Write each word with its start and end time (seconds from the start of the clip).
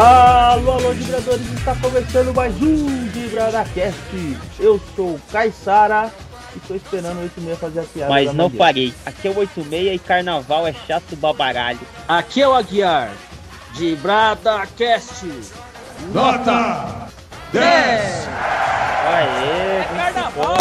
Alô, 0.00 0.74
alô, 0.74 0.92
vibradores, 0.92 1.44
está 1.54 1.74
começando 1.74 2.32
mais 2.32 2.54
um 2.62 2.86
VibradaCast. 3.08 3.98
Eu 4.60 4.80
sou 4.94 5.14
o 5.16 5.20
Caissara 5.32 6.12
e 6.54 6.58
estou 6.58 6.76
esperando 6.76 7.16
o 7.18 7.22
86 7.22 7.58
fazer 7.58 7.80
a 7.80 7.82
piada. 7.82 8.10
Mas 8.12 8.26
não 8.26 8.44
Mangueira. 8.44 8.58
parei. 8.64 8.94
Aqui 9.04 9.26
é 9.26 9.30
o 9.32 9.38
86 9.38 9.96
e 9.96 9.98
carnaval 9.98 10.68
é 10.68 10.72
chato 10.86 11.16
babaralho. 11.16 11.80
Aqui 12.06 12.40
é 12.40 12.46
o 12.46 12.54
Aguiar, 12.54 13.10
de 13.74 13.96
BradaCast. 13.96 15.26
Nota 16.14 17.08
10! 17.52 18.28
Aê, 19.04 19.82
Carnaval, 19.96 20.54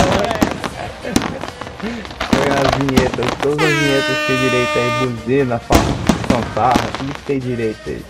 Foi 2.31 2.47
as 2.49 2.77
vinhetas, 2.79 3.25
todas 3.43 3.67
as 3.67 3.73
vinhetas 3.77 4.17
que 4.17 4.25
tem 4.25 4.37
direito 4.37 4.79
aí, 4.79 5.07
buzina, 5.07 5.59
fa- 5.59 5.75
fanfarra, 6.27 6.87
tudo 6.97 7.13
que 7.13 7.21
tem 7.21 7.37
direito 7.39 7.79
aí. 7.87 8.05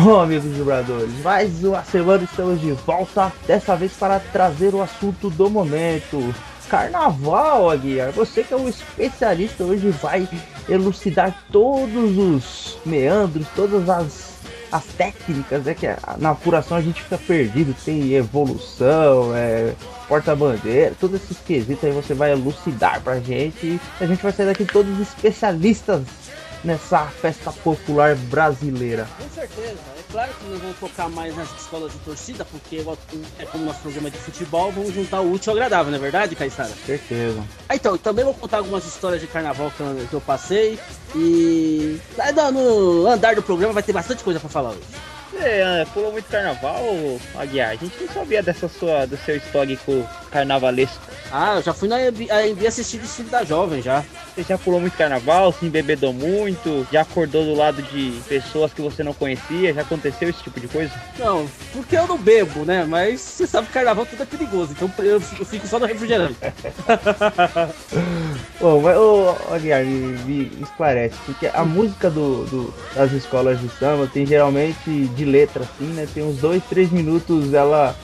Bom, 0.00 0.20
amigos 0.20 0.52
vibradores, 0.56 1.10
mais 1.24 1.64
uma 1.64 1.82
semana 1.82 2.22
estamos 2.22 2.60
de 2.60 2.70
volta, 2.72 3.32
dessa 3.48 3.74
vez 3.74 3.92
para 3.94 4.20
trazer 4.20 4.72
o 4.72 4.80
assunto 4.80 5.28
do 5.28 5.50
momento. 5.50 6.32
Carnaval, 6.68 7.68
Aguiar, 7.70 8.12
você 8.12 8.44
que 8.44 8.54
é 8.54 8.56
um 8.56 8.68
especialista 8.68 9.64
hoje 9.64 9.88
vai 9.90 10.28
elucidar 10.68 11.34
todos 11.50 12.16
os 12.16 12.78
meandros, 12.86 13.46
todas 13.56 13.88
as, 13.88 14.34
as 14.70 14.84
técnicas, 14.84 15.66
é 15.66 15.74
que 15.74 15.86
a- 15.86 15.98
na 16.18 16.30
apuração 16.30 16.76
a 16.76 16.80
gente 16.82 17.02
fica 17.02 17.18
perdido, 17.18 17.74
tem 17.84 18.12
evolução, 18.12 19.34
é, 19.34 19.72
porta-bandeira, 20.06 20.94
todos 21.00 21.20
esses 21.22 21.38
quesitos 21.38 21.82
aí 21.84 21.90
você 21.90 22.14
vai 22.14 22.30
elucidar 22.32 23.00
pra 23.00 23.18
gente 23.18 23.66
e 23.66 23.80
a 24.00 24.06
gente 24.06 24.22
vai 24.22 24.30
sair 24.30 24.46
daqui 24.46 24.64
todos 24.64 25.00
especialistas 25.00 26.02
nessa 26.64 27.06
festa 27.06 27.52
popular 27.52 28.14
brasileira. 28.16 29.06
Com 29.18 29.28
certeza. 29.30 29.78
É 29.98 30.12
claro 30.12 30.32
que 30.34 30.44
nós 30.48 30.60
vamos 30.60 30.76
focar 30.78 31.08
mais 31.10 31.36
nas 31.36 31.48
escolas 31.60 31.92
de 31.92 31.98
torcida, 31.98 32.44
porque 32.44 32.82
é 33.38 33.44
como 33.46 33.64
nosso 33.64 33.80
programa 33.80 34.10
de 34.10 34.18
futebol, 34.18 34.72
vamos 34.72 34.94
juntar 34.94 35.20
o 35.20 35.32
útil 35.32 35.50
ao 35.52 35.56
agradável, 35.56 35.90
não 35.90 35.98
é 35.98 36.00
verdade, 36.00 36.34
Caissara? 36.34 36.70
Certeza. 36.86 37.42
Ah, 37.68 37.76
então, 37.76 37.96
também 37.98 38.24
vou 38.24 38.34
contar 38.34 38.58
algumas 38.58 38.84
histórias 38.86 39.20
de 39.20 39.26
carnaval 39.26 39.70
que 39.76 39.80
eu, 39.80 40.06
que 40.08 40.14
eu 40.14 40.20
passei. 40.20 40.78
E 41.14 42.00
no- 42.52 43.02
no 43.02 43.06
andar 43.08 43.34
do 43.34 43.42
programa 43.42 43.72
vai 43.72 43.82
ter 43.82 43.92
bastante 43.92 44.22
coisa 44.24 44.38
pra 44.40 44.48
falar 44.48 44.70
hoje. 44.70 44.80
Você 45.30 45.62
ah, 45.62 45.86
pulou 45.92 46.12
muito 46.12 46.26
carnaval, 46.28 46.82
Aguiar? 47.36 47.70
A 47.70 47.74
gente 47.76 47.94
não 48.00 48.08
sabia 48.08 48.42
dessa 48.42 48.68
sua, 48.68 49.06
do 49.06 49.16
seu 49.18 49.36
histórico 49.36 50.08
carnavalesco. 50.30 50.98
Ah, 51.30 51.56
eu 51.56 51.62
já 51.62 51.74
fui 51.74 51.88
na 51.88 51.96
AMB 51.96 52.66
assistir 52.66 52.98
desfile 52.98 53.28
da 53.28 53.44
jovem 53.44 53.82
já. 53.82 54.02
Você 54.34 54.42
já 54.44 54.56
pulou 54.56 54.80
muito 54.80 54.96
carnaval, 54.96 55.52
se 55.52 55.66
embebedou 55.66 56.12
muito, 56.12 56.86
já 56.92 57.02
acordou 57.02 57.44
do 57.44 57.54
lado 57.54 57.82
de 57.82 58.20
pessoas 58.28 58.72
que 58.72 58.80
você 58.80 59.02
não 59.02 59.12
conhecia, 59.12 59.74
já 59.74 59.82
aconteceu 59.82 60.28
esse 60.30 60.42
tipo 60.42 60.60
de 60.60 60.68
coisa? 60.68 60.92
Não, 61.18 61.46
porque 61.72 61.96
eu 61.96 62.06
não 62.06 62.16
bebo, 62.16 62.64
né? 62.64 62.84
Mas 62.88 63.20
você 63.20 63.46
sabe 63.46 63.66
que 63.66 63.72
carnaval 63.72 64.06
tudo 64.06 64.22
é 64.22 64.26
perigoso, 64.26 64.72
então 64.72 64.90
eu, 65.04 65.20
fico 65.20 65.66
só 65.66 65.78
no 65.78 65.86
refrigerante. 65.86 66.36
Ô, 68.60 68.80
mas, 68.80 68.96
ô, 68.96 69.36
Aguiar, 69.52 69.84
me, 69.84 70.18
me 70.24 70.62
esclarece, 70.62 71.16
porque 71.26 71.48
a 71.52 71.64
música 71.64 72.10
do, 72.10 72.44
do- 72.46 72.74
das 72.94 73.12
escolas 73.12 73.60
de 73.60 73.68
samba 73.70 74.08
tem 74.12 74.26
geralmente 74.26 75.06
de 75.18 75.24
letra, 75.24 75.64
assim, 75.64 75.86
né? 75.92 76.06
Tem 76.12 76.22
uns 76.22 76.36
dois, 76.38 76.62
três 76.68 76.90
minutos 76.90 77.52
ela 77.52 77.94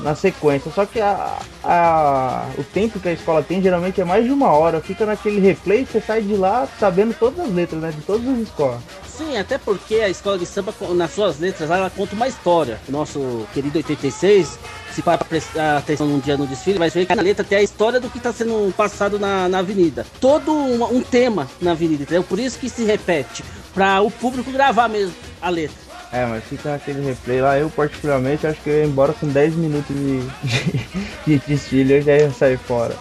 na 0.00 0.14
sequência. 0.14 0.70
Só 0.74 0.84
que 0.84 1.00
a, 1.00 1.38
a- 1.64 2.46
o 2.58 2.64
tempo 2.64 3.00
que 3.00 3.08
a 3.08 3.12
escola 3.12 3.42
tem 3.42 3.62
geralmente 3.62 4.00
é 4.00 4.04
mais 4.04 4.24
de 4.24 4.30
uma 4.30 4.50
hora. 4.50 4.80
Fica 4.80 5.06
naquele 5.06 5.40
replay, 5.40 5.86
você 5.86 6.00
sai 6.00 6.22
de 6.22 6.34
lá 6.36 6.68
sabendo 6.78 7.14
todas 7.18 7.40
as 7.46 7.52
letras, 7.52 7.80
né? 7.80 7.90
De 7.90 8.02
todas 8.02 8.26
as 8.28 8.38
escolas. 8.38 8.80
Sim, 9.08 9.38
até 9.38 9.56
porque 9.56 9.94
a 9.96 10.10
escola 10.10 10.36
de 10.36 10.44
samba, 10.44 10.74
nas 10.94 11.10
suas 11.14 11.38
letras, 11.40 11.70
ela 11.70 11.88
conta 11.88 12.14
uma 12.14 12.28
história. 12.28 12.78
Nosso 12.86 13.46
querido 13.54 13.78
86, 13.78 14.58
se 14.92 15.00
para 15.00 15.16
prestar 15.24 15.78
atenção 15.78 16.06
num 16.06 16.18
dia 16.18 16.36
no 16.36 16.46
desfile, 16.46 16.78
vai 16.78 16.90
ver 16.90 17.06
que 17.06 17.14
na 17.14 17.22
letra 17.22 17.42
tem 17.42 17.56
a 17.56 17.62
história 17.62 17.98
do 17.98 18.10
que 18.10 18.18
está 18.18 18.30
sendo 18.34 18.70
passado 18.76 19.18
na, 19.18 19.48
na 19.48 19.60
avenida. 19.60 20.04
Todo 20.20 20.52
um, 20.52 20.84
um 20.96 21.00
tema 21.00 21.48
na 21.62 21.70
avenida, 21.70 22.02
entendeu? 22.02 22.22
Por 22.22 22.38
isso 22.38 22.58
que 22.58 22.68
se 22.68 22.84
repete, 22.84 23.42
para 23.72 24.02
o 24.02 24.10
público 24.10 24.50
gravar 24.52 24.88
mesmo 24.88 25.14
a 25.40 25.48
letra. 25.48 25.85
É, 26.12 26.24
mas 26.24 26.44
fica 26.44 26.70
naquele 26.70 27.04
replay 27.04 27.40
lá. 27.40 27.58
Eu, 27.58 27.68
particularmente, 27.68 28.46
acho 28.46 28.60
que 28.60 28.70
eu 28.70 28.76
ia 28.76 28.84
embora 28.84 29.12
com 29.12 29.26
10 29.26 29.54
minutos 29.54 29.94
de, 29.94 30.20
de, 30.20 30.98
de 31.38 31.38
desfile. 31.46 31.94
Eu 31.94 32.02
já 32.02 32.16
ia 32.16 32.30
sair 32.30 32.58
fora. 32.58 32.94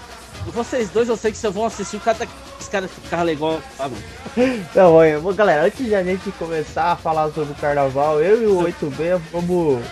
Vocês 0.47 0.89
dois, 0.89 1.09
eu 1.09 1.17
sei 1.17 1.31
que 1.31 1.37
vocês 1.37 1.53
vão 1.53 1.65
assistir 1.65 1.99
cada 1.99 2.27
os 2.59 2.67
caras 2.67 2.91
ficar 2.91 3.23
legal. 3.23 3.59
Ah, 3.79 3.89
mano. 3.89 4.63
Não, 4.73 4.93
olha, 4.93 5.19
bom, 5.19 5.33
galera, 5.33 5.65
antes 5.65 5.85
de 5.85 5.95
a 5.95 6.03
gente 6.03 6.31
começar 6.33 6.91
a 6.91 6.95
falar 6.95 7.31
sobre 7.31 7.51
o 7.51 7.55
carnaval, 7.55 8.21
eu 8.21 8.41
e 8.41 8.45
o 8.45 8.63
8B 8.63 9.19
vamos. 9.31 9.83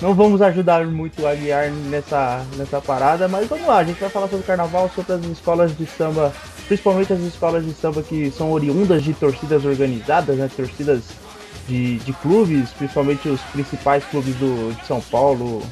Não 0.00 0.12
vamos 0.12 0.42
ajudar 0.42 0.84
muito 0.86 1.22
o 1.22 1.26
Aguiar 1.26 1.70
nessa, 1.70 2.44
nessa 2.56 2.80
parada, 2.80 3.28
mas 3.28 3.48
vamos 3.48 3.66
lá, 3.66 3.78
a 3.78 3.84
gente 3.84 4.00
vai 4.00 4.10
falar 4.10 4.26
sobre 4.26 4.42
o 4.42 4.46
carnaval, 4.46 4.90
sobre 4.92 5.12
as 5.12 5.24
escolas 5.26 5.76
de 5.76 5.86
samba, 5.86 6.32
principalmente 6.66 7.12
as 7.12 7.20
escolas 7.20 7.64
de 7.64 7.72
samba 7.72 8.02
que 8.02 8.28
são 8.32 8.50
oriundas 8.50 9.04
de 9.04 9.14
torcidas 9.14 9.64
organizadas, 9.64 10.36
né? 10.36 10.50
Torcidas 10.54 11.04
de, 11.68 11.98
de 11.98 12.12
clubes, 12.14 12.70
principalmente 12.70 13.28
os 13.28 13.40
principais 13.52 14.04
clubes 14.04 14.34
do, 14.36 14.72
de 14.74 14.86
São 14.86 15.00
Paulo. 15.00 15.62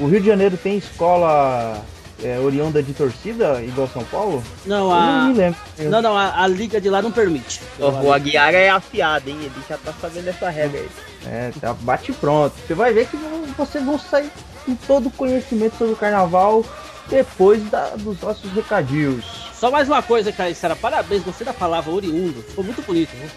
O 0.00 0.06
Rio 0.06 0.20
de 0.20 0.26
Janeiro 0.26 0.56
tem 0.56 0.78
escola 0.78 1.82
é, 2.22 2.38
oriunda 2.38 2.82
de 2.82 2.92
torcida, 2.94 3.62
igual 3.62 3.88
São 3.88 4.04
Paulo? 4.04 4.42
Não, 4.64 4.76
Eu 4.84 4.88
não 4.88 5.20
a. 5.20 5.24
me 5.26 5.34
lembro. 5.34 5.60
Não, 5.78 6.02
não, 6.02 6.16
a, 6.16 6.42
a 6.42 6.46
liga 6.48 6.80
de 6.80 6.88
lá 6.88 7.02
não 7.02 7.12
permite. 7.12 7.60
O 7.78 8.12
Aguiar 8.12 8.54
é 8.54 8.70
afiado, 8.70 9.28
hein? 9.28 9.36
Ele 9.40 9.52
já 9.68 9.76
tá 9.76 9.92
sabendo 10.00 10.24
dessa 10.24 10.48
regra 10.48 10.80
aí. 10.80 10.88
É, 11.26 11.52
tá, 11.60 11.72
bate 11.74 12.12
pronto. 12.12 12.54
Você 12.66 12.74
vai 12.74 12.92
ver 12.92 13.06
que 13.06 13.16
não- 13.16 13.44
vocês 13.56 13.84
vão 13.84 13.98
sair 13.98 14.30
com 14.64 14.74
todo 14.74 15.06
o 15.06 15.10
conhecimento 15.10 15.76
sobre 15.76 15.92
o 15.92 15.96
carnaval 15.96 16.64
depois 17.08 17.62
da- 17.70 17.90
dos 17.96 18.20
nossos 18.20 18.50
recadinhos. 18.52 19.24
Só 19.54 19.70
mais 19.70 19.86
uma 19.88 20.02
coisa, 20.02 20.32
cara, 20.32 20.52
Sara, 20.54 20.74
parabéns, 20.74 21.22
gostei 21.22 21.44
da 21.44 21.52
palavra 21.52 21.92
oriundo, 21.92 22.42
ficou 22.42 22.64
muito 22.64 22.82
bonito, 22.82 23.10
viu? 23.10 23.28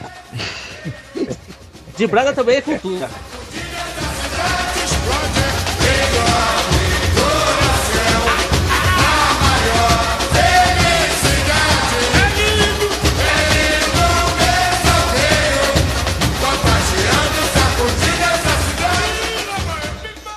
De 2.00 2.06
Braga 2.06 2.32
também 2.32 2.56
é 2.56 2.62
cultura. 2.62 3.10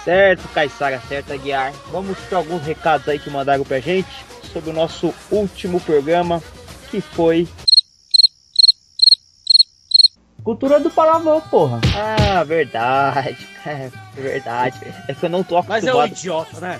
Certo, 0.03 0.49
Caissara, 0.49 1.01
certo, 1.07 1.31
Aguiar. 1.31 1.71
Vamos 1.93 2.17
para 2.27 2.39
alguns 2.39 2.61
recados 2.63 3.07
aí 3.07 3.17
que 3.17 3.29
mandaram 3.29 3.63
pra 3.63 3.79
gente 3.79 4.09
sobre 4.51 4.69
o 4.69 4.73
nosso 4.73 5.13
último 5.31 5.79
programa, 5.79 6.43
que 6.91 6.99
foi. 6.99 7.47
Cultura 10.43 10.79
do 10.79 10.89
palavrão, 10.89 11.39
porra. 11.41 11.79
Ah, 11.95 12.43
verdade, 12.43 13.47
é 13.65 13.89
verdade. 14.13 14.77
É 15.07 15.13
que 15.13 15.25
eu 15.25 15.29
não 15.29 15.43
tô 15.43 15.61
Mas 15.63 15.85
é 15.85 15.93
um 15.93 16.01
acostumado. 16.01 16.47
idiota, 16.49 16.59
né? 16.59 16.79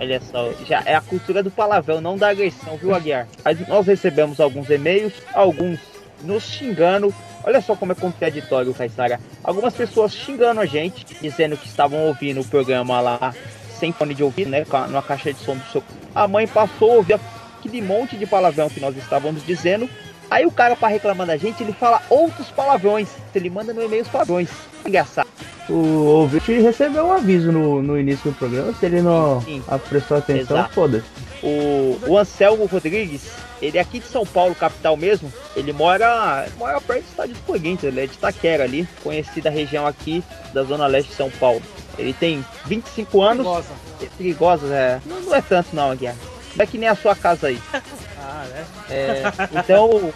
Olha 0.00 0.20
só, 0.20 0.52
já 0.66 0.82
é 0.84 0.96
a 0.96 1.00
cultura 1.00 1.42
do 1.42 1.50
palavrão, 1.50 2.00
não 2.00 2.18
da 2.18 2.30
agressão, 2.30 2.76
viu, 2.76 2.92
Aguiar? 2.92 3.28
Mas 3.44 3.68
nós 3.68 3.86
recebemos 3.86 4.40
alguns 4.40 4.68
e-mails, 4.68 5.12
alguns 5.32 5.78
nos 6.24 6.42
xingando. 6.42 7.14
Olha 7.44 7.60
só 7.60 7.76
como 7.76 7.92
é 7.92 7.94
contraditório, 7.94 8.74
Caissara. 8.74 9.20
Algumas 9.44 9.74
pessoas 9.74 10.12
xingando 10.12 10.60
a 10.60 10.66
gente, 10.66 11.06
dizendo 11.20 11.56
que 11.56 11.68
estavam 11.68 12.00
ouvindo 12.06 12.40
o 12.40 12.44
programa 12.44 13.00
lá 13.00 13.32
sem 13.78 13.92
fone 13.92 14.14
de 14.14 14.24
ouvido, 14.24 14.50
né? 14.50 14.64
Numa 14.88 15.02
caixa 15.02 15.32
de 15.32 15.38
som 15.38 15.56
do 15.56 15.64
seu. 15.70 15.82
A 16.12 16.26
mãe 16.26 16.48
passou 16.48 16.92
a 16.92 16.94
ouvir 16.96 17.20
aquele 17.58 17.80
monte 17.80 18.16
de 18.16 18.26
palavrão 18.26 18.68
que 18.68 18.80
nós 18.80 18.96
estávamos 18.96 19.44
dizendo. 19.46 19.88
Aí 20.32 20.46
o 20.46 20.50
cara, 20.50 20.74
para 20.74 20.88
reclamar 20.88 21.26
da 21.26 21.36
gente, 21.36 21.62
ele 21.62 21.74
fala 21.74 22.00
outros 22.08 22.48
palavrões. 22.48 23.10
Ele 23.34 23.50
manda 23.50 23.74
no 23.74 23.82
e-mail 23.82 24.00
os 24.00 24.08
palavrões. 24.08 24.48
Engraçado. 24.82 25.28
O 25.68 25.74
ouvinte 25.74 26.58
recebeu 26.58 27.04
um 27.04 27.12
aviso 27.12 27.52
no, 27.52 27.82
no 27.82 28.00
início 28.00 28.30
do 28.30 28.38
programa. 28.38 28.72
Se 28.72 28.86
ele 28.86 29.02
não 29.02 29.42
Sim. 29.42 29.62
ah, 29.68 29.78
prestou 29.78 30.16
atenção, 30.16 30.66
foda-se. 30.70 31.04
O, 31.42 32.00
o 32.06 32.16
Anselmo 32.16 32.64
Rodrigues, 32.64 33.30
ele 33.60 33.76
é 33.76 33.80
aqui 33.82 33.98
de 33.98 34.06
São 34.06 34.24
Paulo, 34.24 34.54
capital 34.54 34.96
mesmo. 34.96 35.30
Ele 35.54 35.70
mora, 35.70 36.48
mora 36.56 36.80
perto 36.80 37.02
do 37.02 37.10
estádio 37.10 37.34
do 37.34 37.42
Corinthians, 37.42 37.92
ele 37.92 38.00
é 38.00 38.06
de 38.06 38.14
Itaquera 38.14 38.64
ali, 38.64 38.88
conhecida 39.02 39.50
região 39.50 39.86
aqui 39.86 40.24
da 40.54 40.62
zona 40.62 40.86
leste 40.86 41.10
de 41.10 41.14
São 41.14 41.30
Paulo. 41.30 41.60
Ele 41.98 42.14
tem 42.14 42.42
25 42.64 43.20
anos, 43.20 43.44
Goza. 43.44 43.68
é 44.00 44.06
perigosa, 44.16 44.74
é, 44.74 44.98
não, 45.04 45.20
não 45.20 45.34
é 45.34 45.42
tanto 45.42 45.76
não, 45.76 45.94
Guiar. 45.94 46.16
Não 46.56 46.62
é 46.62 46.66
que 46.66 46.78
nem 46.78 46.88
a 46.88 46.94
sua 46.94 47.14
casa 47.14 47.48
aí. 47.48 47.60
Ah, 48.22 48.46
né? 48.48 48.64
É, 48.90 49.22
então, 49.58 50.12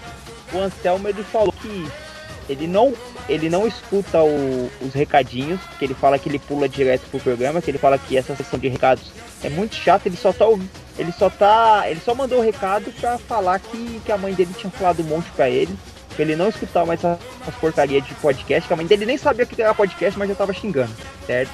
o, 0.53 0.59
Anselmo 0.59 1.09
ele 1.09 1.25
falou 1.25 1.53
que 1.53 1.87
ele 2.49 2.67
não, 2.69 2.95
ele 3.29 3.51
não 3.51 3.67
escuta 3.67 4.23
o- 4.23 4.71
os 4.81 4.95
recadinhos, 4.95 5.61
que 5.79 5.85
ele 5.85 5.95
fala 5.95 6.19
que 6.19 6.29
ele 6.29 6.39
pula 6.39 6.69
direto 6.69 7.03
pro 7.11 7.19
programa, 7.19 7.61
que 7.61 7.71
ele 7.71 7.79
fala 7.79 7.99
que 7.99 8.17
essa 8.17 8.37
sessão 8.37 8.59
de 8.59 8.69
recados 8.69 9.05
é 9.43 9.49
muito 9.51 9.75
chata, 9.75 10.09
ele 10.09 10.17
só 10.17 10.33
tá 10.33 10.45
ele 10.99 11.13
só 11.13 11.29
tá, 11.29 11.85
ele 11.87 12.01
só 12.01 12.15
mandou 12.15 12.39
o 12.39 12.43
recado 12.43 12.91
pra 13.01 13.19
falar 13.19 13.59
que, 13.59 14.01
que 14.05 14.11
a 14.11 14.17
mãe 14.17 14.33
dele 14.33 14.55
tinha 14.57 14.71
falado 14.71 15.01
um 15.01 15.05
monte 15.07 15.29
pra 15.33 15.51
ele 15.51 15.77
pra 16.15 16.25
ele 16.25 16.35
não 16.37 16.49
escutar 16.49 16.87
mais 16.87 16.99
essas 17.05 17.55
porcarias 17.61 18.03
de 18.07 18.15
podcast, 18.15 18.67
que 18.67 18.73
a 18.73 18.77
mãe 18.77 18.87
dele 18.87 19.05
nem 19.05 19.19
sabia 19.19 19.45
que 19.45 19.61
era 19.61 19.75
podcast, 19.75 20.19
mas 20.19 20.29
já 20.31 20.35
tava 20.35 20.55
xingando, 20.55 20.91
certo? 21.27 21.51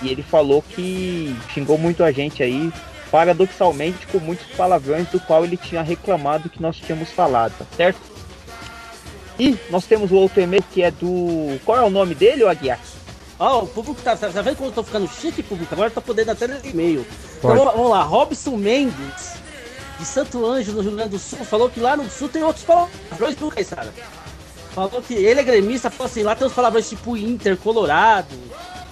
E, 0.00 0.06
e 0.08 0.10
ele 0.10 0.22
falou 0.22 0.62
que 0.62 1.36
xingou 1.52 1.76
muito 1.76 2.02
a 2.02 2.10
gente 2.10 2.42
aí, 2.42 2.72
paradoxalmente 3.14 4.08
com 4.08 4.18
muitos 4.18 4.44
palavrões 4.56 5.06
do 5.06 5.20
qual 5.20 5.44
ele 5.44 5.56
tinha 5.56 5.82
reclamado 5.82 6.50
que 6.50 6.60
nós 6.60 6.76
tínhamos 6.76 7.10
falado, 7.10 7.52
tá 7.56 7.64
certo? 7.76 8.00
E 9.38 9.56
nós 9.70 9.86
temos 9.86 10.10
o 10.10 10.16
outro 10.16 10.40
e-mail 10.40 10.64
que 10.72 10.82
é 10.82 10.90
do. 10.90 11.60
Qual 11.64 11.78
é 11.78 11.82
o 11.82 11.90
nome 11.90 12.12
dele, 12.16 12.42
ô 12.42 12.48
Aguiar? 12.48 12.80
Ó, 13.38 13.60
o 13.60 13.66
público 13.68 14.02
tá, 14.02 14.16
tá 14.16 14.26
vendo 14.42 14.56
como 14.56 14.70
eu 14.70 14.74
tô 14.74 14.82
ficando 14.82 15.06
chique, 15.06 15.44
público? 15.44 15.72
Agora 15.72 15.92
tá 15.92 16.00
podendo 16.00 16.32
até 16.32 16.48
ler 16.48 16.60
e-mail. 16.64 17.06
Então 17.38 17.54
vamos, 17.54 17.88
lá, 17.88 18.02
Robson 18.02 18.56
Mendes, 18.56 19.34
de 19.96 20.04
Santo 20.04 20.44
Anjo, 20.44 20.72
no 20.72 20.80
Rio 20.80 20.96
Grande 20.96 21.10
do 21.10 21.18
Sul, 21.20 21.44
falou 21.44 21.70
que 21.70 21.78
lá 21.78 21.96
no 21.96 22.10
Sul 22.10 22.28
tem 22.28 22.42
outros 22.42 22.64
palavrões 22.64 23.36
do 23.36 23.48
Caissara. 23.48 23.94
Falou 24.74 25.00
que 25.00 25.14
ele 25.14 25.38
é 25.38 25.44
gremista, 25.44 25.88
falou 25.88 26.10
assim, 26.10 26.24
lá 26.24 26.34
tem 26.34 26.48
uns 26.48 26.52
palavrões 26.52 26.88
tipo 26.88 27.16
Inter, 27.16 27.56
Colorado. 27.56 28.34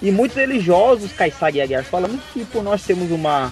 E 0.01 0.11
muitos 0.11 0.37
religiosos, 0.37 1.11
Caissara 1.11 1.57
e 1.57 1.61
Aguiar, 1.61 1.83
falando 1.83 2.17
que 2.31 2.45
por 2.45 2.63
nós 2.63 2.83
temos 2.83 3.11
uma, 3.11 3.51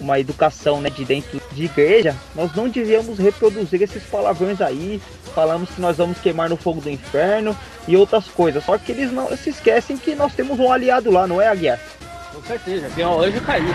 uma 0.00 0.18
educação 0.18 0.80
né, 0.80 0.90
de 0.90 1.04
dentro 1.04 1.40
de 1.52 1.64
igreja, 1.64 2.14
nós 2.34 2.54
não 2.54 2.68
devíamos 2.68 3.18
reproduzir 3.18 3.82
esses 3.82 4.02
palavrões 4.04 4.60
aí. 4.60 5.00
Falamos 5.34 5.70
que 5.70 5.80
nós 5.80 5.96
vamos 5.96 6.18
queimar 6.18 6.48
no 6.48 6.56
fogo 6.56 6.80
do 6.80 6.90
inferno 6.90 7.56
e 7.86 7.96
outras 7.96 8.26
coisas. 8.26 8.64
Só 8.64 8.76
que 8.78 8.92
eles 8.92 9.12
não 9.12 9.34
se 9.36 9.50
esquecem 9.50 9.96
que 9.96 10.14
nós 10.14 10.32
temos 10.34 10.58
um 10.58 10.70
aliado 10.70 11.10
lá, 11.10 11.26
não 11.26 11.40
é, 11.40 11.48
Aguiar? 11.48 11.78
Com 12.32 12.42
certeza, 12.42 12.88
tem 12.94 13.04
um 13.04 13.20
anjo 13.20 13.40
caído. 13.40 13.74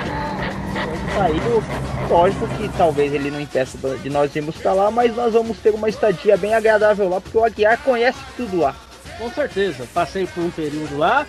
Caído, 1.16 1.64
lógico 2.10 2.48
que 2.50 2.70
talvez 2.78 3.14
ele 3.14 3.30
não 3.30 3.40
impeça 3.40 3.78
de 3.98 4.10
nós 4.10 4.36
irmos 4.36 4.56
pra 4.56 4.74
lá, 4.74 4.90
mas 4.90 5.16
nós 5.16 5.34
vamos 5.34 5.58
ter 5.58 5.72
uma 5.72 5.90
estadia 5.90 6.38
bem 6.38 6.54
agradável 6.54 7.10
lá, 7.10 7.22
porque 7.22 7.38
o 7.38 7.44
Aguiar 7.44 7.78
conhece 7.80 8.20
tudo 8.38 8.60
lá. 8.60 8.76
Com 9.18 9.30
certeza, 9.32 9.88
passei 9.94 10.26
por 10.26 10.44
um 10.44 10.50
período 10.50 10.98
lá. 10.98 11.28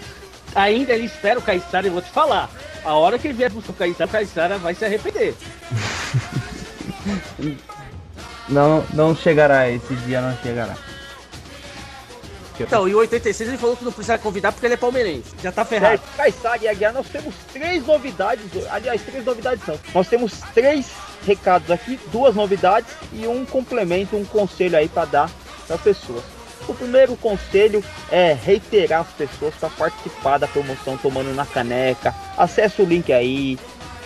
Ainda 0.55 0.93
ele 0.93 1.06
espera 1.06 1.38
o 1.38 1.43
Caissara 1.43 1.87
e 1.87 1.91
vou 1.91 2.00
te 2.00 2.11
falar. 2.11 2.49
A 2.85 2.95
hora 2.95 3.19
que 3.19 3.27
ele 3.27 3.35
vier 3.35 3.51
buscar 3.51 3.73
o 3.73 3.77
Caissara, 3.77 4.09
o 4.09 4.13
Caissara 4.13 4.59
vai 4.59 4.75
se 4.75 4.85
arrepender. 4.85 5.35
Não, 8.49 8.85
não 8.93 9.17
chegará, 9.17 9.71
esse 9.71 9.95
dia 9.97 10.21
não 10.21 10.37
chegará. 10.43 10.77
Então, 12.61 12.87
e 12.87 12.95
o 12.95 12.99
86 12.99 13.49
ele 13.49 13.59
falou 13.59 13.77
que 13.77 13.85
não 13.85 13.91
precisa 13.91 14.19
convidar 14.19 14.53
porque 14.53 14.67
ele 14.67 14.75
é 14.75 14.77
palmeirense. 14.77 15.35
Já 15.43 15.51
tá 15.51 15.65
ferrado. 15.65 15.99
Certo, 15.99 16.17
Caissara 16.17 16.63
e 16.63 16.69
Aguiar, 16.69 16.93
nós 16.93 17.09
temos 17.09 17.35
três 17.53 17.85
novidades. 17.85 18.45
Aliás, 18.71 19.03
três 19.03 19.25
novidades 19.25 19.67
não. 19.67 19.79
Nós 19.93 20.09
temos 20.09 20.41
três 20.53 20.87
recados 21.27 21.71
aqui, 21.71 21.99
duas 22.13 22.35
novidades 22.35 22.93
e 23.13 23.27
um 23.27 23.45
complemento, 23.45 24.17
um 24.17 24.25
conselho 24.25 24.77
aí 24.77 24.89
para 24.89 25.07
dar 25.07 25.31
para 25.67 25.79
pessoas. 25.79 26.23
O 26.67 26.75
primeiro 26.75 27.15
conselho 27.17 27.85
é 28.11 28.33
reiterar 28.33 29.03
as 29.03 29.09
pessoas 29.09 29.55
para 29.55 29.69
participar 29.69 30.39
da 30.39 30.49
promoção 30.49 30.97
tomando 30.97 31.35
na 31.35 31.45
caneca. 31.45 32.15
Acesse 32.37 32.81
o 32.81 32.87
link 32.87 33.13
aí, 33.13 33.59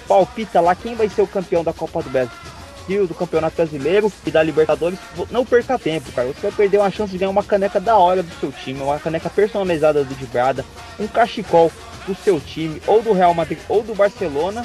palpita 0.09 0.61
lá 0.61 0.75
quem 0.75 0.95
vai 0.95 1.09
ser 1.09 1.23
o 1.23 1.27
campeão 1.27 1.63
da 1.63 1.73
Copa 1.73 2.03
do 2.03 2.11
Brasil, 2.11 3.07
do 3.07 3.15
Campeonato 3.15 3.57
Brasileiro 3.57 4.13
e 4.27 4.31
da 4.31 4.43
Libertadores. 4.43 4.99
Não 5.31 5.45
perca 5.45 5.79
tempo, 5.79 6.11
cara. 6.11 6.29
Você 6.29 6.41
vai 6.41 6.53
perder 6.53 6.79
uma 6.79 6.91
chance 6.91 7.13
de 7.13 7.19
ganhar 7.19 7.31
uma 7.31 7.45
caneca 7.45 7.79
da 7.79 7.97
hora 7.97 8.23
do 8.23 8.35
seu 8.41 8.51
time, 8.51 8.81
uma 8.81 8.99
caneca 8.99 9.31
personalizada 9.31 10.03
do 10.03 10.15
Dibrada, 10.15 10.65
um 10.99 11.07
cachecol 11.07 11.71
do 12.07 12.15
seu 12.17 12.41
time, 12.41 12.83
ou 12.87 13.03
do 13.03 13.13
Real 13.13 13.35
Madrid, 13.35 13.59
ou 13.69 13.83
do 13.83 13.95
Barcelona. 13.95 14.65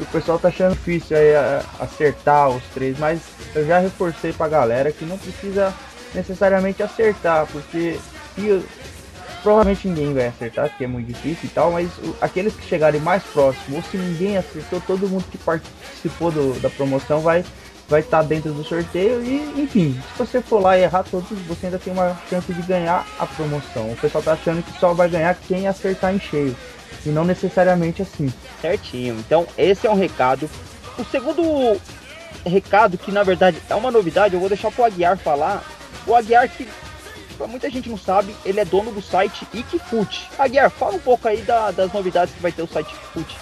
O 0.00 0.06
pessoal 0.06 0.38
tá 0.38 0.48
achando 0.48 0.72
difícil 0.72 1.14
aí 1.14 1.34
acertar 1.78 2.48
os 2.48 2.62
três, 2.72 2.98
mas 2.98 3.20
eu 3.54 3.66
já 3.66 3.78
reforcei 3.78 4.32
pra 4.32 4.48
galera 4.48 4.90
que 4.90 5.04
não 5.04 5.18
precisa 5.18 5.74
necessariamente 6.14 6.82
acertar, 6.82 7.46
porque 7.46 7.98
provavelmente 9.42 9.88
ninguém 9.88 10.12
vai 10.12 10.26
acertar, 10.26 10.68
porque 10.68 10.84
é 10.84 10.86
muito 10.86 11.06
difícil 11.08 11.44
e 11.44 11.48
tal, 11.48 11.72
mas 11.72 11.88
o- 11.98 12.14
aqueles 12.20 12.54
que 12.54 12.66
chegarem 12.66 13.00
mais 13.00 13.22
próximos, 13.22 13.76
ou 13.76 13.82
se 13.90 13.96
ninguém 13.96 14.36
acertou, 14.36 14.80
todo 14.86 15.08
mundo 15.08 15.24
que 15.30 15.38
participou 15.38 16.30
do- 16.30 16.60
da 16.60 16.68
promoção 16.70 17.20
vai 17.20 17.44
vai 17.88 18.02
estar 18.02 18.22
dentro 18.22 18.52
do 18.52 18.62
sorteio 18.62 19.20
e 19.20 19.62
enfim, 19.62 20.00
se 20.12 20.16
você 20.16 20.40
for 20.40 20.62
lá 20.62 20.78
e 20.78 20.82
errar 20.84 21.02
todos, 21.02 21.28
você 21.48 21.66
ainda 21.66 21.76
tem 21.76 21.92
uma 21.92 22.16
chance 22.30 22.52
de 22.54 22.62
ganhar 22.62 23.04
a 23.18 23.26
promoção. 23.26 23.90
O 23.90 23.96
pessoal 23.96 24.22
tá 24.22 24.34
achando 24.34 24.62
que 24.62 24.78
só 24.78 24.94
vai 24.94 25.08
ganhar 25.08 25.34
quem 25.48 25.66
acertar 25.66 26.14
em 26.14 26.20
cheio. 26.20 26.56
E 27.04 27.08
não 27.08 27.24
necessariamente 27.24 28.00
assim. 28.00 28.32
Certinho. 28.62 29.16
Então, 29.18 29.44
esse 29.58 29.88
é 29.88 29.90
um 29.90 29.96
recado. 29.96 30.48
O 30.96 31.04
segundo 31.04 31.80
recado, 32.46 32.96
que 32.96 33.10
na 33.10 33.24
verdade 33.24 33.60
é 33.68 33.74
uma 33.74 33.90
novidade, 33.90 34.34
eu 34.34 34.40
vou 34.40 34.48
deixar 34.48 34.70
pro 34.70 34.84
Aguiar 34.84 35.18
falar. 35.18 35.60
O 36.06 36.14
Aguiar, 36.14 36.48
que 36.48 36.68
muita 37.48 37.70
gente 37.70 37.88
não 37.88 37.96
sabe, 37.98 38.34
ele 38.44 38.60
é 38.60 38.64
dono 38.64 38.90
do 38.92 39.00
site 39.00 39.46
Ikifoot. 39.52 40.28
Aguiar, 40.38 40.70
fala 40.70 40.94
um 40.94 40.98
pouco 41.00 41.26
aí 41.28 41.42
da- 41.42 41.70
das 41.70 41.92
novidades 41.92 42.34
que 42.34 42.40
vai 42.42 42.52
ter 42.52 42.62
o 42.62 42.66
site 42.68 42.88
Ikifoot. 42.92 43.36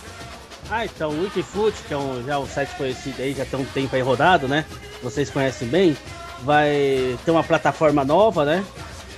Ah, 0.70 0.84
então 0.84 1.10
o 1.10 1.22
Wikifoot, 1.22 1.75
que 1.87 1.94
é 1.94 1.96
um, 1.96 2.22
já 2.25 2.38
um 2.38 2.46
site 2.46 2.70
conhecido 2.76 3.22
aí, 3.22 3.32
já 3.34 3.44
tem 3.44 3.58
um 3.58 3.64
tempo 3.64 3.96
aí 3.96 4.02
rodado, 4.02 4.46
né? 4.46 4.64
Vocês 5.02 5.31
conhecem 5.31 5.66
bem. 5.66 5.96
Vai 6.43 7.19
ter 7.25 7.31
uma 7.31 7.43
plataforma 7.43 8.05
nova, 8.05 8.44
né? 8.44 8.64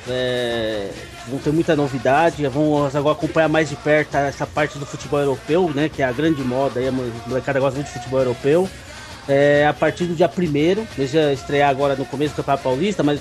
É, 0.08 0.90
vão 1.28 1.38
ter 1.38 1.52
muita 1.52 1.76
novidade, 1.76 2.46
vamos 2.46 2.94
agora 2.96 3.14
acompanhar 3.16 3.48
mais 3.48 3.68
de 3.68 3.76
perto 3.76 4.14
essa 4.16 4.46
parte 4.46 4.78
do 4.78 4.86
futebol 4.86 5.20
europeu, 5.20 5.70
né? 5.74 5.88
Que 5.88 6.02
é 6.02 6.06
a 6.06 6.12
grande 6.12 6.42
moda 6.42 6.80
aí, 6.80 6.88
a 6.88 6.92
molecada 6.92 7.60
gosta 7.60 7.76
muito 7.76 7.88
de 7.88 7.94
futebol 7.94 8.20
europeu. 8.20 8.68
É, 9.28 9.66
a 9.66 9.72
partir 9.72 10.04
do 10.06 10.14
dia 10.14 10.28
1 10.28 10.86
eles 10.98 11.10
já 11.10 11.32
estrear 11.32 11.70
agora 11.70 11.94
no 11.94 12.04
começo 12.04 12.32
do 12.32 12.36
Campeonato 12.38 12.62
Paulista, 12.64 13.02
mas 13.02 13.20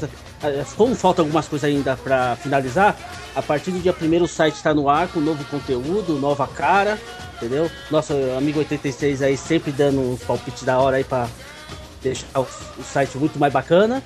como 0.75 0.96
faltam 0.96 1.24
algumas 1.25 1.48
coisas 1.48 1.69
ainda 1.69 1.96
para 1.98 2.36
finalizar, 2.38 2.96
a 3.36 3.42
partir 3.42 3.72
do 3.72 3.80
dia 3.80 3.94
1 4.01 4.24
o 4.24 4.28
site 4.28 4.56
está 4.56 4.74
no 4.74 4.90
ar 4.90 5.07
com 5.10 5.19
novo 5.19 5.44
conteúdo, 5.46 6.13
nova 6.18 6.48
cara, 6.48 6.98
entendeu? 7.36 7.69
Nosso 7.92 8.13
amigo 8.38 8.60
86 8.60 9.22
aí 9.22 9.38
sempre 9.38 9.72
dando 9.72 10.00
uns 10.13 10.24
palpites 10.24 10.63
da 10.63 10.80
hora 10.80 10.98
aí 10.98 11.04
para 11.04 11.28
deixar 12.01 12.25
o, 12.40 12.42
o 12.78 12.84
site 12.84 13.18
muito 13.18 13.38
mais 13.38 13.53
bacana. 13.53 14.01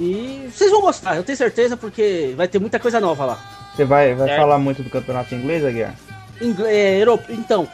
E 0.00 0.48
vocês 0.50 0.70
vão 0.70 0.80
gostar, 0.80 1.16
eu 1.16 1.22
tenho 1.24 1.36
certeza, 1.36 1.76
porque 1.76 2.32
vai 2.36 2.48
ter 2.48 2.58
muita 2.58 2.78
coisa 2.78 2.98
nova 2.98 3.26
lá. 3.26 3.38
Você 3.76 3.84
vai, 3.84 4.14
vai 4.14 4.28
Certo. 4.28 4.40
falar 4.40 4.58
muito 4.58 4.82
do 4.82 4.88
campeonato 4.88 5.34
inglês, 5.34 5.62
Aguiar? 5.64 5.94
Ingle- 6.40 6.66
é, 6.66 6.98
europeu. 7.02 7.34
Então, 7.36 7.68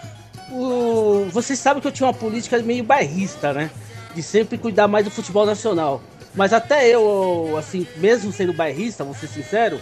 o... 0.51 1.27
vocês 1.31 1.59
sabem 1.59 1.81
que 1.81 1.89
eu 1.89 1.93
tinha 1.93 2.07
uma 2.07 2.15
política 2.15 2.59
meio 2.59 2.85
bairrista, 2.85 3.53
né? 3.53 3.71
De 4.15 4.23
sempre 4.23 4.59
cuidar 4.59 4.89
mais 4.89 5.05
do 5.05 5.11
futebol 5.11 5.45
nacional. 5.45 6.03
Mas 6.35 6.53
até 6.53 6.89
eu, 6.89 7.57
assim, 7.59 7.87
mesmo 7.97 8.33
sendo 8.33 8.53
bairrista, 8.53 9.05
vou 9.05 9.15
ser 9.15 9.27
sincero, 9.29 9.81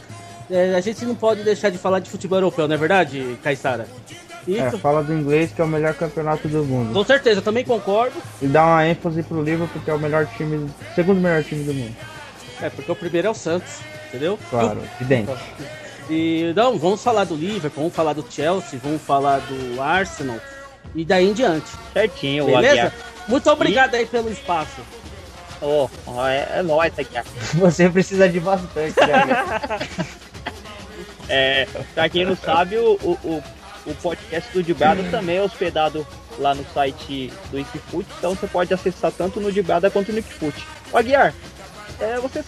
é, 0.51 0.75
a 0.75 0.81
gente 0.81 1.05
não 1.05 1.15
pode 1.15 1.43
deixar 1.43 1.71
de 1.71 1.79
falar 1.79 1.99
de 1.99 2.09
futebol 2.09 2.39
europeu, 2.39 2.69
não 2.69 2.75
é 2.75 2.79
verdade, 2.79 3.39
Caissara? 3.43 3.87
É, 4.49 4.69
Isso, 4.69 4.79
fala 4.79 5.03
do 5.03 5.13
inglês 5.13 5.51
que 5.53 5.61
é 5.61 5.65
o 5.65 5.69
melhor 5.69 5.95
campeonato 5.95 6.47
do 6.47 6.65
mundo. 6.65 6.93
com 6.93 7.05
certeza, 7.05 7.41
eu 7.41 7.43
também 7.43 7.65
concordo. 7.65 8.15
E 8.41 8.47
dá 8.47 8.65
uma 8.65 8.87
ênfase 8.87 9.23
pro 9.23 9.43
Liverpool 9.43 9.83
que 9.83 9.91
é 9.91 9.95
o 9.95 9.99
melhor 9.99 10.27
time, 10.37 10.71
segundo 10.95 11.21
melhor 11.21 11.43
time 11.43 11.65
do 11.65 11.75
mundo. 11.75 11.97
É, 12.63 12.71
porque 12.71 12.91
o 12.91 12.97
primeiro 12.97 13.27
é 13.27 13.31
o 13.31 13.35
Santos, 13.35 13.81
entendeu? 14.09 14.39
Claro, 14.49 14.81
evidente. 15.01 15.33
E 16.09 16.53
não, 16.55 16.79
vamos 16.79 17.03
falar 17.03 17.25
do 17.25 17.35
Liverpool, 17.35 17.83
vamos 17.83 17.95
falar 17.95 18.13
do 18.13 18.25
Chelsea, 18.31 18.79
vamos 18.83 19.03
falar 19.03 19.41
do 19.41 19.83
Arsenal 19.83 20.39
e 20.95 21.05
daí 21.05 21.29
em 21.29 21.33
diante. 21.33 21.71
Certinho, 21.93 22.47
Beleza? 22.47 22.73
Aguiar. 22.73 22.93
Muito 23.29 23.51
obrigado 23.51 23.95
aí 23.95 24.07
pelo 24.07 24.31
espaço. 24.31 24.81
Ó, 25.61 25.89
é, 26.29 26.59
é 26.59 26.63
nóis, 26.63 26.93
Aguiar. 26.99 27.25
Você 27.55 27.89
precisa 27.89 28.29
de 28.29 28.41
bastante, 28.41 28.99
né, 29.01 29.15
Aguiar? 29.15 29.81
É, 31.29 31.67
pra 31.93 32.09
quem 32.09 32.25
não 32.25 32.37
sabe, 32.37 32.79
o, 32.79 32.93
o, 33.03 33.43
o, 33.85 33.95
podcast 33.97 34.53
do 34.53 34.63
Dibrada 34.63 35.03
também 35.11 35.39
é 35.39 35.43
hospedado 35.43 36.07
lá 36.39 36.55
no 36.55 36.65
site 36.73 37.33
do 37.51 37.59
Ikifoot, 37.59 38.07
então 38.17 38.35
você 38.35 38.47
pode 38.47 38.73
acessar 38.73 39.11
tanto 39.11 39.41
no 39.41 39.51
Dibrada 39.51 39.91
quanto 39.91 40.13
no 40.13 40.21
Ikifoot. 40.21 40.65
Ô, 40.93 40.99
Aguiar, 40.99 41.35
é, 41.99 42.19
você, 42.21 42.45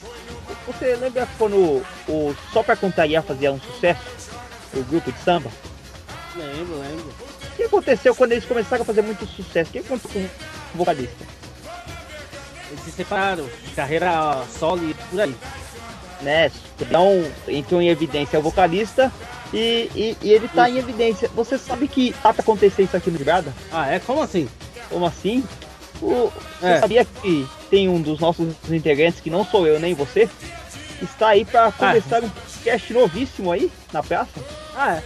você 0.66 0.94
lembra 0.96 1.26
quando 1.38 1.82
o 2.08 2.36
Só 2.52 2.62
Pra 2.62 2.76
Contrariar 2.76 3.22
fazia 3.22 3.52
um 3.52 3.60
sucesso? 3.60 4.30
O 4.74 4.82
grupo 4.84 5.10
de 5.10 5.18
samba? 5.20 5.50
Lembro, 6.36 6.78
lembro. 6.78 7.27
O 7.58 7.60
que 7.60 7.64
aconteceu 7.64 8.14
quando 8.14 8.32
eles 8.32 8.44
começaram 8.44 8.82
a 8.82 8.84
fazer 8.86 9.02
muito 9.02 9.26
sucesso? 9.26 9.68
O 9.70 9.72
que 9.72 9.78
aconteceu 9.80 10.20
com 10.22 10.74
o 10.74 10.78
vocalista? 10.78 11.24
Eles 12.70 12.84
se 12.84 12.92
separaram, 12.92 13.48
carreira 13.74 14.44
solo 14.56 14.88
e 14.88 14.94
por 14.94 15.20
aí. 15.20 15.34
né? 16.20 16.52
Então 16.80 17.24
entrou 17.48 17.82
em 17.82 17.88
evidência 17.88 18.38
o 18.38 18.42
vocalista 18.42 19.10
e, 19.52 19.90
e, 19.94 20.16
e 20.22 20.30
ele 20.32 20.46
tá 20.46 20.70
em 20.70 20.78
evidência. 20.78 21.28
Você 21.34 21.58
sabe 21.58 21.88
que 21.88 22.12
tá 22.22 22.32
pra 22.32 22.42
acontecer 22.42 22.82
isso 22.84 22.96
aqui 22.96 23.10
no 23.10 23.18
Brada? 23.18 23.52
Ah, 23.72 23.88
é? 23.90 23.98
Como 23.98 24.22
assim? 24.22 24.48
Como 24.88 25.04
assim? 25.04 25.42
O, 26.00 26.30
você 26.60 26.66
É. 26.66 26.78
sabia 26.78 27.04
que 27.04 27.44
tem 27.68 27.88
um 27.88 28.00
dos 28.00 28.20
nossos 28.20 28.54
integrantes, 28.70 29.18
que 29.20 29.30
não 29.30 29.44
sou 29.44 29.66
eu 29.66 29.80
nem 29.80 29.94
você, 29.94 30.28
está 31.02 31.28
aí 31.30 31.44
pra 31.44 31.72
começar 31.72 32.22
um 32.22 32.28
podcast 32.30 32.92
novíssimo 32.92 33.50
aí 33.50 33.68
na 33.92 34.00
praça? 34.00 34.30
Ah, 34.76 34.94
é. 34.96 35.02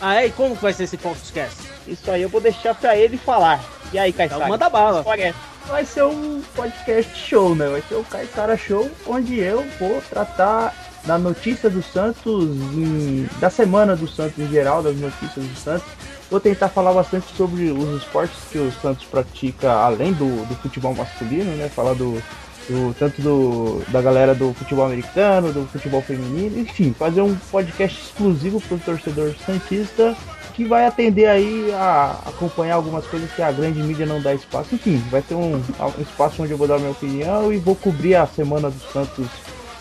Ah, 0.00 0.22
é? 0.22 0.26
E 0.26 0.30
como 0.30 0.54
vai 0.54 0.72
ser 0.72 0.84
esse 0.84 0.96
podcast? 0.96 1.56
Isso 1.88 2.10
aí 2.10 2.22
eu 2.22 2.28
vou 2.28 2.40
deixar 2.40 2.74
pra 2.74 2.96
ele 2.96 3.16
falar. 3.16 3.64
E 3.92 3.98
aí, 3.98 4.12
Caissara? 4.12 4.40
Então 4.40 4.48
manda 4.48 4.68
bala. 4.68 5.02
Olha, 5.04 5.34
vai 5.66 5.84
ser 5.84 6.04
um 6.04 6.42
podcast 6.54 7.16
show, 7.16 7.54
né? 7.54 7.68
Vai 7.68 7.82
ser 7.82 7.94
o 7.94 8.04
Caixara 8.04 8.56
Show, 8.56 8.90
onde 9.06 9.38
eu 9.38 9.64
vou 9.78 10.02
tratar 10.08 10.74
da 11.04 11.18
notícia 11.18 11.70
do 11.70 11.82
Santos, 11.82 12.44
em, 12.74 13.28
da 13.38 13.48
semana 13.48 13.96
do 13.96 14.06
Santos 14.06 14.38
em 14.38 14.48
geral, 14.48 14.82
das 14.82 14.96
notícias 14.96 15.44
do 15.44 15.56
Santos. 15.56 15.88
Vou 16.30 16.38
tentar 16.38 16.68
falar 16.68 16.92
bastante 16.92 17.26
sobre 17.34 17.70
os 17.70 18.02
esportes 18.02 18.36
que 18.50 18.58
o 18.58 18.70
Santos 18.70 19.04
pratica 19.06 19.72
além 19.72 20.12
do, 20.12 20.46
do 20.46 20.54
futebol 20.56 20.94
masculino, 20.94 21.50
né? 21.56 21.70
Falar 21.70 21.94
do, 21.94 22.22
do, 22.68 22.94
tanto 22.98 23.22
do, 23.22 23.82
da 23.88 24.02
galera 24.02 24.34
do 24.34 24.52
futebol 24.52 24.84
americano, 24.84 25.52
do 25.52 25.66
futebol 25.66 26.02
feminino, 26.02 26.58
enfim, 26.58 26.92
fazer 26.92 27.22
um 27.22 27.34
podcast 27.50 27.98
exclusivo 27.98 28.60
para 28.60 28.76
o 28.76 28.80
torcedor 28.80 29.34
santista 29.46 30.14
que 30.58 30.64
vai 30.64 30.86
atender 30.86 31.26
aí 31.26 31.72
a 31.72 32.18
acompanhar 32.26 32.74
algumas 32.74 33.06
coisas 33.06 33.30
que 33.30 33.40
a 33.40 33.52
grande 33.52 33.80
mídia 33.80 34.04
não 34.04 34.20
dá 34.20 34.34
espaço. 34.34 34.74
Enfim, 34.74 34.96
vai 35.08 35.22
ter 35.22 35.36
um, 35.36 35.54
um 35.54 36.02
espaço 36.02 36.42
onde 36.42 36.50
eu 36.50 36.58
vou 36.58 36.66
dar 36.66 36.80
minha 36.80 36.90
opinião 36.90 37.52
e 37.52 37.58
vou 37.58 37.76
cobrir 37.76 38.16
a 38.16 38.26
semana 38.26 38.68
do 38.68 38.80
Santos 38.92 39.28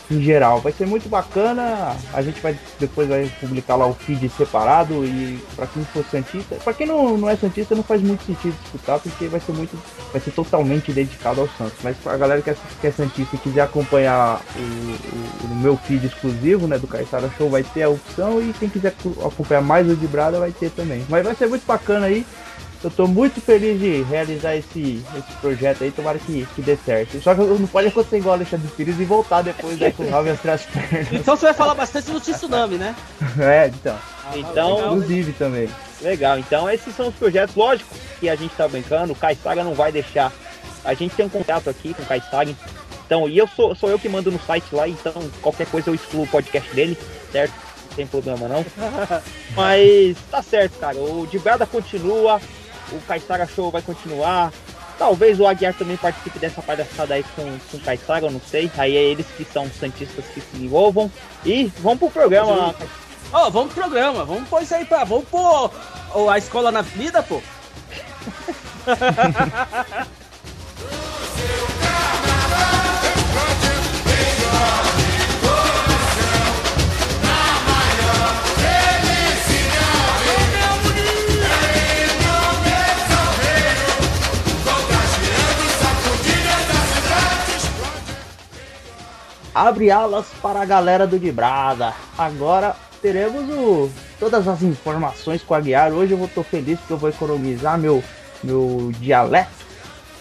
em 0.09 0.21
geral. 0.21 0.59
Vai 0.61 0.71
ser 0.71 0.85
muito 0.85 1.09
bacana. 1.09 1.95
A 2.13 2.21
gente 2.21 2.39
vai 2.41 2.57
depois 2.79 3.07
vai 3.07 3.31
publicar 3.39 3.75
lá 3.75 3.87
o 3.87 3.93
feed 3.93 4.29
separado 4.29 5.05
e 5.05 5.39
para 5.55 5.67
quem 5.67 5.83
for 5.85 6.03
santista, 6.05 6.55
para 6.55 6.73
quem 6.73 6.87
não, 6.87 7.17
não 7.17 7.29
é 7.29 7.35
santista 7.35 7.75
não 7.75 7.83
faz 7.83 8.01
muito 8.01 8.23
sentido 8.23 8.55
escutar 8.65 8.99
porque 8.99 9.27
vai 9.27 9.39
ser 9.39 9.51
muito, 9.51 9.77
vai 10.11 10.21
ser 10.21 10.31
totalmente 10.31 10.91
dedicado 10.91 11.41
ao 11.41 11.49
Santos. 11.49 11.77
Mas 11.83 11.97
para 11.97 12.13
a 12.13 12.17
galera 12.17 12.41
que 12.41 12.49
é, 12.49 12.55
que 12.81 12.87
é 12.87 12.91
santista 12.91 13.35
e 13.35 13.39
quiser 13.39 13.61
acompanhar 13.61 14.41
o, 14.55 15.47
o, 15.47 15.51
o, 15.51 15.55
meu 15.55 15.77
feed 15.77 16.05
exclusivo, 16.05 16.67
né, 16.67 16.77
do 16.77 16.87
Caixara 16.87 17.29
Show, 17.37 17.49
vai 17.49 17.63
ter 17.63 17.83
a 17.83 17.89
opção 17.89 18.41
e 18.41 18.53
quem 18.53 18.69
quiser 18.69 18.93
acompanhar 19.25 19.61
mais 19.61 19.89
o 19.89 19.95
de 19.95 20.07
Brada 20.07 20.39
vai 20.39 20.51
ter 20.51 20.69
também. 20.71 21.05
Mas 21.09 21.23
vai 21.23 21.35
ser 21.35 21.47
muito 21.47 21.65
bacana 21.65 22.07
aí. 22.07 22.25
Eu 22.83 22.91
tô 22.91 23.07
muito 23.07 23.41
feliz 23.41 23.79
de 23.79 24.03
realizar 24.03 24.55
esse, 24.55 25.03
esse 25.15 25.37
projeto 25.41 25.83
aí, 25.83 25.91
tomara 25.91 26.19
que, 26.19 26.47
que 26.55 26.61
dê 26.61 26.77
certo. 26.77 27.19
Só 27.21 27.33
que 27.33 27.41
não 27.41 27.67
pode 27.67 27.87
acontecer 27.87 28.17
igual 28.17 28.33
o 28.33 28.37
Alexandre 28.37 28.67
Pires 28.69 28.99
e 28.99 29.05
voltar 29.05 29.41
depois 29.41 29.81
aí 29.81 29.91
com 29.91 30.03
o 30.03 30.27
entre 30.27 30.51
as 30.51 30.63
pernas. 30.63 31.07
Então 31.11 31.35
você 31.35 31.45
vai 31.45 31.53
falar 31.53 31.73
bastante 31.73 32.11
do 32.11 32.19
tsunami, 32.19 32.77
né? 32.77 32.95
É, 33.39 33.67
então. 33.67 33.97
Então, 34.35 34.79
inclusive 34.79 35.33
também. 35.33 35.69
Legal, 36.01 36.37
então 36.37 36.69
esses 36.69 36.95
são 36.95 37.07
os 37.07 37.15
projetos, 37.15 37.55
lógico 37.55 37.95
que 38.19 38.29
a 38.29 38.35
gente 38.35 38.53
tá 38.55 38.67
brincando, 38.67 39.13
o 39.13 39.15
Caissara 39.15 39.63
não 39.63 39.73
vai 39.73 39.91
deixar. 39.91 40.31
A 40.83 40.93
gente 40.93 41.15
tem 41.15 41.25
um 41.25 41.29
contato 41.29 41.69
aqui 41.69 41.93
com 41.93 42.03
o 42.03 42.05
Caissara, 42.05 42.49
então, 43.07 43.27
e 43.27 43.37
eu 43.37 43.47
sou, 43.47 43.73
sou 43.73 43.89
eu 43.89 43.97
que 43.97 44.09
mando 44.09 44.31
no 44.31 44.39
site 44.39 44.67
lá, 44.75 44.87
então 44.87 45.13
qualquer 45.41 45.65
coisa 45.67 45.89
eu 45.89 45.95
excluo 45.95 46.23
o 46.23 46.27
podcast 46.27 46.73
dele, 46.75 46.97
certo? 47.31 47.53
Não 47.89 47.95
tem 47.95 48.05
problema 48.05 48.47
não. 48.47 48.65
Mas 49.55 50.17
tá 50.29 50.43
certo, 50.43 50.77
cara. 50.77 50.97
O 50.97 51.25
de 51.25 51.39
Brada 51.39 51.65
continua, 51.65 52.41
o 52.91 52.99
Caissara 53.07 53.47
Show 53.47 53.71
vai 53.71 53.81
continuar. 53.81 54.51
Talvez 54.97 55.39
o 55.39 55.45
Aguiar 55.45 55.73
também 55.75 55.95
participe 55.95 56.39
dessa 56.39 56.61
palhaçada 56.61 57.13
aí 57.13 57.23
com, 57.35 57.59
com 57.71 57.77
o 57.77 57.81
Caissara, 57.81 58.25
eu 58.25 58.31
não 58.31 58.41
sei. 58.41 58.71
Aí 58.77 58.97
é 58.97 59.03
eles 59.03 59.27
que 59.37 59.45
são 59.45 59.69
santistas 59.69 60.25
que 60.33 60.41
se 60.41 60.57
envolvam. 60.57 61.11
E 61.45 61.71
vamos 61.79 61.99
pro 61.99 62.09
programa. 62.09 62.75
Ó, 63.31 63.47
oh, 63.47 63.51
vamos 63.51 63.73
pro 63.73 63.83
programa, 63.83 64.23
vamos 64.25 64.47
pôr 64.49 64.63
isso 64.63 64.73
aí 64.73 64.85
pra. 64.85 65.03
Vamos 65.03 65.27
pôr 65.27 65.71
oh, 66.15 66.29
a 66.29 66.37
escola 66.37 66.71
na 66.71 66.81
vida, 66.81 67.21
pô. 67.21 67.41
abre 89.57 89.89
alas 89.89 90.27
para 90.39 90.61
a 90.61 90.65
galera 90.65 91.07
do 91.07 91.17
Dibrada. 91.17 91.91
Agora 92.15 92.75
teremos 93.01 93.49
o, 93.49 93.89
todas 94.19 94.47
as 94.47 94.61
informações 94.61 95.41
com 95.41 95.55
a 95.55 95.57
Aguiar. 95.57 95.91
Hoje 95.91 96.13
eu 96.13 96.29
tô 96.33 96.43
feliz 96.43 96.77
porque 96.79 96.93
eu 96.93 96.97
vou 96.97 97.09
economizar 97.09 97.77
meu, 97.77 98.03
meu 98.43 98.91
dialeto, 98.99 99.49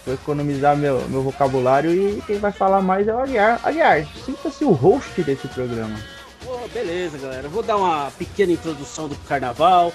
vou 0.07 0.15
economizar 0.15 0.75
meu, 0.75 1.07
meu 1.09 1.23
vocabulário 1.23 1.91
e 1.91 2.23
quem 2.27 2.39
vai 2.39 2.51
falar 2.51 2.81
mais 2.81 3.07
é 3.07 3.15
o 3.15 3.19
Aguiar. 3.19 3.61
Aguiar, 3.63 4.07
sinta-se 4.25 4.65
o 4.65 4.73
host 4.73 5.23
desse 5.23 5.47
programa. 5.49 5.99
Oh, 6.47 6.67
beleza, 6.69 7.19
galera. 7.19 7.47
Vou 7.49 7.63
dar 7.63 7.77
uma 7.77 8.11
pequena 8.13 8.53
introdução 8.53 9.07
do 9.07 9.17
carnaval. 9.29 9.93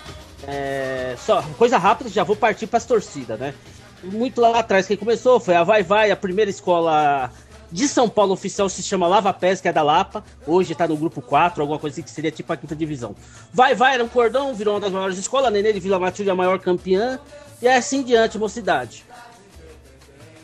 É, 0.47 1.15
só 1.17 1.41
coisa 1.57 1.79
rápida, 1.79 2.11
já 2.11 2.23
vou 2.23 2.35
partir 2.35 2.67
para 2.67 2.77
as 2.77 2.85
torcidas, 2.85 3.39
né? 3.39 3.55
Muito 4.03 4.39
lá 4.39 4.59
atrás, 4.59 4.87
quem 4.87 4.97
começou 4.97 5.39
foi 5.39 5.55
a 5.55 5.63
Vai 5.63 5.83
Vai, 5.83 6.11
a 6.11 6.15
primeira 6.15 6.49
escola 6.49 7.31
de 7.71 7.87
São 7.87 8.09
Paulo 8.09 8.33
oficial 8.33 8.67
se 8.67 8.83
chama 8.83 9.07
Lava 9.07 9.31
Pés, 9.31 9.61
que 9.61 9.67
é 9.67 9.73
da 9.73 9.81
Lapa. 9.81 10.23
Hoje 10.45 10.75
tá 10.75 10.87
no 10.87 10.97
grupo 10.97 11.21
4, 11.21 11.61
alguma 11.61 11.79
coisa 11.79 11.95
assim 11.95 12.03
que 12.03 12.11
seria 12.11 12.31
tipo 12.31 12.51
a 12.51 12.57
quinta 12.57 12.75
divisão. 12.75 13.15
Vai, 13.53 13.73
vai, 13.73 13.93
era 13.93 14.03
um 14.03 14.09
cordão, 14.09 14.53
virou 14.53 14.73
uma 14.73 14.79
das 14.81 14.91
maiores 14.91 15.17
escolas. 15.17 15.51
Nenê 15.53 15.71
de 15.71 15.79
Vila 15.79 15.97
Matilde, 15.97 16.29
a 16.29 16.35
maior 16.35 16.59
campeã. 16.59 17.19
E 17.61 17.67
assim 17.67 18.03
diante, 18.03 18.37
mocidade. 18.37 19.05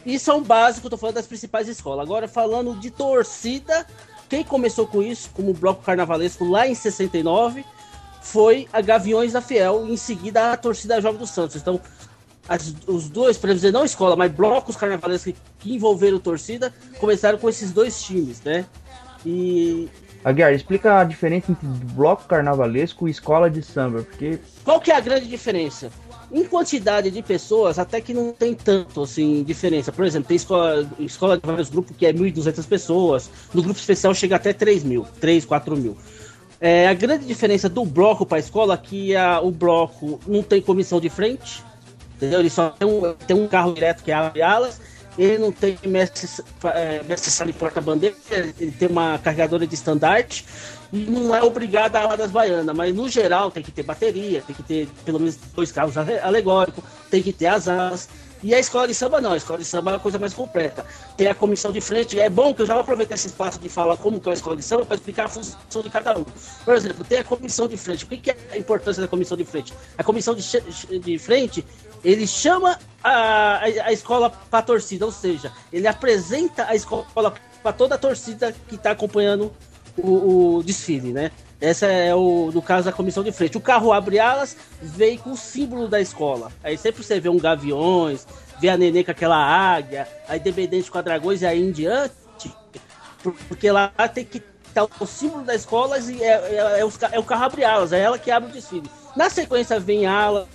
Isso 0.06 0.32
é 0.32 0.34
um 0.34 0.42
básico, 0.42 0.90
tô 0.90 0.96
falando 0.96 1.16
das 1.16 1.28
principais 1.28 1.68
escolas. 1.68 2.06
Agora, 2.06 2.30
falando 2.30 2.80
de 2.80 2.90
torcida, 2.90 3.86
quem 4.30 4.42
começou 4.42 4.88
com 4.88 5.04
isso, 5.04 5.30
como 5.34 5.54
bloco 5.54 5.84
carnavalesco 5.84 6.46
lá 6.46 6.66
em 6.66 6.74
69, 6.74 7.66
foi 8.22 8.70
a 8.72 8.80
Gaviões 8.80 9.34
da 9.34 9.42
Fiel. 9.42 9.86
Em 9.86 9.98
seguida, 9.98 10.54
a 10.54 10.58
torcida 10.58 11.02
Jovem 11.02 11.20
do 11.20 11.28
Santos. 11.28 11.58
Então, 11.58 11.82
as, 12.48 12.74
os 12.88 13.10
dois, 13.10 13.38
para 13.38 13.54
dizer 13.54 13.72
não 13.72 13.84
escola, 13.84 14.16
mas 14.16 14.32
blocos 14.32 14.76
carnavalescos 14.76 15.34
que, 15.34 15.40
que, 15.60 15.76
envolveram 15.76 16.20
torcida, 16.20 16.74
começaram 17.00 17.38
com 17.38 17.50
esses 17.50 17.72
dois 17.72 18.02
times, 18.02 18.42
né? 18.42 18.66
E. 19.26 19.90
Aguiar, 20.24 20.54
explica 20.54 21.00
a 21.00 21.04
diferença 21.04 21.52
entre 21.52 21.68
bloco 21.94 22.24
carnavalesco 22.26 23.08
e 23.08 23.12
escola 23.12 23.50
de 23.50 23.62
samba, 23.62 24.04
porque. 24.04 24.40
Qual 24.64 24.80
que 24.80 24.92
é 24.92 24.96
a 24.96 25.00
grande 25.00 25.28
diferença? 25.28 25.92
Em 26.32 26.44
quantidade 26.44 27.10
de 27.10 27.22
pessoas, 27.22 27.80
até 27.80 28.02
que 28.02 28.14
não 28.14 28.34
tem 28.34 28.54
tanto 28.54 29.04
assim 29.04 29.44
diferença. 29.44 29.92
Por 29.94 30.06
exemplo, 30.06 30.28
tem 30.28 30.36
escola, 30.36 30.90
escola 31.00 31.38
de 31.38 31.48
vários 31.48 31.70
grupos 31.70 31.96
que 31.96 32.06
é 32.06 32.12
1.200 32.12 32.68
pessoas, 32.68 33.30
no 33.54 33.62
grupo 33.62 33.80
especial 33.80 34.14
chega 34.14 34.36
até 34.36 34.52
3 34.52 34.84
mil, 34.84 35.06
3, 35.22 35.46
4 35.46 35.78
mil. 35.78 35.98
É, 36.60 36.88
a 36.88 36.94
grande 36.94 37.26
diferença 37.26 37.70
do 37.70 37.86
bloco 37.86 38.26
para 38.26 38.38
a 38.38 38.40
escola 38.40 38.74
é 38.74 38.78
que 38.78 39.16
a, 39.16 39.40
o 39.40 39.52
bloco 39.52 40.20
não 40.28 40.42
tem 40.42 40.62
comissão 40.62 41.00
de 41.00 41.10
frente, 41.10 41.64
entendeu? 42.18 42.40
Ele 42.40 42.50
só 42.50 42.72
tem 42.72 42.88
um, 42.88 43.14
tem 43.14 43.38
um 43.38 43.48
carro 43.48 43.74
direto 43.74 44.04
que 44.04 44.12
abre 44.12 44.42
alas, 44.42 44.82
ele 45.18 45.38
não 45.38 45.52
tem 45.52 45.78
mestre, 45.86 46.30
é, 46.66 47.02
mestre 47.04 47.54
porta-bandeira, 47.54 48.16
ele 48.32 48.72
tem 48.72 48.88
uma 48.88 49.18
carregadora 49.18 49.66
de 49.66 49.74
estandarte 49.74 50.46
e 50.94 50.98
não 50.98 51.36
é 51.36 51.42
obrigado 51.42 51.96
a 51.96 52.02
ala 52.02 52.18
das 52.18 52.32
baianas, 52.32 52.76
mas 52.76 52.94
no 52.94 53.10
geral 53.10 53.50
tem 53.50 53.64
que 53.64 53.72
ter 53.72 53.84
bateria, 53.84 54.42
tem 54.42 54.56
que 54.56 54.64
ter 54.64 54.88
pelo 55.04 55.20
menos 55.20 55.38
dois 55.56 55.72
carros 55.72 55.98
alegóricos, 55.98 56.84
tem 57.10 57.24
que 57.24 57.34
ter 57.34 57.48
as 57.48 57.68
alas. 57.68 58.08
E 58.44 58.54
a 58.54 58.60
escola 58.60 58.88
de 58.88 58.94
samba 58.94 59.20
não, 59.20 59.34
a 59.34 59.38
escola 59.38 59.58
de 59.58 59.66
samba 59.66 59.92
é 59.92 59.94
uma 59.96 60.00
coisa 60.00 60.20
mais 60.20 60.32
completa. 60.32 60.86
Tem 61.18 61.26
a 61.26 61.34
comissão 61.34 61.72
de 61.72 61.82
frente, 61.82 62.20
é 62.20 62.30
bom 62.30 62.54
que 62.54 62.62
eu 62.62 62.68
já 62.68 62.74
vou 62.76 62.84
aproveitar 62.84 63.16
esse 63.16 63.28
espaço 63.28 63.60
de 63.60 63.68
falar 63.68 63.98
como 63.98 64.20
que 64.20 64.30
é 64.30 64.32
a 64.32 64.36
escola 64.36 64.56
de 64.56 64.62
samba 64.62 64.86
para 64.86 64.96
explicar 64.96 65.26
a 65.26 65.28
função 65.28 65.82
de 65.82 65.90
cada 65.90 66.18
um. 66.18 66.24
Por 66.64 66.76
exemplo, 66.76 67.04
tem 67.04 67.18
a 67.18 67.24
comissão 67.24 67.68
de 67.68 67.76
frente. 67.76 68.06
O 68.06 68.08
que 68.08 68.30
é 68.30 68.38
a 68.52 68.58
importância 68.58 69.02
da 69.02 69.08
comissão 69.08 69.36
de 69.36 69.44
frente? 69.44 69.74
A 69.98 70.04
comissão 70.04 70.36
de, 70.36 71.00
de 71.00 71.18
frente 71.18 71.66
ele 72.04 72.28
chama 72.28 72.80
a, 73.04 73.60
a, 73.64 73.92
escola 73.92 74.30
para 74.30 74.62
torcida, 74.62 75.06
ou 75.06 75.12
seja, 75.12 75.52
ele 75.72 75.88
apresenta 75.88 76.66
a 76.68 76.76
escola 76.76 77.34
para 77.62 77.74
toda 77.74 77.96
a 77.96 77.98
torcida 77.98 78.54
que 78.68 78.76
está 78.76 78.92
acompanhando 78.92 79.54
o, 79.98 80.58
o, 80.58 80.64
desfile, 80.64 81.12
né? 81.12 81.32
Essa 81.60 81.88
é 81.88 82.14
o 82.14 82.52
no 82.54 82.62
caso 82.62 82.86
da 82.86 82.94
comissão 82.94 83.24
de 83.24 83.32
frente. 83.32 83.58
O 83.58 83.62
carro 83.62 83.92
abre 83.92 84.20
alas, 84.20 84.56
vem 84.82 85.18
com 85.18 85.32
o 85.32 85.38
símbolo 85.38 85.88
da 85.88 86.00
escola. 86.00 86.52
Aí 86.64 86.78
sempre 86.78 87.04
você 87.04 87.20
vê 87.20 87.30
um 87.30 87.40
gaviões, 87.40 88.28
vê 88.60 88.70
a 88.70 88.78
nenê 88.78 89.04
com 89.04 89.12
aquela 89.12 89.38
águia, 89.38 90.08
a 90.28 90.38
independente 90.38 90.92
com 90.92 90.98
a 91.00 91.02
dragões 91.02 91.42
e 91.42 91.48
aí 91.48 91.62
em 91.62 91.72
diante, 91.72 92.14
porque 93.48 93.72
lá 93.72 93.92
tem 94.14 94.24
que 94.24 94.38
estar 94.68 94.86
tá 94.86 94.96
o 95.00 95.06
símbolo 95.08 95.44
da 95.44 95.56
escola 95.56 95.98
e 96.00 96.22
é, 96.22 96.28
é, 96.28 96.80
é, 96.80 96.86
o, 96.86 96.92
é 97.12 97.20
o 97.20 97.24
carro 97.24 97.46
abre 97.46 97.64
alas, 97.64 97.92
é 97.92 98.00
ela 98.00 98.20
que 98.20 98.30
abre 98.30 98.50
o 98.50 98.54
desfile. 98.54 98.90
Na 99.16 99.30
sequência 99.30 99.80
vem 99.80 100.06
alas, 100.06 100.48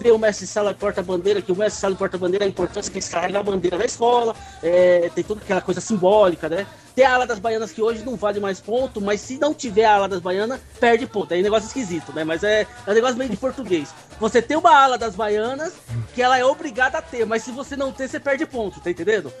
vê 0.00 0.10
o 0.10 0.18
mestre 0.18 0.46
sala 0.46 0.72
porta-bandeira, 0.72 1.42
que 1.42 1.52
o 1.52 1.56
mestre 1.56 1.80
sala 1.80 1.94
porta-bandeira, 1.94 2.44
a 2.44 2.48
importância 2.48 2.90
que 2.90 2.98
eles 2.98 3.08
carregam 3.08 3.40
a 3.40 3.44
bandeira 3.44 3.76
da 3.76 3.84
escola, 3.84 4.34
é, 4.62 5.10
tem 5.14 5.22
toda 5.22 5.42
aquela 5.42 5.60
coisa 5.60 5.80
simbólica, 5.80 6.48
né? 6.48 6.66
Tem 6.94 7.04
a 7.04 7.14
ala 7.14 7.26
das 7.26 7.38
baianas 7.38 7.70
que 7.70 7.82
hoje 7.82 8.04
não 8.04 8.16
vale 8.16 8.40
mais 8.40 8.60
ponto, 8.60 9.00
mas 9.00 9.20
se 9.20 9.38
não 9.38 9.54
tiver 9.54 9.84
a 9.84 9.94
ala 9.94 10.08
das 10.08 10.20
baianas, 10.20 10.60
perde 10.80 11.06
ponto. 11.06 11.32
É 11.32 11.38
um 11.38 11.42
negócio 11.42 11.66
esquisito, 11.66 12.12
né? 12.12 12.24
Mas 12.24 12.42
é, 12.42 12.62
é 12.86 12.90
um 12.90 12.94
negócio 12.94 13.16
meio 13.16 13.30
de 13.30 13.36
português. 13.36 13.94
Você 14.18 14.40
tem 14.40 14.56
uma 14.56 14.74
ala 14.74 14.96
das 14.96 15.14
baianas 15.14 15.74
que 16.14 16.22
ela 16.22 16.38
é 16.38 16.44
obrigada 16.44 16.98
a 16.98 17.02
ter, 17.02 17.24
mas 17.26 17.42
se 17.42 17.50
você 17.50 17.76
não 17.76 17.92
ter, 17.92 18.08
você 18.08 18.18
perde 18.18 18.46
ponto, 18.46 18.80
tá 18.80 18.90
entendendo? 18.90 19.32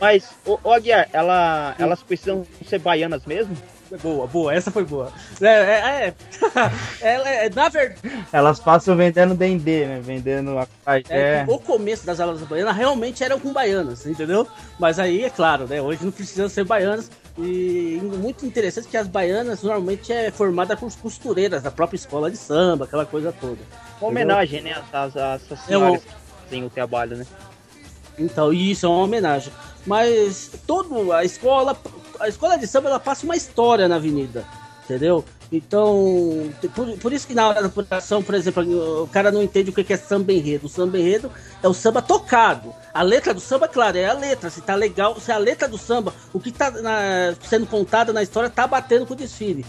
Mas, 0.00 0.30
ô, 0.44 0.58
ô 0.62 0.72
Aguiar, 0.72 1.08
ela, 1.12 1.74
elas 1.78 2.02
precisam 2.02 2.46
ser 2.66 2.78
baianas 2.78 3.24
mesmo? 3.24 3.56
Boa, 4.02 4.26
boa, 4.26 4.54
essa 4.54 4.70
foi 4.70 4.84
boa. 4.84 5.12
É, 5.40 5.46
é, 5.46 6.14
é, 7.00 7.44
é 7.46 7.50
na 7.50 7.68
verdade. 7.68 8.00
Elas 8.32 8.58
passam 8.58 8.96
vendendo 8.96 9.34
dendê, 9.34 9.86
né? 9.86 10.00
Vendendo 10.02 10.58
a 10.58 10.66
é, 11.08 11.44
O 11.46 11.58
começo 11.58 12.04
das 12.04 12.18
aulas 12.18 12.40
baianas 12.42 12.76
realmente 12.76 13.22
eram 13.22 13.38
com 13.38 13.52
baianas, 13.52 14.06
entendeu? 14.06 14.46
Mas 14.78 14.98
aí, 14.98 15.24
é 15.24 15.30
claro, 15.30 15.66
né? 15.66 15.80
Hoje 15.80 16.04
não 16.04 16.12
precisam 16.12 16.48
ser 16.48 16.64
baianas. 16.64 17.10
E 17.38 18.00
muito 18.02 18.46
interessante 18.46 18.88
que 18.88 18.96
as 18.96 19.06
baianas 19.06 19.62
normalmente 19.62 20.10
é 20.10 20.30
formada 20.30 20.74
por 20.76 20.90
costureiras 20.96 21.62
da 21.62 21.70
própria 21.70 21.96
escola 21.96 22.30
de 22.30 22.36
samba, 22.36 22.86
aquela 22.86 23.04
coisa 23.04 23.30
toda. 23.30 23.58
Uma 24.00 24.08
homenagem, 24.08 24.62
né? 24.62 24.82
Às, 24.92 25.16
às, 25.16 25.52
às 25.52 25.60
senhoras 25.60 26.02
que 26.02 26.10
têm 26.48 26.64
o 26.64 26.70
trabalho, 26.70 27.16
né? 27.16 27.26
Então, 28.18 28.52
isso 28.52 28.86
é 28.86 28.88
uma 28.88 29.02
homenagem. 29.04 29.52
Mas 29.86 30.50
todo 30.66 31.12
a 31.12 31.24
escola, 31.24 31.78
a 32.18 32.28
escola 32.28 32.58
de 32.58 32.66
samba 32.66 32.88
ela 32.88 33.00
passa 33.00 33.24
uma 33.24 33.36
história 33.36 33.86
na 33.86 33.96
avenida, 33.96 34.44
entendeu? 34.84 35.24
Então, 35.50 36.52
por, 36.74 36.98
por 36.98 37.12
isso 37.12 37.26
que 37.26 37.34
na 37.34 37.48
hora 37.48 37.60
da 37.60 37.68
apuração, 37.68 38.22
por 38.22 38.34
exemplo, 38.34 39.04
o 39.04 39.08
cara 39.08 39.30
não 39.30 39.42
entende 39.42 39.70
o 39.70 39.72
que 39.72 39.92
é 39.92 39.96
samba 39.96 40.32
enredo. 40.32 40.66
O 40.66 40.68
samba 40.68 40.98
enredo 40.98 41.30
é 41.62 41.68
o 41.68 41.74
samba 41.74 42.02
tocado. 42.02 42.74
A 42.92 43.02
letra 43.02 43.32
do 43.32 43.40
samba, 43.40 43.68
claro, 43.68 43.96
é 43.96 44.06
a 44.06 44.12
letra. 44.12 44.50
Se 44.50 44.60
tá 44.60 44.74
legal, 44.74 45.18
se 45.20 45.30
a 45.30 45.38
letra 45.38 45.68
do 45.68 45.78
samba, 45.78 46.12
o 46.32 46.40
que 46.40 46.50
tá 46.50 46.70
na, 46.70 47.34
sendo 47.48 47.66
contado 47.66 48.12
na 48.12 48.22
história, 48.22 48.50
tá 48.50 48.66
batendo 48.66 49.06
com 49.06 49.14
o 49.14 49.16
desfile. 49.16 49.64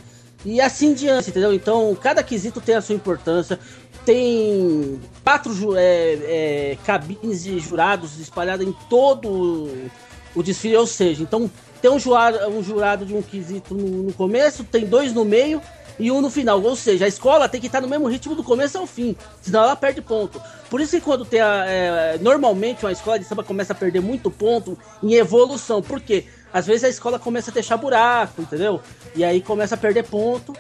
E 0.46 0.62
assim 0.62 0.94
diante, 0.94 1.30
entendeu? 1.30 1.54
Então, 1.54 1.96
cada 2.02 2.24
quesito 2.24 2.62
tem 2.62 2.76
a 2.76 2.82
sua 2.82 2.96
importância. 2.96 3.60
Tem 4.06 5.00
quatro 5.24 5.76
é, 5.76 5.82
é, 5.84 6.78
cabines 6.86 7.44
de 7.44 7.60
jurados 7.60 8.20
espalhadas 8.20 8.66
em 8.66 8.72
todo 8.90 9.70
o 10.38 10.44
desfile, 10.44 10.77
ou 10.77 10.86
seja, 10.86 11.24
então 11.24 11.50
tem 11.82 11.89
um 11.89 11.98
jurado, 11.98 12.38
um 12.50 12.62
jurado 12.62 13.06
de 13.06 13.15
um 13.15 13.24
quesito 13.24 13.74
no, 13.74 14.03
no, 14.03 14.13
começo, 14.13 14.63
tem 14.63 14.86
dois 14.86 15.12
no 15.12 15.25
meio 15.25 15.60
e 15.98 16.12
um 16.12 16.22
no 16.22 16.29
final. 16.29 16.62
Ou 16.62 16.75
seja, 16.75 17.06
a 17.06 17.08
escola 17.08 17.50
tem 17.50 17.60
que 17.60 17.65
estar 17.65 17.82
no 17.82 17.88
mesmo 17.88 18.08
ritmo 18.08 18.36
do 18.36 18.44
começo 18.44 18.77
ao 18.77 18.86
fim, 18.86 19.15
senão 19.41 19.63
ela 19.63 19.75
perde 19.75 20.00
ponto. 20.00 20.39
Por 20.70 20.79
isso 20.79 20.96
que 20.96 21.01
quando 21.01 21.25
tem 21.25 21.41
a, 21.41 21.65
é, 21.67 22.17
normalmente 22.20 22.86
uma 22.86 22.91
escola 22.91 23.17
de 23.17 23.25
samba 23.25 23.44
começa 23.44 23.74
a 23.74 23.75
perder 23.75 24.00
muito 24.00 24.29
ponto 24.29 24.77
em 25.01 25.15
evolução. 25.15 25.82
Por 25.82 26.00
quê? 26.00 26.25
Às 26.53 26.67
vezes 26.67 26.84
a 26.84 26.89
escola 26.89 27.17
começa 27.17 27.50
a 27.50 27.53
deixar 27.53 27.75
buraco, 27.75 28.39
entendeu? 28.39 28.79
E 29.15 29.25
aí 29.25 29.41
começa 29.41 29.74
a 29.74 29.77
perder 29.77 30.03
ponto. 30.03 30.56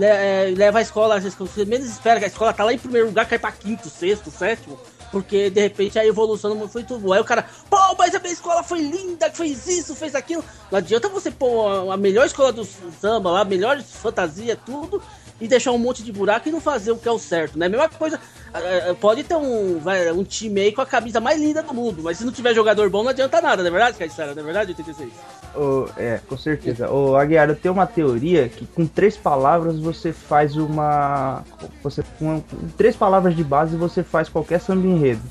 É, 0.00 0.52
leva 0.56 0.80
a 0.80 0.82
escola, 0.82 1.16
às 1.16 1.22
vezes, 1.22 1.38
você 1.38 1.64
menos 1.64 1.86
espera 1.86 2.18
que 2.18 2.24
a 2.24 2.28
escola 2.28 2.52
tá 2.52 2.64
lá 2.64 2.72
em 2.72 2.78
primeiro 2.78 3.08
lugar, 3.08 3.28
cai 3.28 3.38
pra 3.38 3.52
quinto, 3.52 3.88
sexto, 3.88 4.30
sétimo 4.30 4.78
porque 5.12 5.50
de 5.50 5.60
repente 5.60 5.98
a 5.98 6.06
evolução 6.06 6.54
não 6.54 6.66
foi 6.66 6.82
tudo. 6.82 7.12
Aí 7.12 7.20
o 7.20 7.24
cara, 7.24 7.46
pô, 7.68 7.76
mas 7.98 8.14
a 8.14 8.18
minha 8.18 8.32
escola 8.32 8.62
foi 8.62 8.80
linda, 8.80 9.30
fez 9.30 9.68
isso, 9.68 9.94
fez 9.94 10.14
aquilo. 10.14 10.42
Não 10.70 10.78
adianta 10.78 11.08
você 11.10 11.30
pôr 11.30 11.92
a 11.92 11.96
melhor 11.98 12.26
escola 12.26 12.50
do 12.50 12.66
samba 12.98 13.30
lá, 13.30 13.44
melhor 13.44 13.80
fantasia, 13.82 14.56
tudo, 14.56 15.02
e 15.42 15.48
deixar 15.48 15.72
um 15.72 15.78
monte 15.78 16.04
de 16.04 16.12
buraco 16.12 16.48
e 16.48 16.52
não 16.52 16.60
fazer 16.60 16.92
o 16.92 16.96
que 16.96 17.08
é 17.08 17.10
o 17.10 17.18
certo, 17.18 17.58
né? 17.58 17.68
Mesma 17.68 17.88
coisa, 17.88 18.18
pode 19.00 19.24
ter 19.24 19.34
um, 19.34 19.80
vai, 19.80 20.12
um 20.12 20.22
time 20.22 20.60
aí 20.60 20.72
com 20.72 20.80
a 20.80 20.86
camisa 20.86 21.20
mais 21.20 21.40
linda 21.40 21.64
do 21.64 21.74
mundo, 21.74 22.00
mas 22.00 22.18
se 22.18 22.24
não 22.24 22.30
tiver 22.30 22.54
jogador 22.54 22.88
bom, 22.88 23.02
não 23.02 23.10
adianta 23.10 23.40
nada, 23.40 23.60
não 23.60 23.68
é 23.68 23.70
verdade, 23.72 23.98
Caissara? 23.98 24.36
Não 24.36 24.42
é 24.42 24.44
verdade, 24.44 24.70
86? 24.70 25.10
Oh, 25.56 25.86
é, 25.96 26.20
com 26.28 26.38
certeza. 26.38 26.88
Ô, 26.88 27.10
oh, 27.10 27.16
Aguiar, 27.16 27.48
eu 27.48 27.56
tenho 27.56 27.74
uma 27.74 27.88
teoria 27.88 28.48
que 28.48 28.64
com 28.66 28.86
três 28.86 29.16
palavras 29.16 29.80
você 29.80 30.12
faz 30.12 30.56
uma. 30.56 31.42
Você, 31.82 32.04
com, 32.20 32.40
com 32.40 32.68
três 32.76 32.94
palavras 32.94 33.34
de 33.34 33.42
base 33.42 33.76
você 33.76 34.04
faz 34.04 34.28
qualquer 34.28 34.60
samba 34.60 34.86
enredo. 34.86 35.22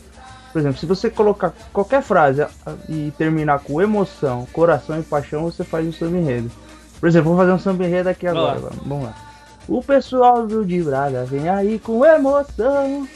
Por 0.52 0.60
exemplo, 0.60 0.78
se 0.78 0.86
você 0.86 1.10
colocar 1.10 1.54
qualquer 1.72 2.04
frase 2.04 2.46
e 2.90 3.14
terminar 3.18 3.60
com 3.60 3.82
emoção, 3.82 4.46
coração 4.52 5.00
e 5.00 5.04
paixão, 5.04 5.44
você 5.44 5.64
faz 5.64 5.88
um 5.88 5.94
samba 5.94 6.18
enredo. 6.18 6.52
Por 7.00 7.08
exemplo, 7.08 7.30
vou 7.30 7.38
fazer 7.38 7.54
um 7.54 7.60
samba 7.60 7.86
enredo 7.86 8.10
aqui 8.10 8.28
agora. 8.28 8.60
Vamos 8.86 9.06
lá. 9.06 9.31
O 9.68 9.82
pessoal 9.82 10.48
do 10.48 10.66
De 10.66 10.82
Braga 10.82 11.24
vem 11.24 11.48
aí 11.48 11.80
com 11.80 12.06
emoção. 12.06 13.08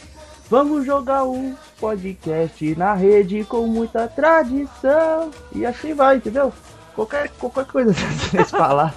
Vamos 0.50 0.86
jogar 0.86 1.24
um 1.24 1.56
podcast 1.80 2.76
na 2.76 2.94
rede 2.94 3.44
com 3.44 3.66
muita 3.68 4.08
tradição. 4.08 5.32
E 5.52 5.66
assim 5.66 5.94
vai, 5.94 6.18
entendeu? 6.18 6.54
Qualquer, 6.94 7.30
qualquer 7.32 7.66
coisa 7.66 7.94
que 7.94 8.30
vocês 8.30 8.52
falar. 8.52 8.94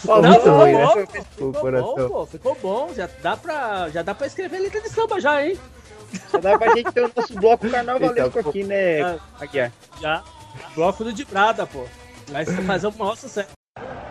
Ficou 0.00 0.22
não, 0.22 0.30
muito 0.30 0.50
ruim, 0.50 0.72
né? 0.72 1.06
Ficou, 1.30 1.52
bom, 1.52 2.08
pô, 2.08 2.26
ficou 2.26 2.58
bom. 2.60 2.90
Já 2.94 3.08
dá, 3.22 3.36
pra, 3.36 3.88
já 3.90 4.02
dá 4.02 4.14
pra 4.14 4.26
escrever 4.26 4.58
letra 4.58 4.80
de 4.80 4.88
samba 4.88 5.20
já, 5.20 5.44
hein? 5.44 5.58
Já 6.32 6.38
dá 6.38 6.58
pra 6.58 6.74
gente 6.74 6.90
ter 6.90 7.04
o 7.04 7.12
nosso 7.14 7.34
bloco 7.34 7.68
carnavalesco 7.68 8.38
então, 8.38 8.50
aqui, 8.50 8.64
né, 8.64 9.18
Aqui, 9.38 9.70
Já. 10.00 10.24
Bloco 10.74 11.04
do 11.04 11.12
de 11.12 11.24
Prada, 11.24 11.66
pô. 11.66 11.84
Vai 12.28 12.44
fazer 12.44 12.86
o 12.86 12.98
maior 12.98 13.16
sucesso. 13.16 13.50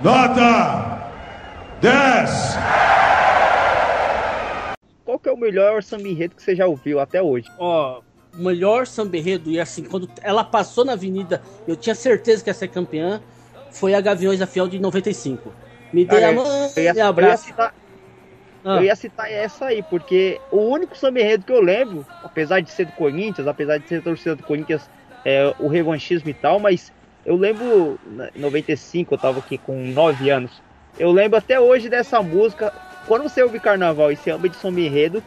Nota 0.01 1.06
10! 1.81 2.57
Qual 5.05 5.19
que 5.19 5.29
é 5.29 5.31
o 5.31 5.37
melhor 5.37 5.83
samba 5.83 6.07
enredo 6.07 6.35
que 6.35 6.41
você 6.41 6.55
já 6.55 6.65
ouviu 6.65 6.99
até 6.99 7.21
hoje? 7.21 7.47
Ó, 7.57 8.01
o 8.33 8.41
melhor 8.41 8.87
samba 8.87 9.17
enredo, 9.17 9.49
e 9.49 9.59
assim, 9.59 9.83
quando 9.83 10.09
ela 10.21 10.43
passou 10.43 10.83
na 10.83 10.93
avenida, 10.93 11.41
eu 11.67 11.75
tinha 11.75 11.95
certeza 11.95 12.43
que 12.43 12.49
ia 12.49 12.53
ser 12.53 12.67
campeã, 12.69 13.21
foi 13.71 13.93
a 13.93 14.01
Gaviões 14.01 14.39
da 14.39 14.47
Fiel 14.47 14.67
de 14.67 14.79
95. 14.79 15.53
Me 15.93 16.03
dê 16.03 16.23
ah, 16.23 16.29
a 16.29 16.31
mão 16.33 16.45
e 16.75 16.99
abraço. 16.99 17.19
Eu 17.19 17.29
ia, 17.29 17.37
citar, 17.37 17.75
ah. 18.65 18.75
eu 18.77 18.83
ia 18.83 18.95
citar 18.95 19.31
essa 19.31 19.65
aí, 19.65 19.83
porque 19.83 20.41
o 20.51 20.57
único 20.57 20.97
samba 20.97 21.19
enredo 21.19 21.45
que 21.45 21.53
eu 21.53 21.61
lembro, 21.61 22.05
apesar 22.23 22.59
de 22.59 22.71
ser 22.71 22.85
do 22.85 22.91
Corinthians, 22.93 23.47
apesar 23.47 23.77
de 23.77 23.87
ser 23.87 24.01
torcida 24.01 24.35
do 24.35 24.43
Corinthians, 24.43 24.89
é 25.23 25.53
o 25.59 25.67
revanchismo 25.67 26.29
e 26.29 26.33
tal, 26.33 26.59
mas 26.59 26.91
eu 27.25 27.35
lembro, 27.35 27.99
em 28.35 28.39
95, 28.39 29.13
eu 29.13 29.17
tava 29.17 29.39
aqui 29.39 29.57
com 29.57 29.75
9 29.91 30.29
anos, 30.29 30.61
eu 30.99 31.11
lembro 31.11 31.37
até 31.37 31.59
hoje 31.59 31.89
dessa 31.89 32.21
música. 32.21 32.73
Quando 33.07 33.23
você 33.23 33.41
ouve 33.41 33.59
carnaval 33.59 34.11
e 34.11 34.15
você 34.15 34.31
ama 34.31 34.49
de 34.49 34.55
samba 34.57 34.81
enredo, 34.81 35.23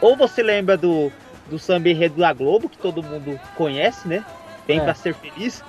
ou 0.00 0.16
você 0.16 0.42
lembra 0.42 0.76
do, 0.76 1.12
do 1.48 1.58
samba 1.58 1.88
enredo 1.88 2.20
da 2.20 2.32
Globo, 2.32 2.68
que 2.68 2.78
todo 2.78 3.02
mundo 3.02 3.38
conhece, 3.56 4.08
né? 4.08 4.24
Tem 4.66 4.80
é. 4.80 4.84
pra 4.84 4.94
ser 4.94 5.14
feliz. 5.14 5.62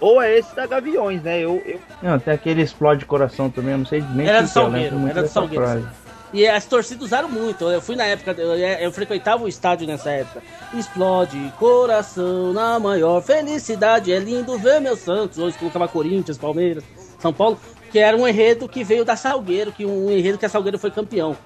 Ou 0.00 0.22
é 0.22 0.38
esse 0.38 0.54
da 0.54 0.66
Gaviões, 0.66 1.22
né? 1.22 1.40
Eu, 1.40 1.62
eu... 1.66 1.80
Não, 2.02 2.14
até 2.14 2.32
aquele 2.32 2.62
explode 2.62 3.04
coração 3.04 3.50
também, 3.50 3.72
eu 3.72 3.78
não 3.78 3.86
sei 3.86 4.02
nem 4.14 4.28
Era 4.28 4.42
do 4.42 4.48
Salgueiro, 4.48 5.08
era 5.08 5.22
do 5.22 5.28
Salgueiro. 5.28 5.88
E 6.32 6.46
as 6.46 6.66
torcidas 6.66 7.06
usaram 7.06 7.28
muito. 7.28 7.64
Eu 7.64 7.80
fui 7.80 7.96
na 7.96 8.04
época, 8.04 8.32
eu, 8.32 8.54
eu, 8.54 8.92
frequentava 8.92 9.44
o 9.44 9.48
estádio 9.48 9.86
nessa 9.86 10.10
época. 10.10 10.42
Explode 10.74 11.52
coração 11.58 12.52
na 12.52 12.78
maior 12.78 13.22
felicidade. 13.22 14.12
É 14.12 14.18
lindo 14.18 14.58
ver 14.58 14.80
meu 14.80 14.94
Santos. 14.94 15.38
Hoje 15.38 15.56
colocava 15.56 15.88
Corinthians, 15.88 16.36
Palmeiras, 16.36 16.84
São 17.18 17.32
Paulo 17.32 17.58
que 17.90 17.98
era 17.98 18.16
um 18.16 18.26
enredo 18.26 18.68
que 18.68 18.84
veio 18.84 19.04
da 19.04 19.16
Salgueiro, 19.16 19.72
que 19.72 19.84
um 19.84 20.10
enredo 20.10 20.38
que 20.38 20.46
a 20.46 20.48
Salgueiro 20.48 20.78
foi 20.78 20.90
campeão. 20.90 21.36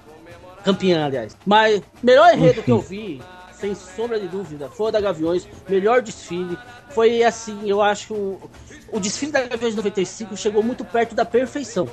Campeã, 0.63 1.05
aliás. 1.05 1.35
Mas 1.45 1.81
melhor 2.01 2.33
enredo 2.33 2.63
que 2.63 2.71
eu 2.71 2.79
vi, 2.79 3.21
sem 3.53 3.75
sombra 3.75 4.19
de 4.19 4.27
dúvida, 4.27 4.69
foi 4.69 4.89
o 4.89 4.91
da 4.91 5.01
Gaviões, 5.01 5.47
melhor 5.67 6.01
desfile. 6.01 6.57
Foi 6.89 7.23
assim, 7.23 7.59
eu 7.65 7.81
acho 7.81 8.13
o, 8.13 8.49
o 8.91 8.99
desfile 8.99 9.31
da 9.31 9.41
Gaviões 9.41 9.75
95 9.75 10.37
chegou 10.37 10.63
muito 10.63 10.85
perto 10.85 11.15
da 11.15 11.25
perfeição. 11.25 11.87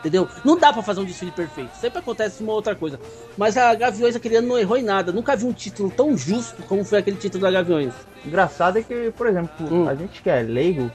Entendeu? 0.00 0.26
Não 0.44 0.56
dá 0.56 0.72
para 0.72 0.82
fazer 0.82 1.00
um 1.00 1.04
desfile 1.04 1.30
perfeito. 1.30 1.76
Sempre 1.76 1.98
acontece 1.98 2.42
uma 2.42 2.54
outra 2.54 2.74
coisa. 2.74 2.98
Mas 3.36 3.56
a 3.56 3.74
Gaviões 3.74 4.16
aquele 4.16 4.36
ano 4.36 4.48
não 4.48 4.58
errou 4.58 4.78
em 4.78 4.82
nada. 4.82 5.12
Nunca 5.12 5.36
vi 5.36 5.44
um 5.44 5.52
título 5.52 5.90
tão 5.90 6.16
justo 6.16 6.62
como 6.62 6.82
foi 6.84 7.00
aquele 7.00 7.18
título 7.18 7.42
da 7.42 7.50
Gaviões. 7.50 7.92
Engraçado 8.24 8.78
é 8.78 8.82
que, 8.82 9.12
por 9.14 9.26
exemplo, 9.26 9.66
hum. 9.70 9.88
a 9.88 9.94
gente 9.94 10.22
que 10.22 10.30
é 10.30 10.40
leigo, 10.40 10.90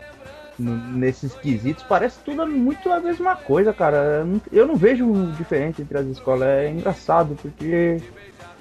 nesses 0.58 1.34
quesitos, 1.34 1.84
parece 1.84 2.20
tudo 2.20 2.46
muito 2.48 2.92
a 2.92 3.00
mesma 3.00 3.36
coisa, 3.36 3.74
cara. 3.74 4.26
Eu 4.52 4.68
não 4.68 4.76
vejo 4.76 5.12
diferente 5.38 5.82
entre 5.82 5.98
as 5.98 6.06
escolas. 6.08 6.48
É 6.48 6.70
engraçado, 6.70 7.38
porque. 7.42 8.02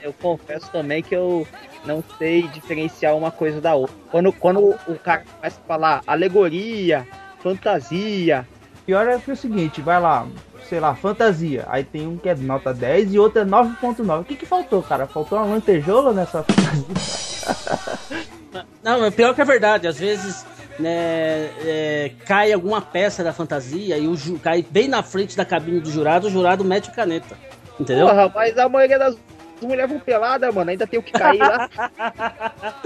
Eu 0.02 0.12
confesso 0.12 0.70
também 0.70 1.02
que 1.02 1.14
eu 1.14 1.46
não 1.84 2.04
sei 2.18 2.42
diferenciar 2.48 3.16
uma 3.16 3.30
coisa 3.30 3.60
da 3.60 3.74
outra. 3.74 3.96
Quando, 4.10 4.32
quando 4.32 4.74
o 4.86 4.98
cara 4.98 5.24
começa 5.36 5.60
a 5.60 5.66
falar 5.66 6.02
alegoria, 6.06 7.06
fantasia. 7.42 8.46
Pior 8.84 9.08
é 9.08 9.18
que 9.18 9.30
é 9.30 9.34
o 9.34 9.36
seguinte, 9.36 9.80
vai 9.80 9.98
lá, 9.98 10.26
sei 10.68 10.78
lá, 10.78 10.94
fantasia. 10.94 11.64
Aí 11.68 11.84
tem 11.84 12.06
um 12.06 12.18
que 12.18 12.28
é 12.28 12.34
nota 12.34 12.74
10 12.74 13.14
e 13.14 13.18
outro 13.18 13.40
é 13.40 13.44
9.9. 13.44 14.20
O 14.20 14.24
que 14.24 14.36
que 14.36 14.44
faltou, 14.44 14.82
cara? 14.82 15.06
Faltou 15.06 15.38
uma 15.38 15.46
lantejola 15.46 16.12
nessa 16.12 16.42
fantasia? 16.42 17.94
Não, 18.82 19.10
pior 19.10 19.34
que 19.34 19.40
é 19.40 19.44
verdade. 19.44 19.86
Às 19.86 19.98
vezes 19.98 20.44
né, 20.78 21.50
é, 21.64 22.10
cai 22.26 22.52
alguma 22.52 22.80
peça 22.80 23.22
da 23.22 23.32
fantasia 23.32 23.96
e 23.96 24.06
o 24.06 24.16
ju, 24.16 24.38
cai 24.38 24.64
bem 24.68 24.88
na 24.88 25.02
frente 25.02 25.36
da 25.36 25.44
cabine 25.44 25.80
do 25.80 25.90
jurado, 25.90 26.26
o 26.26 26.30
jurado 26.30 26.64
mete 26.64 26.90
caneta. 26.90 27.36
Entendeu? 27.78 28.06
Porra, 28.06 28.30
mas 28.34 28.56
a 28.58 28.68
maioria 28.68 28.98
das 28.98 29.16
mulheres 29.60 29.90
vão 29.90 30.00
pelada, 30.00 30.50
mano. 30.52 30.70
Ainda 30.70 30.86
tem 30.86 30.98
o 30.98 31.02
que 31.02 31.12
cair 31.12 31.38
lá. 31.38 31.68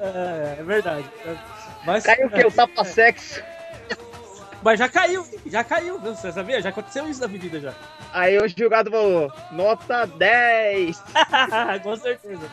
é, 0.00 0.56
é, 0.58 0.62
verdade. 0.62 1.04
Mas, 1.84 2.04
Caiu 2.04 2.26
o 2.26 2.30
que? 2.30 2.46
O 2.46 2.50
tapa-sexo. 2.50 3.42
Mas 4.62 4.78
já 4.78 4.90
caiu, 4.90 5.26
já 5.46 5.64
caiu, 5.64 5.98
você 5.98 6.30
sabia? 6.30 6.60
Já 6.60 6.68
aconteceu 6.68 7.08
isso 7.08 7.20
na 7.20 7.26
avenida 7.26 7.58
já. 7.58 7.72
Aí 8.12 8.36
o 8.36 8.46
jurado 8.46 8.90
falou, 8.90 9.32
nota 9.52 10.06
10. 10.06 11.02
Com 11.82 11.96
certeza. 11.96 12.46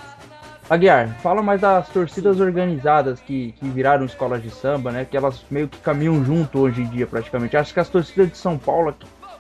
Aguiar, 0.70 1.16
fala 1.22 1.42
mais 1.42 1.62
das 1.62 1.88
torcidas 1.90 2.42
organizadas 2.42 3.22
que, 3.22 3.54
que 3.54 3.70
viraram 3.70 4.06
escolas 4.06 4.44
de 4.44 4.50
samba, 4.50 4.92
né? 4.92 5.06
Que 5.10 5.16
elas 5.16 5.46
meio 5.50 5.68
que 5.70 5.78
caminham 5.78 6.24
junto 6.26 6.60
hoje 6.60 6.82
em 6.82 6.88
dia, 6.88 7.08
praticamente. 7.08 7.56
Acho 7.56 7.74
que 7.74 7.80
as 7.80 7.88
torcidas 7.88 8.30
de 8.30 8.38
São 8.38 8.58
Paulo 8.58 8.94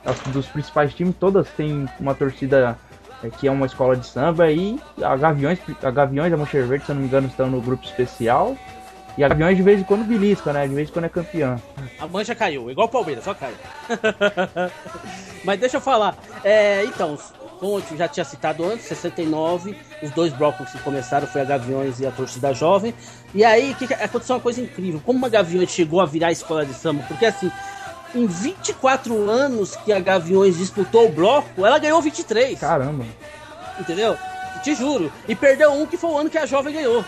as, 0.05 0.19
dos 0.31 0.47
principais 0.47 0.93
times, 0.93 1.15
todas 1.19 1.49
têm 1.49 1.85
uma 1.99 2.15
torcida 2.15 2.77
é, 3.21 3.29
que 3.29 3.47
é 3.47 3.51
uma 3.51 3.65
escola 3.65 3.97
de 3.97 4.05
samba 4.05 4.49
e 4.49 4.79
a 5.01 5.17
Gaviões, 5.17 5.59
a 5.83 5.91
Gaviões 5.91 6.31
a 6.31 6.37
Mancha 6.37 6.63
Verde, 6.63 6.85
se 6.85 6.91
eu 6.91 6.95
não 6.95 7.01
me 7.01 7.07
engano, 7.07 7.27
estão 7.27 7.49
no 7.49 7.61
grupo 7.61 7.83
especial. 7.83 8.55
E 9.17 9.23
a 9.23 9.27
Gaviões 9.27 9.57
de 9.57 9.63
vez 9.63 9.81
em 9.81 9.83
quando 9.83 10.05
belisca, 10.05 10.53
né? 10.53 10.67
De 10.67 10.75
vez 10.75 10.89
em 10.89 10.93
quando 10.93 11.05
é 11.05 11.09
campeã. 11.09 11.59
A 11.99 12.07
mancha 12.07 12.35
caiu, 12.35 12.69
igual 12.69 12.87
o 12.87 12.91
Palmeiras, 12.91 13.23
só 13.23 13.33
caiu. 13.33 13.55
Mas 15.43 15.59
deixa 15.59 15.77
eu 15.77 15.81
falar. 15.81 16.15
É, 16.43 16.85
então, 16.85 17.17
como 17.59 17.79
eu 17.79 17.97
já 17.97 18.07
tinha 18.07 18.23
citado 18.23 18.65
antes, 18.65 18.85
69, 18.85 19.75
os 20.01 20.11
dois 20.11 20.33
blocos 20.33 20.69
que 20.69 20.79
começaram 20.79 21.27
foi 21.27 21.41
a 21.41 21.45
Gaviões 21.45 21.99
e 21.99 22.05
a 22.05 22.11
torcida 22.11 22.53
jovem. 22.53 22.93
E 23.33 23.43
aí 23.43 23.73
que, 23.75 23.91
aconteceu 23.93 24.35
uma 24.35 24.41
coisa 24.41 24.61
incrível. 24.61 25.01
Como 25.05 25.25
a 25.25 25.29
Gaviões 25.29 25.69
chegou 25.69 26.01
a 26.01 26.05
virar 26.05 26.27
a 26.27 26.31
escola 26.31 26.65
de 26.65 26.73
samba? 26.73 27.03
Porque 27.07 27.25
assim, 27.25 27.51
em 28.13 28.25
24 28.25 29.29
anos 29.29 29.75
que 29.77 29.91
a 29.91 29.99
Gaviões 29.99 30.57
disputou 30.57 31.07
o 31.07 31.11
bloco, 31.11 31.65
ela 31.65 31.79
ganhou 31.79 32.01
23. 32.01 32.59
Caramba. 32.59 33.05
Entendeu? 33.79 34.17
Te 34.63 34.73
juro. 34.73 35.11
E 35.27 35.35
perdeu 35.35 35.71
um 35.71 35.85
que 35.85 35.97
foi 35.97 36.09
o 36.09 36.17
ano 36.17 36.29
que 36.29 36.37
a 36.37 36.45
jovem 36.45 36.73
ganhou. 36.73 37.03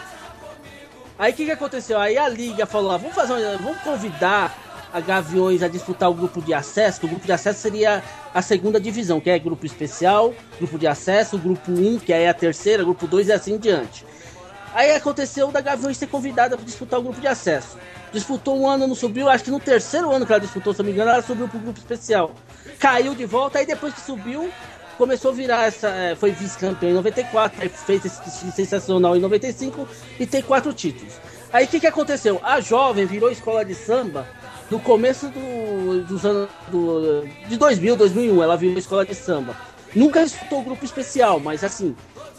Aí 1.18 1.34
o 1.34 1.36
que, 1.36 1.46
que 1.46 1.52
aconteceu? 1.52 2.00
Aí 2.00 2.18
a 2.18 2.30
liga 2.30 2.66
falou: 2.66 2.92
ah, 2.92 2.98
vamos 2.98 3.16
fazer 3.16 3.34
uma, 3.34 3.58
vamos 3.58 3.82
convidar 3.82 4.69
a 4.94 5.00
Gaviões 5.00 5.62
a 5.62 5.68
disputar 5.68 6.10
o 6.10 6.14
grupo 6.14 6.42
de 6.42 6.54
acesso, 6.54 7.00
que 7.00 7.06
o 7.06 7.10
grupo 7.10 7.26
de 7.26 7.32
acesso 7.32 7.60
seria 7.60 8.04
a 8.34 8.42
segunda 8.42 8.80
divisão, 8.80 9.20
que 9.20 9.30
é 9.30 9.38
grupo 9.38 9.66
especial, 9.66 10.34
grupo 10.58 10.78
de 10.78 10.88
acesso, 10.88 11.38
grupo 11.38 11.72
1, 11.72 12.00
que 12.00 12.12
é 12.12 12.28
a 12.28 12.34
terceira, 12.34 12.84
grupo 12.84 13.08
2 13.08 13.28
e 13.28 13.32
assim 13.32 13.58
diante. 13.58 14.06
Aí 14.74 14.92
aconteceu 14.92 15.52
da 15.52 15.62
Gaviões 15.62 15.98
ser 15.98 16.08
convidada 16.08 16.56
para 16.56 16.66
disputar 16.66 17.00
o 17.00 17.04
grupo 17.04 17.20
de 17.20 17.28
acesso. 17.28 17.78
Disputou 18.12 18.60
um 18.60 18.68
ano, 18.68 18.88
não 18.88 18.96
subiu, 18.96 19.30
acho 19.30 19.44
que 19.44 19.52
no 19.52 19.60
terceiro 19.60 20.12
ano 20.12 20.26
que 20.26 20.32
ela 20.32 20.42
disputou, 20.42 20.74
se 20.74 20.80
não 20.80 20.86
me 20.86 20.92
engano, 20.92 21.12
ela 21.12 21.22
subiu 21.22 21.48
para 21.48 21.58
o 21.58 21.62
grupo 21.62 21.80
especial. 21.80 22.32
Caiu 22.80 23.14
de 23.16 23.26
volta, 23.26 23.60
aí 23.60 23.66
depois 23.66 23.94
que 23.94 24.02
subiu, 24.02 24.50
começou 24.98 25.32
a 25.32 25.34
virar 25.34 25.66
essa. 25.66 25.90
É, 25.90 26.16
foi 26.16 26.32
vice-campeão 26.32 26.92
em 26.92 26.94
94, 26.94 27.70
fez 27.70 28.06
esse 28.06 28.52
sensacional 28.52 29.16
em 29.16 29.20
95 29.20 29.88
e 30.20 30.26
tem 30.26 30.42
quatro 30.42 30.74
títulos. 30.74 31.14
Aí 31.52 31.66
o 31.66 31.68
que, 31.68 31.80
que 31.80 31.88
aconteceu? 31.88 32.40
A 32.44 32.62
jovem 32.62 33.06
virou 33.06 33.32
escola 33.32 33.66
de 33.66 33.74
samba 33.74 34.28
no 34.70 34.80
começo 34.80 35.28
do, 35.30 36.04
dos 36.04 36.26
anos 36.26 36.50
do, 36.70 37.26
de 37.48 37.58
2000, 37.58 37.96
2001. 37.96 38.44
Ela 38.44 38.58
virou 38.58 38.78
escola 38.78 39.06
de 39.06 39.16
samba. 39.16 39.56
Nunca 39.96 40.24
disputou 40.24 40.62
grupo 40.62 40.86
especial, 40.86 41.40
mas 41.40 41.64
assim, 41.64 41.96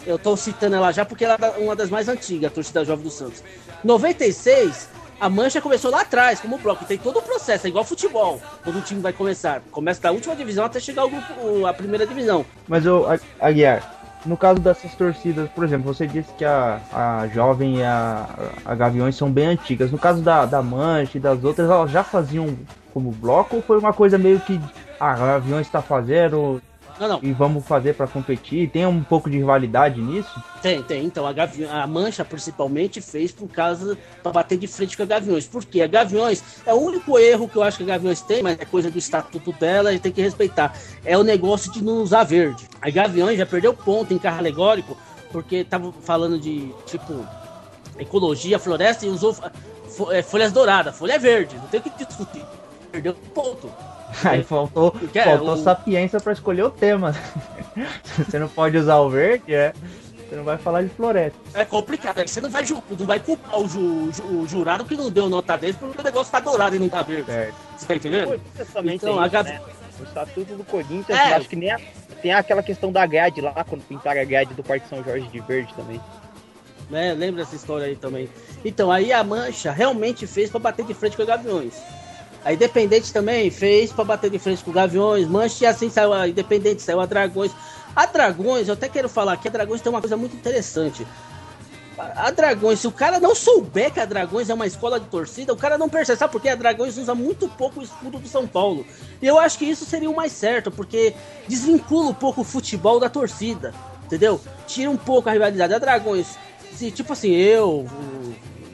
eu 0.07 0.19
tô 0.19 0.37
citando 0.37 0.77
ela 0.77 0.93
já 0.93 1.05
porque 1.05 1.25
ela 1.25 1.37
é 1.41 1.59
uma 1.59 1.75
das 1.75 1.91
mais 1.91 2.09
antigas, 2.09 2.51
a 2.51 2.55
torcida 2.55 2.85
jovem 2.85 3.05
do 3.05 3.11
Santos. 3.11 3.43
96, 3.83 4.89
a 5.21 5.29
mancha 5.29 5.61
começou 5.61 5.91
lá 5.91 6.03
atrás, 6.03 6.41
como 6.41 6.59
bloco. 6.59 6.85
Tem 6.85 6.97
todo 6.97 7.19
o 7.19 7.23
processo, 7.23 7.67
é 7.67 7.69
igual 7.69 7.85
futebol. 7.85 8.41
Quando 8.63 8.79
o 8.79 8.83
time 8.83 9.01
vai 9.01 9.13
começar. 9.13 9.63
Começa 9.71 10.01
da 10.01 10.13
última 10.13 10.37
divisão 10.37 10.65
até 10.65 10.79
chegar 10.79 11.03
ao 11.03 11.11
grupo, 11.11 11.67
a 11.67 11.75
primeira 11.75 12.07
divisão. 12.07 12.47
Mas, 12.69 12.87
o 12.87 13.07
Aguiar, 13.41 14.00
no 14.27 14.37
caso 14.37 14.61
dessas 14.61 14.95
torcidas, 14.95 15.49
por 15.51 15.65
exemplo, 15.65 15.93
você 15.93 16.07
disse 16.07 16.33
que 16.35 16.45
a, 16.45 16.81
a 16.93 17.29
Jovem 17.29 17.79
e 17.79 17.83
a, 17.83 18.27
a 18.65 18.75
Gaviões 18.75 19.17
são 19.17 19.31
bem 19.31 19.47
antigas. 19.47 19.91
No 19.91 19.99
caso 19.99 20.21
da, 20.23 20.45
da 20.45 20.63
Mancha 20.63 21.17
e 21.17 21.21
das 21.21 21.43
outras, 21.43 21.71
elas 21.71 21.91
já 21.91 22.05
faziam 22.05 22.57
como 22.93 23.11
bloco 23.13 23.57
ou 23.57 23.63
foi 23.63 23.79
uma 23.79 23.93
coisa 23.93 24.19
meio 24.19 24.41
que 24.41 24.61
a 24.99 25.15
Gaviões 25.15 25.67
está 25.67 25.81
fazendo, 25.81 26.61
não, 27.01 27.09
não. 27.09 27.21
E 27.23 27.33
vamos 27.33 27.67
fazer 27.67 27.95
para 27.95 28.07
competir? 28.07 28.69
Tem 28.69 28.85
um 28.85 29.03
pouco 29.03 29.31
de 29.31 29.39
rivalidade 29.39 30.01
nisso? 30.01 30.31
Tem, 30.61 30.83
tem. 30.83 31.05
Então 31.05 31.27
a, 31.27 31.33
Gavi... 31.33 31.65
a 31.65 31.87
Mancha 31.87 32.25
principalmente 32.25 33.01
fez 33.01 33.33
por 33.33 33.49
causa 33.49 33.97
para 34.23 34.33
bater 34.33 34.59
de 34.59 34.67
frente 34.67 34.97
com 34.97 35.03
a 35.03 35.07
Gaviões. 35.07 35.47
Por 35.47 35.65
quê? 35.65 35.81
A 35.81 35.87
Gaviões 35.87 36.45
é 36.67 36.75
o 36.75 36.77
único 36.77 37.19
erro 37.19 37.49
que 37.49 37.57
eu 37.57 37.63
acho 37.63 37.79
que 37.79 37.85
a 37.85 37.87
Gaviões 37.87 38.21
tem, 38.21 38.43
mas 38.43 38.61
é 38.61 38.67
coisa 38.67 38.91
do 38.91 38.99
estatuto 38.99 39.51
dela, 39.53 39.95
e 39.95 39.99
tem 39.99 40.13
que 40.13 40.21
respeitar. 40.21 40.77
É 41.03 41.17
o 41.17 41.23
negócio 41.23 41.73
de 41.73 41.83
não 41.83 42.03
usar 42.03 42.25
verde. 42.25 42.69
A 42.83 42.91
Gaviões 42.91 43.39
já 43.39 43.47
perdeu 43.47 43.73
ponto 43.73 44.13
em 44.13 44.19
carro 44.19 44.39
alegórico 44.39 44.97
porque 45.33 45.65
tava 45.65 45.93
falando 45.93 46.39
de 46.39 46.73
tipo 46.87 47.27
ecologia, 47.99 48.59
floresta 48.59 49.07
e 49.07 49.09
usou 49.09 49.35
é, 50.11 50.23
folhas 50.23 50.53
douradas, 50.53 50.97
folha 50.97 51.19
verde. 51.19 51.57
Não 51.57 51.67
tem 51.67 51.81
o 51.81 51.83
que 51.83 52.05
discutir. 52.05 52.45
Perdeu 52.93 53.15
ponto. 53.35 53.71
Aí 54.25 54.43
faltou, 54.43 54.95
é, 55.15 55.23
faltou 55.23 55.55
o... 55.55 55.57
sapiência 55.63 56.21
para 56.21 56.33
escolher 56.33 56.65
o 56.65 56.71
tema. 56.71 57.15
você 58.17 58.39
não 58.39 58.49
pode 58.49 58.77
usar 58.77 58.99
o 58.99 59.11
verde, 59.11 59.55
é. 59.55 59.73
Você 60.29 60.37
não 60.37 60.45
vai 60.45 60.59
falar 60.59 60.83
de 60.83 60.91
floresta. 60.91 61.39
É 61.55 61.65
complicado, 61.65 62.19
aí 62.19 62.29
você 62.29 62.41
não 62.41 62.51
vai, 62.51 62.65
não 62.65 63.07
vai 63.07 63.19
culpar 63.19 63.59
o, 63.59 63.69
ju, 63.69 64.11
o 64.31 64.47
jurado 64.47 64.85
que 64.85 64.97
não 64.97 65.11
deu 65.11 65.29
nota 65.29 65.57
dele 65.59 65.77
porque 65.79 66.01
o 66.01 66.05
negócio 66.05 66.31
tá 66.31 66.39
dourado 66.39 66.77
e 66.77 66.79
não 66.79 66.89
tá 66.89 67.03
verde. 67.03 67.27
Certo. 67.27 67.55
Você 67.77 67.87
tá 67.87 67.95
entendendo? 67.97 68.41
Então, 68.85 69.19
a 69.19 69.27
Gabi... 69.27 69.51
né? 69.51 69.61
O 69.99 70.05
estatuto 70.05 70.55
do 70.55 70.65
Corinthians, 70.65 71.19
é. 71.19 71.35
acho 71.35 71.49
que 71.49 71.57
nem 71.57 71.71
a, 71.73 71.79
tem 72.23 72.33
aquela 72.33 72.63
questão 72.63 72.93
da 72.93 73.05
grade 73.05 73.41
lá, 73.41 73.65
quando 73.69 73.83
pintaram 73.83 74.21
a 74.21 74.25
grade 74.25 74.55
do 74.55 74.63
Parque 74.63 74.89
São 74.89 75.03
Jorge 75.03 75.27
de 75.27 75.41
verde 75.41 75.75
também. 75.75 76.01
É, 76.93 77.13
lembra 77.13 77.43
essa 77.43 77.55
história 77.55 77.87
aí 77.87 77.97
também. 77.97 78.29
Então, 78.65 78.91
aí 78.91 79.13
a 79.13 79.23
Mancha 79.23 79.71
realmente 79.71 80.27
fez 80.27 80.51
para 80.51 80.61
bater 80.61 80.85
de 80.85 80.95
frente 80.95 81.17
com 81.17 81.23
os 81.23 81.29
Gaviões. 81.29 81.75
A 82.45 82.53
Independente 82.53 83.13
também 83.13 83.51
fez 83.51 83.93
para 83.93 84.05
bater 84.05 84.31
de 84.31 84.39
frente 84.39 84.65
com 84.65 84.71
o 84.71 84.75
Gaviões, 84.75 85.29
Manche, 85.29 85.65
e 85.65 85.67
assim 85.67 85.91
saiu 85.91 86.13
a 86.13 86.27
Independente, 86.27 86.83
saiu 86.83 87.01
a 87.01 87.07
Dragões. 87.07 87.53
A 87.95 88.07
Dragões, 88.07 88.69
eu 88.69 88.75
até 88.75 88.89
quero 88.89 89.09
falar 89.09 89.37
que 89.37 89.49
a 89.49 89.51
Dragões 89.51 89.81
tem 89.81 89.91
uma 89.91 90.01
coisa 90.01 90.17
muito 90.17 90.35
interessante. 90.35 91.07
A 91.99 92.31
Dragões, 92.31 92.81
se 92.81 92.87
o 92.87 92.93
cara 92.93 93.21
não 93.21 93.35
souber 93.35 93.93
que 93.93 94.01
a 94.01 94.07
Dragões 94.07 94.49
é 94.49 94.55
uma 94.55 94.67
escola 94.67 94.99
de 94.99 95.07
torcida, 95.07 95.53
o 95.53 95.57
cara 95.57 95.77
não 95.77 95.89
percebe. 95.89 96.19
Sabe 96.19 96.33
por 96.33 96.41
quê? 96.41 96.49
A 96.49 96.55
Dragões 96.55 96.97
usa 96.97 97.15
muito 97.15 97.47
pouco 97.47 97.81
o 97.81 97.83
escudo 97.83 98.19
do 98.19 98.27
São 98.27 98.47
Paulo. 98.47 98.87
E 99.21 99.27
eu 99.27 99.39
acho 99.39 99.59
que 99.59 99.67
isso 99.67 99.85
seria 99.85 100.09
o 100.09 100.17
mais 100.17 100.33
certo, 100.33 100.71
porque 100.71 101.15
desvincula 101.47 102.09
um 102.09 102.15
pouco 102.15 102.41
o 102.41 102.45
futebol 102.45 102.99
da 102.99 103.11
torcida. 103.11 103.75
Entendeu? 104.07 104.41
Tira 104.67 104.91
um 104.91 104.97
pouco 104.97 105.29
a 105.29 105.33
rivalidade. 105.33 105.75
A 105.75 105.79
Dragões, 105.79 106.39
se 106.75 106.91
tipo 106.91 107.13
assim, 107.13 107.33
eu, 107.33 107.87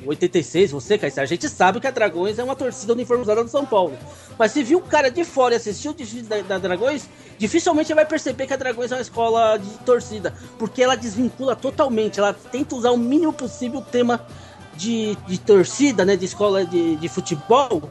86, 0.07 0.71
você, 0.71 0.97
Caissar, 0.97 1.23
a 1.23 1.27
gente 1.27 1.49
sabe 1.49 1.81
que 1.81 1.87
a 1.87 1.91
Dragões 1.91 2.39
é 2.39 2.45
uma 2.45 2.57
torcida 2.57 2.93
uniformizada 2.93 3.43
do 3.43 3.51
São 3.51 3.65
Paulo. 3.65 3.97
Mas 4.39 4.53
se 4.53 4.63
viu 4.63 4.79
um 4.79 4.83
cara 4.83 5.11
de 5.11 5.25
fora 5.25 5.55
e 5.55 5.57
assistiu 5.57 5.91
o 5.91 5.95
desfile 5.95 6.23
da, 6.23 6.41
da 6.43 6.59
Dragões, 6.59 7.09
dificilmente 7.39 7.93
vai 7.95 8.07
perceber 8.07 8.47
que 8.47 8.53
a 8.53 8.57
Dragões 8.57 8.93
é 8.93 8.97
uma 8.97 9.03
escola 9.03 9.57
de 9.57 9.71
torcida. 9.85 10.35
Porque 10.59 10.83
ela 10.83 10.97
desvincula 10.97 11.57
totalmente, 11.57 12.19
ela 12.19 12.33
tenta 12.33 12.75
usar 12.75 12.91
o 12.91 12.97
mínimo 12.97 13.33
possível 13.33 13.81
o 13.81 13.83
tema 13.83 14.27
de, 14.75 15.17
de 15.27 15.39
torcida, 15.39 16.05
né, 16.05 16.17
de 16.17 16.25
escola 16.25 16.65
de, 16.65 16.97
de 16.97 17.09
futebol, 17.09 17.91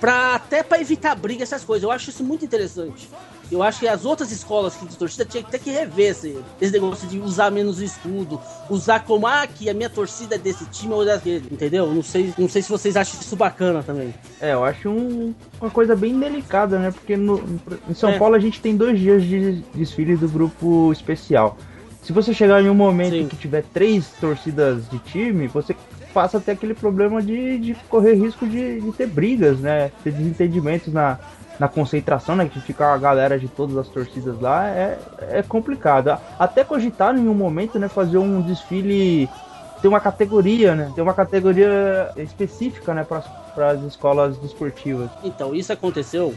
pra, 0.00 0.34
até 0.34 0.62
para 0.62 0.80
evitar 0.80 1.14
briga, 1.14 1.42
essas 1.42 1.64
coisas. 1.64 1.82
Eu 1.82 1.90
acho 1.90 2.10
isso 2.10 2.24
muito 2.24 2.44
interessante. 2.44 3.08
Eu 3.50 3.62
acho 3.62 3.80
que 3.80 3.88
as 3.88 4.04
outras 4.04 4.30
escolas 4.30 4.78
de 4.80 4.96
torcida 4.96 5.24
tinha 5.24 5.42
que 5.42 5.50
ter 5.50 5.58
que 5.58 5.70
rever 5.70 6.10
esse, 6.10 6.38
esse 6.60 6.72
negócio 6.72 7.08
de 7.08 7.18
usar 7.18 7.50
menos 7.50 7.78
o 7.78 7.84
escudo, 7.84 8.40
usar 8.68 9.00
como, 9.04 9.26
ah, 9.26 9.46
que 9.46 9.70
a 9.70 9.74
minha 9.74 9.88
torcida 9.88 10.34
é 10.34 10.38
desse 10.38 10.66
time 10.66 10.92
ou 10.92 11.04
daquele, 11.04 11.48
entendeu? 11.50 11.86
Não 11.92 12.02
sei, 12.02 12.34
não 12.36 12.48
sei 12.48 12.60
se 12.60 12.68
vocês 12.68 12.96
acham 12.96 13.18
isso 13.20 13.36
bacana 13.36 13.82
também. 13.82 14.12
É, 14.40 14.52
eu 14.52 14.64
acho 14.64 14.90
um, 14.90 15.34
uma 15.60 15.70
coisa 15.70 15.96
bem 15.96 16.18
delicada, 16.18 16.78
né? 16.78 16.90
Porque 16.90 17.16
no, 17.16 17.42
em 17.88 17.94
São 17.94 18.10
é. 18.10 18.18
Paulo 18.18 18.34
a 18.34 18.38
gente 18.38 18.60
tem 18.60 18.76
dois 18.76 18.98
dias 18.98 19.22
de 19.22 19.62
desfile 19.74 20.16
do 20.16 20.28
grupo 20.28 20.92
especial. 20.92 21.56
Se 22.02 22.12
você 22.12 22.32
chegar 22.34 22.62
em 22.62 22.68
um 22.68 22.74
momento 22.74 23.12
Sim. 23.12 23.28
que 23.28 23.36
tiver 23.36 23.64
três 23.72 24.08
torcidas 24.20 24.88
de 24.88 24.98
time, 25.00 25.46
você 25.46 25.74
passa 26.12 26.38
até 26.38 26.52
aquele 26.52 26.74
problema 26.74 27.22
de, 27.22 27.58
de 27.58 27.74
correr 27.88 28.14
risco 28.14 28.46
de, 28.46 28.80
de 28.80 28.92
ter 28.92 29.06
brigas, 29.06 29.58
né? 29.60 29.90
Ter 30.02 30.12
desentendimentos 30.12 30.92
na, 30.92 31.18
na 31.58 31.68
concentração, 31.68 32.36
né? 32.36 32.48
Que 32.48 32.60
fica 32.60 32.92
a 32.92 32.98
galera 32.98 33.38
de 33.38 33.48
todas 33.48 33.76
as 33.76 33.88
torcidas 33.88 34.40
lá, 34.40 34.68
é, 34.68 34.98
é 35.30 35.42
complicado. 35.42 36.18
Até 36.38 36.64
cogitar 36.64 37.16
em 37.16 37.28
um 37.28 37.34
momento, 37.34 37.78
né? 37.78 37.88
Fazer 37.88 38.18
um 38.18 38.40
desfile. 38.40 39.28
Ter 39.80 39.88
uma 39.88 40.00
categoria, 40.00 40.74
né? 40.74 40.92
Ter 40.94 41.02
uma 41.02 41.14
categoria 41.14 42.10
específica, 42.16 42.94
né? 42.94 43.04
Para 43.04 43.70
as 43.70 43.82
escolas 43.82 44.36
desportivas. 44.38 45.10
Então, 45.22 45.54
isso 45.54 45.72
aconteceu 45.72 46.34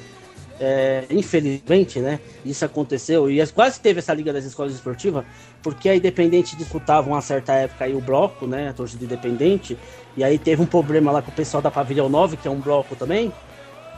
é, 0.61 1.05
infelizmente, 1.09 1.99
né? 1.99 2.19
Isso 2.45 2.63
aconteceu 2.63 3.29
e 3.31 3.45
quase 3.47 3.79
teve 3.79 3.97
essa 3.97 4.13
liga 4.13 4.31
das 4.31 4.45
escolas 4.45 4.73
esportivas, 4.73 5.25
porque 5.63 5.89
a 5.89 5.95
Independente 5.95 6.55
disputava 6.55 7.09
uma 7.09 7.19
certa 7.19 7.53
época 7.53 7.85
aí 7.85 7.95
o 7.95 7.99
bloco, 7.99 8.45
né? 8.45 8.69
A 8.69 8.73
torcida 8.73 9.03
Independente, 9.03 9.75
e 10.15 10.23
aí 10.23 10.37
teve 10.37 10.61
um 10.61 10.67
problema 10.67 11.11
lá 11.11 11.21
com 11.21 11.31
o 11.31 11.33
pessoal 11.33 11.63
da 11.63 11.71
Pavilhão 11.71 12.07
9, 12.07 12.37
que 12.37 12.47
é 12.47 12.51
um 12.51 12.59
bloco 12.59 12.95
também, 12.95 13.33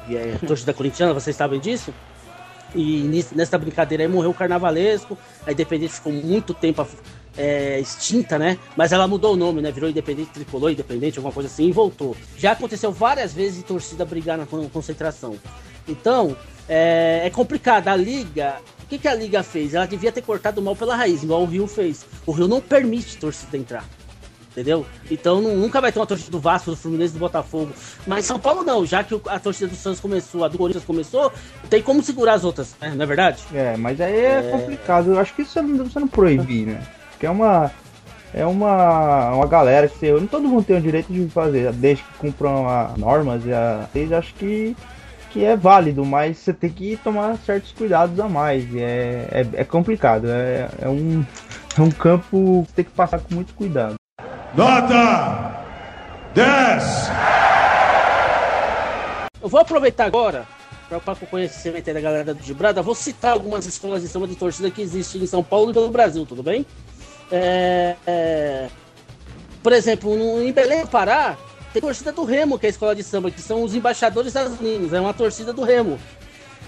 e 0.07 0.15
é 0.15 0.37
torcida 0.45 0.73
corintiana, 0.73 1.13
vocês 1.13 1.35
sabem 1.35 1.59
disso? 1.59 1.93
E 2.75 3.03
nessa 3.35 3.57
brincadeira 3.57 4.03
aí 4.03 4.09
morreu 4.09 4.31
o 4.31 4.33
Carnavalesco, 4.33 5.17
a 5.45 5.51
Independente 5.51 5.93
ficou 5.93 6.11
muito 6.11 6.53
tempo 6.53 6.85
é, 7.37 7.79
extinta, 7.79 8.37
né? 8.39 8.57
Mas 8.75 8.91
ela 8.91 9.07
mudou 9.07 9.33
o 9.33 9.35
nome, 9.35 9.61
né? 9.61 9.71
Virou 9.71 9.89
Independente 9.89 10.31
Tricolor, 10.31 10.71
Independente, 10.71 11.17
alguma 11.17 11.33
coisa 11.33 11.49
assim, 11.49 11.67
e 11.67 11.71
voltou. 11.71 12.15
Já 12.37 12.51
aconteceu 12.51 12.91
várias 12.91 13.33
vezes 13.33 13.57
de 13.57 13.63
torcida 13.63 14.05
brigar 14.05 14.37
na 14.37 14.45
concentração. 14.45 15.37
Então, 15.87 16.35
é, 16.67 17.21
é 17.25 17.29
complicado. 17.29 17.87
A 17.87 17.95
Liga, 17.95 18.57
o 18.83 18.87
que, 18.87 18.97
que 18.97 19.07
a 19.07 19.15
Liga 19.15 19.43
fez? 19.43 19.73
Ela 19.73 19.85
devia 19.85 20.11
ter 20.11 20.21
cortado 20.21 20.61
mal 20.61 20.75
pela 20.75 20.95
raiz, 20.95 21.23
igual 21.23 21.43
o 21.43 21.45
Rio 21.45 21.67
fez. 21.67 22.05
O 22.25 22.31
Rio 22.31 22.47
não 22.47 22.61
permite 22.61 23.17
torcida 23.17 23.57
entrar. 23.57 23.85
Entendeu? 24.53 24.85
Então 25.09 25.41
nunca 25.41 25.81
vai 25.81 25.91
ter 25.91 25.99
uma 25.99 26.05
torcida 26.05 26.29
do 26.29 26.39
Vasco, 26.39 26.69
do 26.69 26.77
Fluminense, 26.77 27.13
do 27.13 27.19
Botafogo. 27.19 27.71
Mas 28.05 28.25
São 28.25 28.39
Paulo 28.39 28.63
não, 28.63 28.85
já 28.85 29.03
que 29.03 29.19
a 29.27 29.39
torcida 29.39 29.67
do 29.67 29.75
Santos 29.75 29.99
começou, 29.99 30.45
a 30.45 30.47
do 30.47 30.59
Corinthians 30.59 30.85
começou, 30.85 31.31
tem 31.71 31.81
como 31.81 32.03
segurar 32.03 32.33
as 32.33 32.43
outras, 32.43 32.75
né? 32.79 32.93
não 32.95 33.03
é 33.03 33.07
verdade? 33.07 33.43
É, 33.51 33.75
mas 33.75 33.99
aí 33.99 34.13
é, 34.13 34.47
é... 34.47 34.51
complicado. 34.51 35.11
Eu 35.11 35.19
acho 35.19 35.33
que 35.33 35.41
isso 35.41 35.59
não, 35.61 35.83
você 35.83 35.99
não 35.99 36.07
proibir, 36.07 36.67
né? 36.67 36.83
Porque 37.11 37.25
é 37.25 37.31
uma. 37.31 37.71
É 38.35 38.45
uma, 38.45 39.31
uma 39.31 39.47
galera 39.47 39.87
que 39.87 39.97
você. 39.97 40.11
Não 40.11 40.27
todo 40.27 40.47
mundo 40.47 40.63
tem 40.63 40.77
o 40.77 40.81
direito 40.81 41.11
de 41.11 41.27
fazer, 41.29 41.71
desde 41.73 42.03
que 42.03 42.13
cumpram 42.19 42.67
as 42.67 42.95
normas 42.95 43.43
e 43.45 43.53
a. 43.53 43.87
Vocês 43.91 44.11
acho 44.11 44.33
que 44.35 44.75
que 45.33 45.43
é 45.43 45.57
válido, 45.57 46.05
mas 46.05 46.37
você 46.37 46.53
tem 46.53 46.69
que 46.69 46.95
tomar 46.95 47.35
certos 47.39 47.71
cuidados 47.71 48.19
a 48.19 48.29
mais. 48.29 48.63
É, 48.75 49.27
é, 49.31 49.61
é 49.61 49.63
complicado, 49.63 50.27
é, 50.29 50.69
é, 50.79 50.87
um, 50.87 51.25
é 51.75 51.81
um 51.81 51.89
campo 51.89 52.63
que 52.67 52.73
tem 52.73 52.85
que 52.85 52.91
passar 52.91 53.19
com 53.19 53.33
muito 53.33 53.53
cuidado. 53.55 53.95
Nota 54.55 55.65
10! 56.35 56.83
Eu 59.41 59.49
vou 59.49 59.59
aproveitar 59.59 60.05
agora 60.05 60.47
para 60.87 61.13
o 61.13 61.27
conhecimento 61.27 61.91
da 61.91 61.99
galera 61.99 62.35
do 62.35 62.43
Gibrada, 62.43 62.83
vou 62.83 62.93
citar 62.93 63.33
algumas 63.33 63.65
escolas 63.65 64.03
de 64.03 64.07
samba 64.07 64.27
de 64.27 64.35
torcida 64.35 64.69
que 64.69 64.79
existem 64.79 65.23
em 65.23 65.25
São 65.25 65.43
Paulo 65.43 65.71
e 65.71 65.73
pelo 65.73 65.89
Brasil, 65.89 66.23
tudo 66.23 66.43
bem? 66.43 66.67
É, 67.31 67.95
é, 68.05 68.69
por 69.63 69.73
exemplo, 69.73 70.15
no, 70.15 70.43
em 70.43 70.51
Belém 70.51 70.85
Pará, 70.85 71.35
tem 71.73 71.81
torcida 71.81 72.11
do 72.11 72.23
Remo, 72.23 72.59
que 72.59 72.67
é 72.67 72.69
a 72.69 72.69
escola 72.69 72.95
de 72.95 73.01
samba, 73.01 73.31
que 73.31 73.41
são 73.41 73.63
os 73.63 73.73
embaixadores 73.73 74.33
das 74.33 74.59
meninas, 74.59 74.93
é 74.93 75.01
uma 75.01 75.15
torcida 75.15 75.51
do 75.51 75.63
Remo. 75.63 75.97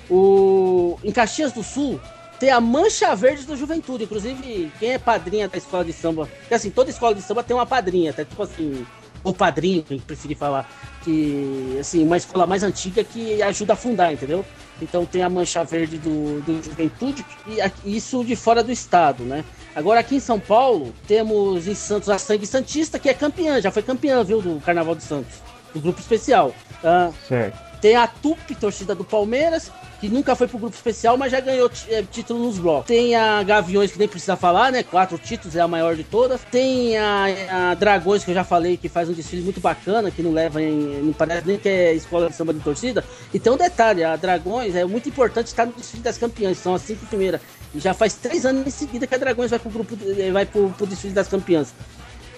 O, 0.09 0.97
em 1.03 1.11
Caxias 1.11 1.51
do 1.51 1.61
Sul, 1.61 2.01
tem 2.39 2.49
a 2.49 2.59
Mancha 2.59 3.15
Verde 3.15 3.43
do 3.43 3.55
Juventude. 3.55 4.03
Inclusive, 4.03 4.71
quem 4.79 4.93
é 4.93 4.97
padrinha 4.97 5.47
da 5.47 5.57
escola 5.57 5.83
de 5.83 5.93
samba. 5.93 6.27
Porque 6.39 6.53
assim, 6.53 6.69
toda 6.69 6.89
escola 6.89 7.15
de 7.15 7.21
samba 7.21 7.43
tem 7.43 7.55
uma 7.55 7.65
padrinha, 7.65 8.13
tá? 8.13 8.23
Tipo 8.23 8.43
assim, 8.43 8.85
ou 9.23 9.33
padrinho, 9.33 9.83
quem 9.83 9.99
preferir 9.99 10.37
falar. 10.37 10.69
Que, 11.03 11.77
assim, 11.79 12.03
uma 12.03 12.17
escola 12.17 12.45
mais 12.45 12.63
antiga 12.63 13.03
que 13.03 13.41
ajuda 13.41 13.73
a 13.73 13.75
fundar, 13.75 14.13
entendeu? 14.13 14.45
Então 14.81 15.05
tem 15.05 15.23
a 15.23 15.29
Mancha 15.29 15.63
Verde 15.63 15.97
do, 15.97 16.41
do 16.41 16.63
Juventude, 16.63 17.25
e 17.47 17.95
isso 17.95 18.23
de 18.23 18.35
fora 18.35 18.63
do 18.63 18.71
estado, 18.71 19.23
né? 19.23 19.43
Agora 19.75 19.99
aqui 19.99 20.15
em 20.15 20.19
São 20.19 20.39
Paulo, 20.39 20.93
temos 21.07 21.67
em 21.67 21.75
Santos 21.75 22.09
a 22.09 22.17
Sangue 22.17 22.45
Santista, 22.45 22.99
que 22.99 23.09
é 23.09 23.13
campeã, 23.13 23.61
já 23.61 23.71
foi 23.71 23.83
campeã, 23.83 24.23
viu, 24.23 24.41
do 24.41 24.59
Carnaval 24.61 24.95
de 24.95 25.03
Santos, 25.03 25.35
do 25.73 25.79
grupo 25.79 25.99
especial. 25.99 26.53
Ah, 26.83 27.11
certo. 27.27 27.57
Tem 27.81 27.95
a 27.95 28.07
TUP, 28.07 28.55
torcida 28.55 28.95
do 28.95 29.03
Palmeiras, 29.03 29.71
que 30.05 30.13
nunca 30.13 30.35
foi 30.35 30.47
pro 30.47 30.59
grupo 30.59 30.75
especial, 30.75 31.17
mas 31.17 31.31
já 31.31 31.39
ganhou 31.39 31.69
é, 31.89 32.03
título 32.03 32.45
nos 32.45 32.59
blocos. 32.59 32.85
Tem 32.85 33.15
a 33.15 33.41
Gaviões, 33.41 33.91
que 33.91 33.97
nem 33.97 34.07
precisa 34.07 34.35
falar, 34.35 34.71
né? 34.71 34.83
Quatro 34.83 35.17
títulos, 35.17 35.55
é 35.55 35.61
a 35.61 35.67
maior 35.67 35.95
de 35.95 36.03
todas. 36.03 36.41
Tem 36.51 36.95
a, 36.97 37.71
a 37.71 37.73
Dragões, 37.73 38.23
que 38.23 38.31
eu 38.31 38.35
já 38.35 38.43
falei, 38.43 38.77
que 38.77 38.87
faz 38.87 39.09
um 39.09 39.13
desfile 39.13 39.41
muito 39.41 39.59
bacana, 39.59 40.11
que 40.11 40.21
não 40.21 40.31
leva 40.31 40.61
em. 40.61 41.01
Não 41.03 41.13
parece 41.13 41.47
nem 41.47 41.57
que 41.57 41.67
é 41.67 41.93
escola 41.93 42.29
de 42.29 42.35
samba 42.35 42.53
de 42.53 42.59
torcida. 42.59 43.03
E 43.33 43.39
tem 43.39 43.51
um 43.51 43.57
detalhe: 43.57 44.03
a 44.03 44.15
Dragões 44.15 44.75
é 44.75 44.85
muito 44.85 45.09
importante 45.09 45.47
estar 45.47 45.65
no 45.65 45.73
desfile 45.73 46.03
das 46.03 46.17
campeãs, 46.17 46.57
são 46.57 46.75
as 46.75 46.83
cinco 46.83 47.05
primeiras. 47.07 47.41
E 47.73 47.79
já 47.79 47.93
faz 47.93 48.13
três 48.13 48.45
anos 48.45 48.65
em 48.67 48.69
seguida 48.69 49.07
que 49.07 49.15
a 49.15 49.17
Dragões 49.17 49.49
vai 49.49 49.59
pro 49.59 49.71
grupo, 49.71 49.97
eh, 50.17 50.31
vai 50.31 50.45
pro, 50.45 50.69
pro 50.69 50.85
desfile 50.85 51.13
das 51.13 51.27
campeãs. 51.27 51.73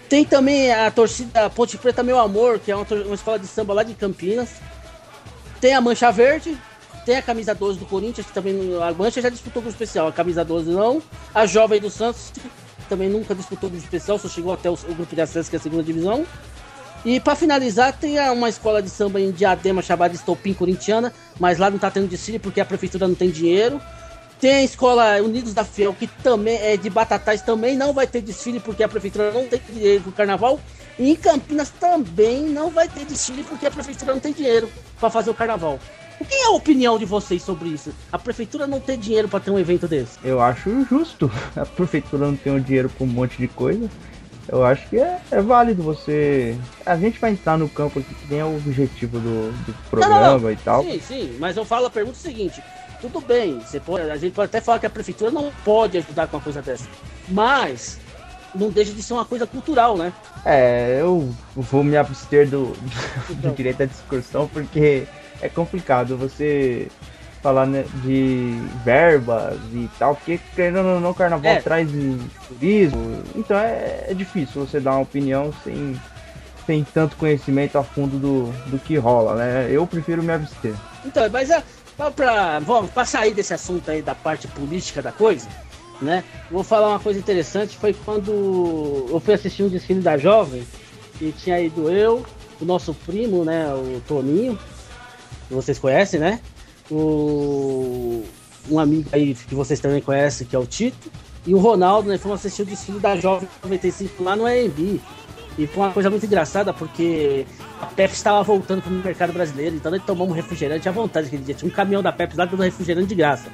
Tem 0.08 0.24
também 0.24 0.72
a 0.72 0.90
torcida 0.90 1.50
Ponte 1.50 1.78
Preta 1.78 2.02
Meu 2.02 2.18
Amor, 2.18 2.60
que 2.60 2.72
é 2.72 2.76
uma, 2.76 2.86
uma 3.06 3.16
escola 3.16 3.38
de 3.38 3.46
samba 3.46 3.74
lá 3.74 3.84
de 3.84 3.94
Campinas. 3.94 4.50
Tem 5.60 5.74
a 5.74 5.82
Mancha 5.82 6.12
Verde, 6.12 6.58
tem 7.08 7.16
a 7.16 7.22
camisa 7.22 7.56
12 7.56 7.80
do 7.80 7.86
Corinthians, 7.86 8.28
que 8.28 8.34
também 8.34 8.60
a 8.84 8.92
Mancha 8.92 9.22
já 9.22 9.30
disputou 9.30 9.64
o 9.64 9.70
especial, 9.70 10.10
a 10.10 10.12
camisa 10.12 10.44
12 10.44 10.72
não. 10.72 11.02
A 11.34 11.46
Jovem 11.46 11.80
do 11.80 11.90
Santos 11.90 12.34
também 12.90 13.08
nunca 13.08 13.34
disputou 13.34 13.70
o 13.70 13.78
especial, 13.78 14.20
só 14.20 14.28
chegou 14.28 14.52
até 14.52 14.70
o, 14.70 14.74
o, 14.74 14.94
grupo 14.94 15.16
de 15.16 15.22
acesso, 15.22 15.50
que 15.50 15.56
é 15.56 15.60
a 15.60 15.62
segunda 15.62 15.82
divisão. 15.82 16.26
E 17.06 17.18
para 17.22 17.34
finalizar, 17.34 17.98
tem 17.98 18.20
uma 18.30 18.50
escola 18.50 18.82
de 18.82 18.90
samba 18.90 19.22
em 19.22 19.32
Diadema 19.32 19.82
chamada 19.82 20.14
Estopim 20.14 20.54
Corintiana, 20.54 21.14
mas 21.40 21.58
lá 21.58 21.70
não 21.70 21.78
tá 21.78 21.90
tendo 21.90 22.10
desfile 22.10 22.40
porque 22.40 22.60
a 22.60 22.66
prefeitura 22.66 23.08
não 23.08 23.16
tem 23.16 23.30
dinheiro. 23.30 23.82
Tem 24.38 24.56
a 24.56 24.64
escola 24.64 25.22
Unidos 25.22 25.54
da 25.54 25.64
Fiel, 25.64 25.94
que 25.94 26.08
também 26.08 26.58
é 26.58 26.76
de 26.76 26.90
Batatais, 26.90 27.42
também 27.42 27.78
não 27.78 27.94
vai 27.94 28.06
ter 28.06 28.20
desfile 28.20 28.60
porque 28.60 28.84
a 28.84 28.90
prefeitura 28.90 29.32
não 29.32 29.48
tem 29.48 29.62
dinheiro 29.72 30.04
pro 30.04 30.12
carnaval. 30.12 30.60
E 31.00 31.10
em 31.10 31.16
Campinas 31.16 31.70
também 31.70 32.42
não 32.42 32.70
vai 32.70 32.90
ter 32.90 33.06
desfile 33.06 33.44
porque 33.44 33.66
a 33.66 33.72
prefeitura 33.72 34.12
não 34.12 34.20
tem 34.20 34.34
dinheiro 34.34 34.70
para 35.00 35.10
fazer 35.10 35.30
o 35.30 35.34
carnaval. 35.34 35.80
O 36.20 36.26
que 36.26 36.34
é 36.34 36.46
a 36.46 36.52
opinião 36.52 36.98
de 36.98 37.06
vocês 37.06 37.44
sobre 37.44 37.70
isso? 37.70 37.94
A 38.12 38.18
prefeitura 38.18 38.66
não 38.66 38.80
ter 38.80 38.98
dinheiro 38.98 39.28
para 39.28 39.40
ter 39.40 39.52
um 39.52 39.60
evento 39.60 39.88
desse? 39.88 40.18
Eu 40.24 40.42
acho 40.42 40.86
justo. 40.86 41.32
A 41.56 41.66
prefeitura 41.66 42.26
não 42.26 42.36
tem 42.36 42.56
o 42.56 42.60
dinheiro 42.60 42.90
para 42.90 43.06
um 43.06 43.08
monte 43.08 43.38
de 43.38 43.48
coisa. 43.48 43.88
Eu 44.48 44.64
acho 44.64 44.88
que 44.88 44.98
é, 44.98 45.20
é, 45.30 45.42
válido 45.42 45.84
você. 45.84 46.58
A 46.86 46.96
gente 46.96 47.20
vai 47.20 47.32
entrar 47.32 47.58
no 47.58 47.68
campo 47.68 48.00
aqui 48.00 48.14
que 48.16 48.28
tem 48.28 48.42
o 48.42 48.56
objetivo 48.56 49.20
do, 49.20 49.52
do 49.66 49.74
programa 49.90 50.22
não, 50.22 50.34
não, 50.34 50.40
não. 50.40 50.52
e 50.52 50.56
tal. 50.56 50.84
Sim, 50.84 51.00
sim, 51.02 51.36
mas 51.38 51.58
eu 51.58 51.66
falo 51.66 51.86
a 51.88 51.90
pergunta 51.90 52.18
seguinte: 52.18 52.64
tudo 53.02 53.20
bem, 53.20 53.60
você 53.60 53.80
pode, 53.80 54.10
a 54.10 54.16
gente 54.16 54.34
pode 54.34 54.46
até 54.46 54.62
falar 54.62 54.80
que 54.80 54.86
a 54.86 54.90
prefeitura 54.90 55.30
não 55.30 55.52
pode 55.66 55.98
ajudar 55.98 56.28
com 56.28 56.38
uma 56.38 56.44
coisa 56.44 56.62
dessa. 56.62 56.88
Mas 57.28 58.00
não 58.56 58.70
deixa 58.70 58.94
de 58.94 59.04
ser 59.04 59.14
uma 59.14 59.26
coisa 59.26 59.46
cultural, 59.46 59.98
né? 59.98 60.14
É, 60.46 60.98
eu 61.02 61.30
vou 61.54 61.84
me 61.84 61.98
abster 61.98 62.48
do, 62.48 62.68
do, 62.68 62.78
então. 63.30 63.52
do 63.52 63.56
direito 63.56 63.84
à 63.84 63.86
discussão 63.86 64.48
porque 64.48 65.06
é 65.42 65.50
complicado 65.50 66.18
você 66.18 66.88
falar 67.42 67.66
né, 67.66 67.86
de 68.04 68.60
verbas 68.84 69.58
e 69.72 69.90
tal, 69.98 70.16
porque 70.16 70.40
querendo 70.56 70.80
ou 70.80 71.00
não, 71.00 71.12
o 71.12 71.14
carnaval 71.14 71.52
é. 71.52 71.62
traz 71.62 71.88
turismo, 72.48 73.24
então 73.36 73.58
é, 73.58 74.06
é, 74.10 74.14
difícil 74.14 74.66
você 74.66 74.80
dar 74.80 74.92
uma 74.92 75.02
opinião 75.02 75.54
sem, 75.64 76.00
sem 76.66 76.84
tanto 76.84 77.16
conhecimento 77.16 77.78
a 77.78 77.84
fundo 77.84 78.18
do, 78.18 78.70
do 78.70 78.80
que 78.80 78.98
rola, 78.98 79.36
né? 79.36 79.68
Eu 79.70 79.86
prefiro 79.86 80.24
me 80.24 80.34
abster. 80.34 80.74
Então, 81.06 81.30
mas 81.32 81.50
é, 81.50 81.64
pra, 82.16 82.60
vamos, 82.60 82.92
pra 82.92 83.06
sair 83.06 83.34
desse 83.34 83.54
assunto 83.54 83.90
aí 83.90 84.02
da 84.02 84.16
parte 84.16 84.48
política 84.48 85.02
da 85.02 85.12
coisa, 85.12 85.48
né? 86.02 86.24
Vou 86.50 86.64
falar 86.64 86.90
uma 86.90 87.00
coisa 87.00 87.20
interessante, 87.20 87.78
foi 87.78 87.94
quando 87.94 89.08
eu 89.10 89.20
fui 89.20 89.34
assistir 89.34 89.64
um 89.64 89.70
desfile 89.70 90.02
da 90.02 90.18
Jovem, 90.18 90.66
e 91.22 91.32
tinha 91.32 91.60
ido 91.60 91.90
eu, 91.90 92.26
o 92.60 92.66
nosso 92.66 92.94
primo, 92.94 93.44
né, 93.44 93.68
o 93.74 94.02
Toninho, 94.08 94.58
que 95.48 95.54
vocês 95.54 95.80
conhecem, 95.80 96.20
né? 96.20 96.40
O, 96.90 98.24
um 98.70 98.80
amigo 98.80 99.10
aí 99.12 99.34
que 99.34 99.56
vocês 99.56 99.80
também 99.80 100.02
conhecem, 100.02 100.48
que 100.48 100.56
é 100.56 100.60
o 100.60 100.66
Tito, 100.66 101.12
e 101.46 101.54
o 101.54 101.60
Ronaldo, 101.60 102.10
né? 102.10 102.18
Fomos 102.18 102.40
assistir 102.40 102.64
o 102.64 102.66
desfile 102.66 103.00
da 103.00 103.16
Jovem 103.16 103.48
95 103.64 104.24
lá 104.24 104.36
no 104.36 104.46
AMB. 104.46 105.00
E 105.58 105.66
foi 105.66 105.84
uma 105.84 105.92
coisa 105.92 106.10
muito 106.10 106.26
engraçada, 106.26 106.72
porque 106.72 107.46
a 107.82 107.88
Pepsi 107.88 108.18
estava 108.18 108.44
voltando 108.44 108.82
para 108.82 108.92
o 108.92 108.96
mercado 108.96 109.34
brasileiro, 109.34 109.76
então 109.76 109.92
nós 109.92 110.04
tomamos 110.04 110.36
refrigerante 110.36 110.88
à 110.88 110.92
vontade 110.92 111.28
aquele 111.28 111.44
dia. 111.44 111.56
Tinha 111.56 111.72
um 111.72 111.74
caminhão 111.74 112.04
da 112.04 112.12
Pepsi 112.12 112.38
lá 112.38 112.46
dando 112.46 112.62
refrigerante 112.62 113.08
de 113.08 113.16
graça. 113.16 113.50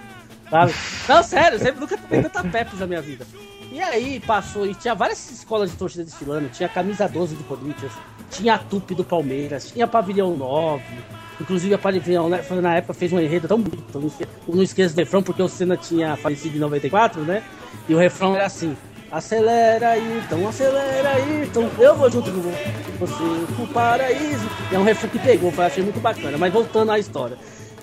Sabe? 0.50 0.74
Não, 1.08 1.24
sério, 1.24 1.60
sempre 1.60 1.80
nunca 1.80 1.98
tomei 1.98 2.22
tanta 2.24 2.44
Pepsi 2.44 2.76
na 2.76 2.88
minha 2.88 3.02
vida. 3.02 3.26
E 3.72 3.82
aí 3.82 4.20
passou, 4.20 4.68
e 4.68 4.76
tinha 4.76 4.94
várias 4.94 5.32
escolas 5.32 5.72
de 5.72 5.78
torcida 5.78 6.04
desfilando, 6.04 6.50
tinha 6.50 6.68
a 6.68 6.72
camisa 6.72 7.08
12 7.08 7.36
do 7.36 7.44
Corinthians, 7.46 7.92
tinha 8.30 8.56
a 8.56 8.58
Tupi 8.60 8.94
do 8.94 9.04
Palmeiras, 9.04 9.72
tinha 9.72 9.86
a 9.86 9.88
Pavilhão 9.88 10.36
9, 10.36 10.84
Inclusive 11.40 11.74
a 11.74 11.78
Pavilhão 11.78 12.30
né, 12.30 12.44
na 12.62 12.76
época 12.76 12.94
fez 12.94 13.12
um 13.12 13.20
enredo 13.20 13.48
tão 13.48 13.60
bonito. 13.60 14.12
Não 14.48 14.62
esqueço 14.64 14.96
do 14.96 15.00
refrão, 15.00 15.24
porque 15.24 15.42
o 15.42 15.48
Senna 15.48 15.76
tinha 15.76 16.16
falecido 16.16 16.56
em 16.56 16.60
94, 16.60 17.22
né? 17.22 17.44
E 17.88 17.94
o 17.94 17.98
refrão 17.98 18.36
era 18.36 18.46
assim. 18.46 18.76
Acelera 19.12 19.90
aí, 19.90 20.24
então 20.26 20.48
acelera 20.48 21.10
aí, 21.10 21.44
então 21.44 21.70
eu 21.78 21.96
vou 21.96 22.10
junto 22.10 22.32
com 22.32 22.42
você 22.42 23.56
pro 23.56 23.68
paraíso. 23.68 24.50
É 24.72 24.80
um 24.80 24.84
refrão 24.84 25.10
que 25.10 25.20
pegou, 25.20 25.52
foi, 25.52 25.66
achei 25.66 25.84
muito 25.84 26.00
bacana. 26.00 26.36
Mas 26.38 26.52
voltando 26.52 26.92
à 26.92 26.98
história. 26.98 27.38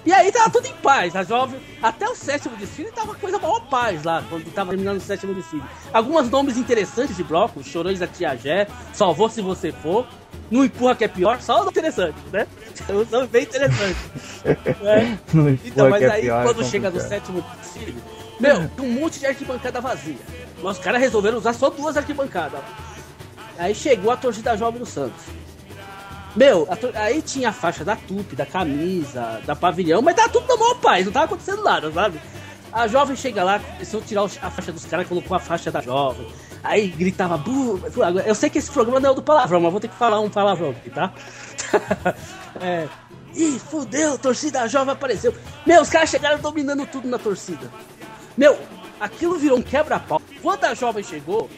E 0.04 0.12
aí 0.12 0.32
tava 0.32 0.50
tudo 0.50 0.66
em 0.66 0.74
paz, 0.74 1.14
a 1.14 1.22
jovem, 1.22 1.60
até 1.82 2.08
o 2.08 2.14
sétimo 2.14 2.56
desfile 2.56 2.90
tava 2.90 3.14
coisa 3.14 3.38
maior 3.38 3.60
paz 3.68 4.02
lá, 4.02 4.24
quando 4.28 4.50
tava 4.52 4.70
terminando 4.70 4.96
o 4.96 5.00
sétimo 5.00 5.34
desfile. 5.34 5.62
Alguns 5.92 6.30
nomes 6.30 6.56
interessantes 6.56 7.16
de 7.16 7.22
bloco, 7.22 7.62
Chorões 7.62 7.98
da 7.98 8.06
Tia 8.06 8.34
Jé, 8.34 8.66
Salvou 8.94 9.28
Se 9.28 9.42
Você 9.42 9.72
For, 9.72 10.06
Não 10.50 10.64
Empurra 10.64 10.94
Que 10.94 11.04
É 11.04 11.08
Pior, 11.08 11.40
só 11.40 11.68
interessante, 11.68 12.16
né? 12.32 12.46
Um 12.88 13.04
nome 13.10 13.26
bem 13.26 13.42
interessante. 13.42 13.98
né? 14.80 15.18
Então, 15.64 15.90
mas 15.90 16.02
é 16.02 16.10
aí 16.10 16.22
pior, 16.22 16.44
quando 16.44 16.64
chega 16.64 16.90
no 16.90 16.98
sétimo 16.98 17.44
desfile, 17.60 18.02
meu, 18.40 18.70
um 18.78 18.92
monte 18.92 19.20
de 19.20 19.26
arquibancada 19.26 19.82
vazia. 19.82 20.16
Mas 20.62 20.78
os 20.78 20.82
caras 20.82 21.00
resolveram 21.00 21.36
usar 21.36 21.52
só 21.52 21.68
duas 21.68 21.96
arquibancadas. 21.96 22.60
Aí 23.58 23.74
chegou 23.74 24.10
a 24.10 24.16
torcida 24.16 24.56
jovem 24.56 24.80
do 24.80 24.86
Santos. 24.86 25.22
Meu, 26.36 26.68
aí 26.94 27.20
tinha 27.22 27.48
a 27.48 27.52
faixa 27.52 27.84
da 27.84 27.96
tupi, 27.96 28.36
da 28.36 28.46
camisa, 28.46 29.40
da 29.44 29.56
pavilhão, 29.56 30.00
mas 30.00 30.14
tava 30.14 30.28
tudo 30.28 30.46
na 30.46 30.56
maior 30.56 30.74
paz, 30.76 31.04
não 31.04 31.12
tava 31.12 31.26
acontecendo 31.26 31.62
nada, 31.62 31.90
sabe? 31.90 32.20
A 32.72 32.86
jovem 32.86 33.16
chega 33.16 33.42
lá, 33.42 33.58
começou 33.58 34.00
a 34.00 34.02
tirar 34.04 34.22
a 34.22 34.50
faixa 34.50 34.70
dos 34.70 34.84
caras, 34.84 35.08
colocou 35.08 35.36
a 35.36 35.40
faixa 35.40 35.72
da 35.72 35.80
jovem. 35.80 36.26
Aí 36.62 36.88
gritava, 36.88 37.36
Buh! 37.36 37.80
eu 38.24 38.34
sei 38.34 38.48
que 38.48 38.58
esse 38.58 38.70
programa 38.70 39.00
não 39.00 39.10
é 39.10 39.14
do 39.14 39.22
palavrão, 39.22 39.60
mas 39.60 39.72
vou 39.72 39.80
ter 39.80 39.88
que 39.88 39.96
falar 39.96 40.20
um 40.20 40.30
palavrão 40.30 40.70
aqui, 40.70 40.90
tá? 40.90 41.12
é. 42.60 42.86
Ih, 43.34 43.58
fudeu, 43.58 44.18
torcida 44.18 44.68
jovem 44.68 44.92
apareceu. 44.92 45.34
Meu, 45.64 45.82
os 45.82 45.88
caras 45.88 46.10
chegaram 46.10 46.38
dominando 46.38 46.86
tudo 46.86 47.08
na 47.08 47.18
torcida. 47.18 47.70
Meu, 48.36 48.58
aquilo 49.00 49.38
virou 49.38 49.58
um 49.58 49.62
quebra-pau. 49.62 50.20
Quando 50.42 50.64
a 50.64 50.74
jovem 50.74 51.02
chegou, 51.02 51.48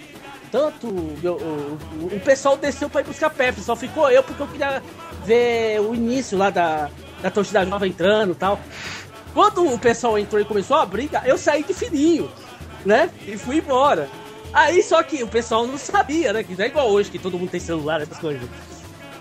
tanto, 0.52 0.86
meu, 1.22 1.34
o, 1.34 2.20
pessoal 2.22 2.58
desceu 2.58 2.90
pra 2.90 3.00
ir 3.00 3.04
buscar 3.04 3.30
Pepsi, 3.30 3.64
só 3.64 3.74
ficou 3.74 4.10
eu 4.10 4.22
porque 4.22 4.42
eu 4.42 4.46
queria 4.46 4.82
ver 5.24 5.80
o 5.80 5.94
início 5.94 6.36
lá 6.36 6.50
da, 6.50 6.90
da 7.22 7.30
torcida 7.30 7.64
nova 7.64 7.88
entrando 7.88 8.32
e 8.32 8.34
tal. 8.34 8.60
Quando 9.32 9.66
o 9.66 9.78
pessoal 9.78 10.18
entrou 10.18 10.38
e 10.38 10.44
começou 10.44 10.76
a 10.76 10.84
briga, 10.84 11.22
eu 11.24 11.38
saí 11.38 11.64
de 11.64 11.72
fininho, 11.72 12.30
né? 12.84 13.08
E 13.26 13.38
fui 13.38 13.56
embora. 13.56 14.10
Aí 14.52 14.82
só 14.82 15.02
que 15.02 15.22
o 15.22 15.26
pessoal 15.26 15.66
não 15.66 15.78
sabia, 15.78 16.34
né? 16.34 16.44
Que 16.44 16.54
não 16.54 16.64
é 16.66 16.68
igual 16.68 16.90
hoje, 16.90 17.10
que 17.10 17.18
todo 17.18 17.38
mundo 17.38 17.48
tem 17.48 17.58
celular, 17.58 18.02
essas 18.02 18.18
coisas. 18.18 18.46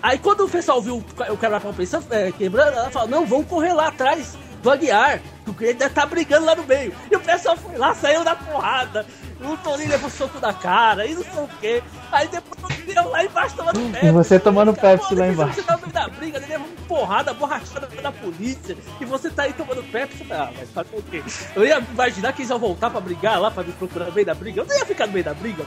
Aí 0.02 0.18
quando 0.18 0.44
o 0.44 0.48
pessoal 0.50 0.82
viu 0.82 1.02
o 1.30 1.36
quebra-pau 1.38 1.72
pensando, 1.72 2.04
é, 2.10 2.30
quebrando, 2.30 2.76
ela 2.76 2.90
falou, 2.90 3.08
não, 3.08 3.24
vamos 3.24 3.46
correr 3.46 3.72
lá 3.72 3.88
atrás 3.88 4.36
do 4.62 4.70
Aguiar, 4.70 5.20
porque 5.44 5.64
ele 5.64 5.74
deve 5.74 5.90
estar 5.90 6.02
tá 6.02 6.06
brigando 6.06 6.46
lá 6.46 6.54
no 6.54 6.64
meio. 6.64 6.94
E 7.10 7.16
o 7.16 7.20
pessoal 7.20 7.56
foi 7.56 7.76
lá, 7.76 7.94
saiu 7.94 8.24
da 8.24 8.36
porrada. 8.36 9.04
O 9.40 9.56
Toninho 9.56 9.90
levou 9.90 10.08
soco 10.08 10.38
da 10.38 10.52
cara 10.52 11.04
e 11.04 11.14
não 11.14 11.24
sei 11.24 11.42
o 11.42 11.48
quê. 11.60 11.82
Aí 12.12 12.28
depois 12.28 12.62
eu 12.88 13.08
lá 13.08 13.24
embaixo 13.24 13.56
tomando 13.56 13.92
Pepsi. 13.92 14.06
E 14.06 14.10
você 14.12 14.38
tomando 14.38 14.74
Pepsi 14.74 15.14
lá 15.14 15.28
embaixo. 15.28 15.54
Você 15.54 15.62
tá 15.62 15.74
no 15.74 15.80
meio 15.80 15.92
da 15.92 16.08
briga, 16.08 16.38
ele 16.38 16.46
leva 16.46 16.64
uma 16.64 16.86
porrada, 16.86 17.34
borrachada 17.34 17.86
da 17.86 18.12
polícia. 18.12 18.76
E 19.00 19.04
você 19.04 19.30
tá 19.30 19.44
aí 19.44 19.52
tomando 19.52 19.82
Pepsi. 19.90 20.26
Ah, 20.30 20.50
mas 20.56 20.70
fazer 20.70 20.96
o 20.96 21.02
quê? 21.02 21.22
Eu 21.56 21.64
ia 21.64 21.78
imaginar 21.78 22.32
que 22.32 22.42
eles 22.42 22.50
iam 22.50 22.58
voltar 22.58 22.90
pra 22.90 23.00
brigar 23.00 23.40
lá, 23.40 23.50
pra 23.50 23.64
me 23.64 23.72
procurar 23.72 24.06
no 24.06 24.12
meio 24.12 24.26
da 24.26 24.34
briga. 24.34 24.60
Eu 24.60 24.66
não 24.66 24.76
ia 24.76 24.86
ficar 24.86 25.06
no 25.06 25.12
meio 25.12 25.24
da 25.24 25.34
briga. 25.34 25.64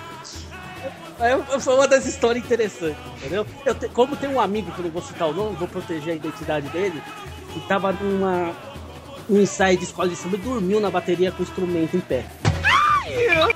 É, 1.19 1.59
foi 1.59 1.75
uma 1.75 1.87
das 1.87 2.05
histórias 2.05 2.43
interessantes, 2.43 2.99
entendeu? 3.17 3.45
Eu 3.65 3.73
te, 3.73 3.87
como 3.89 4.15
tem 4.15 4.29
um 4.29 4.39
amigo, 4.39 4.71
que 4.71 4.79
eu 4.79 4.85
não 4.85 4.91
vou 4.91 5.01
citar 5.01 5.29
o 5.29 5.33
nome, 5.33 5.55
vou 5.55 5.67
proteger 5.67 6.13
a 6.13 6.15
identidade 6.15 6.67
dele, 6.69 7.01
que 7.53 7.59
tava 7.67 7.91
numa 7.93 8.53
um 9.29 9.39
ensaio 9.39 9.77
de 9.77 9.83
escola 9.83 10.09
de 10.09 10.15
samba 10.15 10.35
e 10.35 10.39
dormiu 10.39 10.79
na 10.79 10.89
bateria 10.89 11.31
com 11.31 11.39
o 11.39 11.43
instrumento 11.43 11.95
em 11.95 11.99
pé. 11.99 12.25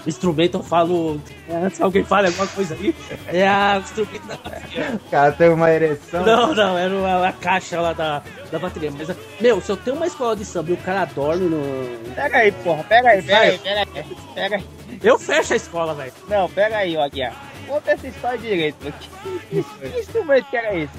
Instrumento, 0.05 0.57
eu 0.57 0.63
falo. 0.63 1.19
É, 1.47 1.69
se 1.69 1.81
alguém 1.81 2.03
fala 2.03 2.27
alguma 2.27 2.47
coisa 2.47 2.75
aí, 2.75 2.95
é 3.27 3.47
a 3.47 3.79
instrumento 3.79 4.27
da 4.27 4.37
bateria. 4.37 4.99
O 5.05 5.09
cara 5.09 5.31
teve 5.31 5.53
uma 5.53 5.71
ereção. 5.71 6.25
Não, 6.25 6.53
não, 6.53 6.77
era 6.77 6.95
uma, 6.95 7.27
a 7.27 7.33
caixa 7.33 7.81
lá 7.81 7.93
da, 7.93 8.21
da 8.51 8.59
bateria. 8.59 8.91
Mas, 8.91 9.15
meu, 9.41 9.59
se 9.59 9.71
eu 9.71 9.77
tenho 9.77 9.95
uma 9.97 10.07
escola 10.07 10.35
de 10.35 10.45
samba 10.45 10.71
e 10.71 10.73
o 10.73 10.77
cara 10.77 11.05
dorme 11.05 11.49
no. 11.49 12.13
Pega 12.13 12.37
aí, 12.37 12.51
porra, 12.51 12.83
pega 12.83 13.09
aí, 13.09 13.21
pega 13.21 13.39
aí, 13.39 13.57
pega 13.57 13.79
aí. 13.81 14.17
Pega 14.35 14.55
aí. 14.57 14.65
Eu 15.03 15.19
fecho 15.19 15.53
a 15.53 15.57
escola, 15.57 15.93
velho. 15.93 16.13
Não, 16.27 16.49
pega 16.49 16.77
aí, 16.77 16.95
ó, 16.95 17.07
Guiar. 17.09 17.33
Conta 17.67 17.91
essa 17.91 18.07
história 18.07 18.37
direito. 18.37 18.77
Que, 19.49 19.63
que, 19.63 19.89
que 19.89 19.99
instrumento 19.99 20.49
que 20.49 20.57
era 20.57 20.75
esse? 20.75 20.93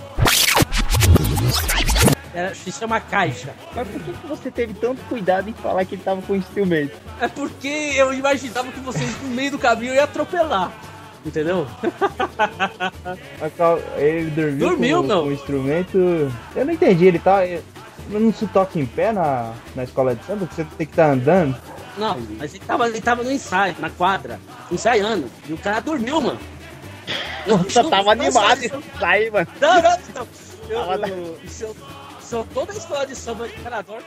Era, 2.32 2.54
se 2.54 2.70
chama 2.70 3.00
caixa. 3.00 3.54
Mas 3.74 3.88
por 3.88 4.00
que, 4.00 4.12
que 4.12 4.26
você 4.26 4.50
teve 4.50 4.74
tanto 4.74 5.02
cuidado 5.08 5.48
em 5.48 5.52
falar 5.52 5.84
que 5.84 5.96
ele 5.96 6.02
tava 6.02 6.22
com 6.22 6.36
instrumento? 6.36 6.96
É 7.20 7.26
porque 7.26 7.68
eu 7.96 8.12
imaginava 8.12 8.70
que 8.70 8.80
vocês 8.80 9.20
no 9.22 9.28
meio 9.30 9.50
do 9.50 9.58
caminho 9.58 9.94
iam 9.94 10.04
atropelar. 10.04 10.72
Entendeu? 11.24 11.66
Ele 13.98 14.30
dormiu, 14.30 14.58
dormiu 14.58 15.02
com, 15.02 15.06
não. 15.06 15.22
com 15.24 15.28
o 15.28 15.32
instrumento. 15.32 15.98
Eu 16.56 16.64
não 16.64 16.72
entendi, 16.72 17.04
ele 17.04 17.18
tá. 17.18 17.40
Não 18.08 18.32
se 18.32 18.46
toca 18.46 18.78
em 18.78 18.86
pé 18.86 19.12
na, 19.12 19.52
na 19.76 19.84
escola 19.84 20.14
de 20.14 20.24
samba, 20.24 20.48
você 20.50 20.64
tem 20.64 20.86
que 20.86 20.92
estar 20.92 21.08
tá 21.08 21.12
andando. 21.12 21.54
Não, 21.98 22.18
mas 22.38 22.54
ele 22.54 22.64
tava, 22.64 22.88
ele 22.88 23.00
tava 23.02 23.22
no 23.22 23.30
ensaio, 23.30 23.76
na 23.78 23.90
quadra, 23.90 24.40
ensaiando. 24.72 25.26
E 25.46 25.52
o 25.52 25.58
cara 25.58 25.80
dormiu, 25.80 26.22
mano. 26.22 26.40
Nossa, 27.46 27.84
tava 27.84 28.12
animado 28.12 28.64
isso 28.64 28.82
aí, 29.02 29.30
mano. 29.30 29.46
Não, 29.60 29.74
não, 29.74 29.98
não. 30.14 30.28
Eu, 30.70 30.80
eu, 30.80 31.38
eu, 31.60 31.76
eu 32.32 32.46
tô 32.54 32.64
na 32.64 32.72
escola 32.72 33.06
de 33.06 33.14
samba 33.14 33.48
de 33.48 33.54
cara 33.54 33.82
dorme, 33.82 34.04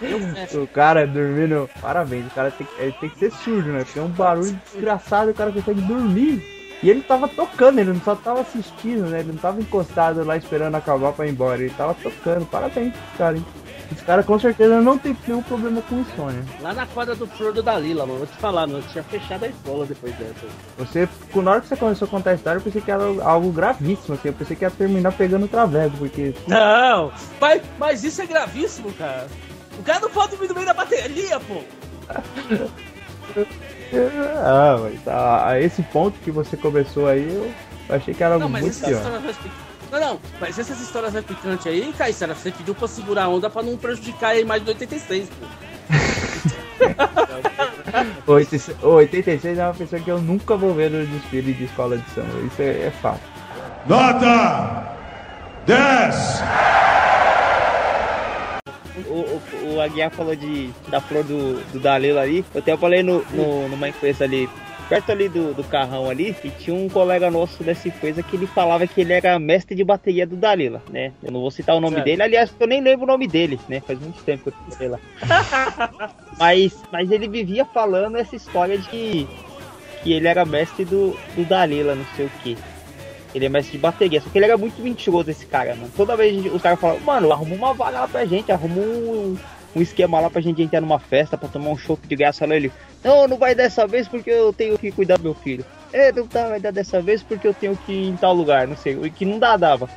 eu 0.00 0.20
fecho. 0.34 0.62
O 0.62 0.66
cara 0.66 1.06
dormindo. 1.06 1.68
Parabéns, 1.80 2.26
o 2.26 2.30
cara 2.30 2.50
tem, 2.50 2.66
ele 2.78 2.92
tem 2.92 3.08
que 3.08 3.18
ser 3.18 3.32
surdo, 3.32 3.70
né? 3.70 3.84
É 3.96 4.00
um 4.00 4.08
barulho 4.08 4.60
desgraçado, 4.72 5.30
o 5.30 5.34
cara 5.34 5.52
consegue 5.52 5.80
dormir. 5.82 6.42
E 6.80 6.88
ele 6.88 7.02
tava 7.02 7.26
tocando, 7.26 7.80
ele 7.80 7.92
não 7.92 8.00
só 8.00 8.14
tava 8.14 8.40
assistindo, 8.42 9.06
né? 9.06 9.20
Ele 9.20 9.32
não 9.32 9.38
tava 9.38 9.60
encostado 9.60 10.24
lá 10.24 10.36
esperando 10.36 10.76
acabar 10.76 11.12
pra 11.12 11.26
ir 11.26 11.30
embora. 11.30 11.60
Ele 11.60 11.74
tava 11.74 11.94
tocando. 11.94 12.46
Parabéns, 12.46 12.94
cara, 13.16 13.36
hein? 13.36 13.44
Esse 13.90 14.04
cara 14.04 14.22
com 14.22 14.38
certeza 14.38 14.82
não 14.82 14.98
tem 14.98 15.16
nenhum 15.26 15.42
problema 15.42 15.80
com 15.82 16.00
insônia. 16.00 16.44
Lá 16.60 16.74
na 16.74 16.86
quadra 16.86 17.14
do 17.14 17.26
Flor 17.26 17.54
do 17.54 17.62
Dalila, 17.62 18.04
mano, 18.04 18.18
vou 18.18 18.26
te 18.26 18.36
falar, 18.36 18.66
mano, 18.66 18.82
tinha 18.90 19.02
fechado 19.02 19.44
a 19.44 19.48
escola 19.48 19.86
depois 19.86 20.14
dessa. 20.16 20.46
Você, 20.76 21.08
na 21.36 21.50
hora 21.52 21.60
que 21.60 21.68
você 21.68 21.76
começou 21.76 22.06
a 22.06 22.10
contar 22.10 22.30
a 22.32 22.34
história, 22.34 22.58
eu 22.58 22.62
pensei 22.62 22.82
que 22.82 22.90
era 22.90 23.02
algo 23.22 23.50
gravíssimo, 23.50 24.14
assim, 24.14 24.28
eu 24.28 24.34
pensei 24.34 24.56
que 24.56 24.64
ia 24.64 24.70
terminar 24.70 25.12
pegando 25.12 25.46
o 25.46 25.48
travego, 25.48 25.96
porque. 25.96 26.34
Não! 26.46 27.10
Mas, 27.40 27.62
mas 27.78 28.04
isso 28.04 28.20
é 28.20 28.26
gravíssimo, 28.26 28.92
cara. 28.92 29.26
O 29.78 29.82
cara 29.82 30.00
não 30.00 30.10
pode 30.10 30.36
vir 30.36 30.48
no 30.48 30.54
meio 30.54 30.66
da 30.66 30.74
bateria, 30.74 31.40
pô! 31.40 31.62
ah, 34.44 34.76
mas 34.80 35.08
a, 35.08 35.48
a, 35.48 35.60
esse 35.60 35.82
ponto 35.84 36.18
que 36.20 36.30
você 36.30 36.56
começou 36.56 37.06
aí, 37.06 37.26
eu 37.88 37.94
achei 37.94 38.12
que 38.12 38.22
era 38.22 38.38
não, 38.38 38.48
muito 38.48 38.78
pior. 38.80 39.02
Não, 39.02 39.34
não, 39.90 40.20
mas 40.40 40.58
essas 40.58 40.80
histórias 40.80 41.14
é 41.14 41.22
picantes 41.22 41.66
aí, 41.66 41.92
Caissara, 41.96 42.34
você 42.34 42.50
pediu 42.50 42.74
pra 42.74 42.88
segurar 42.88 43.24
a 43.24 43.28
onda 43.28 43.48
pra 43.48 43.62
não 43.62 43.76
prejudicar 43.76 44.30
a 44.30 44.40
imagem 44.40 44.64
do 44.64 44.68
86, 44.68 45.28
pô. 45.28 45.46
o 48.86 48.90
86 48.90 49.58
é 49.58 49.64
uma 49.64 49.74
pessoa 49.74 50.00
que 50.00 50.10
eu 50.10 50.20
nunca 50.20 50.56
vou 50.56 50.74
ver 50.74 50.90
no 50.90 51.06
desfile 51.06 51.52
de 51.52 51.64
escola 51.64 51.96
de 51.96 52.10
samba, 52.10 52.38
isso 52.46 52.60
é, 52.60 52.86
é 52.86 52.90
fato. 52.90 53.22
Nota 53.86 54.96
10! 55.66 56.42
O, 59.06 59.12
o, 59.12 59.74
o 59.74 59.80
Aguiar 59.80 60.10
falou 60.10 60.34
de, 60.34 60.70
da 60.88 61.00
flor 61.00 61.24
do, 61.24 61.62
do 61.72 61.78
Dalila 61.78 62.22
ali. 62.22 62.44
Eu 62.54 62.60
até 62.60 62.76
falei 62.76 63.02
no, 63.02 63.24
no, 63.30 63.68
numa 63.68 63.88
empresa 63.88 64.24
ali 64.24 64.48
perto 64.88 65.12
ali 65.12 65.28
do, 65.28 65.52
do 65.52 65.62
carrão 65.64 66.08
ali, 66.08 66.34
e 66.42 66.50
tinha 66.50 66.74
um 66.74 66.88
colega 66.88 67.30
nosso 67.30 67.62
dessa 67.62 67.88
empresa 67.88 68.22
que 68.22 68.36
ele 68.36 68.46
falava 68.46 68.86
que 68.86 69.00
ele 69.00 69.12
era 69.12 69.38
mestre 69.38 69.76
de 69.76 69.84
bateria 69.84 70.26
do 70.26 70.36
Dalila, 70.36 70.82
né? 70.90 71.12
Eu 71.22 71.30
não 71.30 71.40
vou 71.40 71.50
citar 71.50 71.76
o 71.76 71.80
nome 71.80 71.96
certo. 71.96 72.06
dele, 72.06 72.22
aliás, 72.22 72.52
eu 72.58 72.66
nem 72.66 72.80
lembro 72.80 73.04
o 73.04 73.08
nome 73.08 73.28
dele, 73.28 73.60
né? 73.68 73.80
Faz 73.80 74.00
muito 74.00 74.22
tempo 74.24 74.50
que 74.50 74.56
eu 74.70 74.76
sei 74.76 74.88
lá. 74.88 74.98
mas, 76.38 76.82
mas 76.90 77.10
ele 77.10 77.28
vivia 77.28 77.64
falando 77.64 78.16
essa 78.16 78.34
história 78.34 78.78
de 78.78 78.88
que, 78.88 79.28
ele 80.06 80.26
era 80.26 80.44
mestre 80.44 80.84
do, 80.84 81.16
do 81.34 81.44
Dalila, 81.44 81.94
não 81.94 82.06
sei 82.16 82.26
o 82.26 82.30
que. 82.42 82.56
Ele 83.34 83.44
é 83.44 83.48
mestre 83.48 83.72
de 83.72 83.78
bateria, 83.78 84.20
só 84.22 84.30
que 84.30 84.38
ele 84.38 84.46
era 84.46 84.56
muito 84.56 84.80
mentiroso 84.80 85.30
esse 85.30 85.44
cara, 85.44 85.74
mano. 85.74 85.90
Toda 85.94 86.16
vez 86.16 86.46
os 86.46 86.62
caras 86.62 86.80
falavam, 86.80 87.02
mano, 87.02 87.30
arruma 87.30 87.54
uma 87.54 87.74
vaga 87.74 88.00
lá 88.00 88.08
pra 88.08 88.24
gente, 88.24 88.50
arruma 88.50 88.80
um, 88.80 89.36
um 89.76 89.82
esquema 89.82 90.18
lá 90.18 90.30
pra 90.30 90.40
gente 90.40 90.62
entrar 90.62 90.80
numa 90.80 90.98
festa 90.98 91.36
pra 91.36 91.48
tomar 91.48 91.70
um 91.70 91.76
chopp 91.76 92.06
de 92.06 92.16
graça 92.16 92.46
lá. 92.46 92.56
Ele, 92.56 92.72
não, 93.02 93.28
não 93.28 93.36
vai 93.36 93.54
dessa 93.54 93.86
vez 93.86 94.08
porque 94.08 94.30
eu 94.30 94.52
tenho 94.52 94.78
que 94.78 94.90
cuidar 94.90 95.16
do 95.16 95.24
meu 95.24 95.34
filho. 95.34 95.64
É, 95.92 96.12
não 96.12 96.26
tá, 96.26 96.48
vai 96.48 96.60
dar 96.60 96.72
dessa 96.72 97.00
vez 97.00 97.22
porque 97.22 97.46
eu 97.46 97.54
tenho 97.54 97.76
que 97.76 97.92
ir 97.92 98.08
em 98.08 98.16
tal 98.16 98.34
lugar, 98.34 98.66
não 98.66 98.76
sei. 98.76 98.98
E 99.02 99.10
que 99.10 99.24
não 99.24 99.38
dá, 99.38 99.56
dava. 99.56 99.88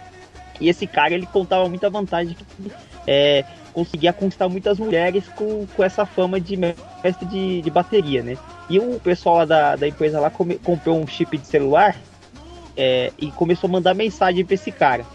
E 0.59 0.69
esse 0.69 0.85
cara, 0.85 1.13
ele 1.13 1.25
contava 1.25 1.67
muita 1.67 1.89
vantagem 1.89 2.35
que 2.35 2.71
é, 3.07 3.43
conseguia 3.73 4.13
conquistar 4.13 4.47
muitas 4.47 4.77
mulheres 4.77 5.27
com, 5.35 5.65
com 5.75 5.83
essa 5.83 6.05
fama 6.05 6.39
de 6.39 6.55
mestre 6.55 7.25
de, 7.25 7.61
de 7.61 7.69
bateria, 7.69 8.21
né? 8.21 8.37
E 8.69 8.79
o 8.79 8.99
pessoal 8.99 9.37
lá 9.37 9.45
da, 9.45 9.75
da 9.75 9.87
empresa 9.87 10.19
lá 10.19 10.29
come, 10.29 10.55
comprou 10.59 11.01
um 11.01 11.07
chip 11.07 11.37
de 11.37 11.47
celular 11.47 11.95
é, 12.77 13.11
e 13.17 13.31
começou 13.31 13.67
a 13.67 13.71
mandar 13.71 13.93
mensagem 13.93 14.45
pra 14.45 14.53
esse 14.53 14.71
cara 14.71 15.05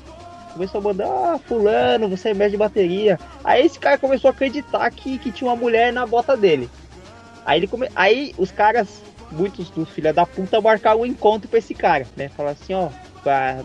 começou 0.56 0.80
a 0.80 0.84
mandar, 0.84 1.06
ah, 1.06 1.38
fulano, 1.38 2.08
você 2.08 2.30
é 2.30 2.34
mestre 2.34 2.52
de 2.52 2.56
bateria. 2.56 3.20
Aí 3.44 3.66
esse 3.66 3.78
cara 3.78 3.98
começou 3.98 4.28
a 4.28 4.32
acreditar 4.32 4.90
que, 4.90 5.18
que 5.18 5.30
tinha 5.30 5.50
uma 5.50 5.56
mulher 5.56 5.92
na 5.92 6.06
bota 6.06 6.34
dele. 6.34 6.70
Aí 7.46 7.60
ele 7.60 7.66
come... 7.66 7.88
Aí 7.94 8.34
os 8.36 8.50
caras, 8.50 9.00
muitos 9.30 9.70
dos 9.70 9.88
filha 9.88 10.12
da 10.12 10.26
puta, 10.26 10.60
marcaram 10.60 11.00
um 11.00 11.06
encontro 11.06 11.48
pra 11.48 11.58
esse 11.58 11.72
cara, 11.74 12.06
né? 12.16 12.28
Falar 12.28 12.50
assim, 12.50 12.74
ó, 12.74 12.90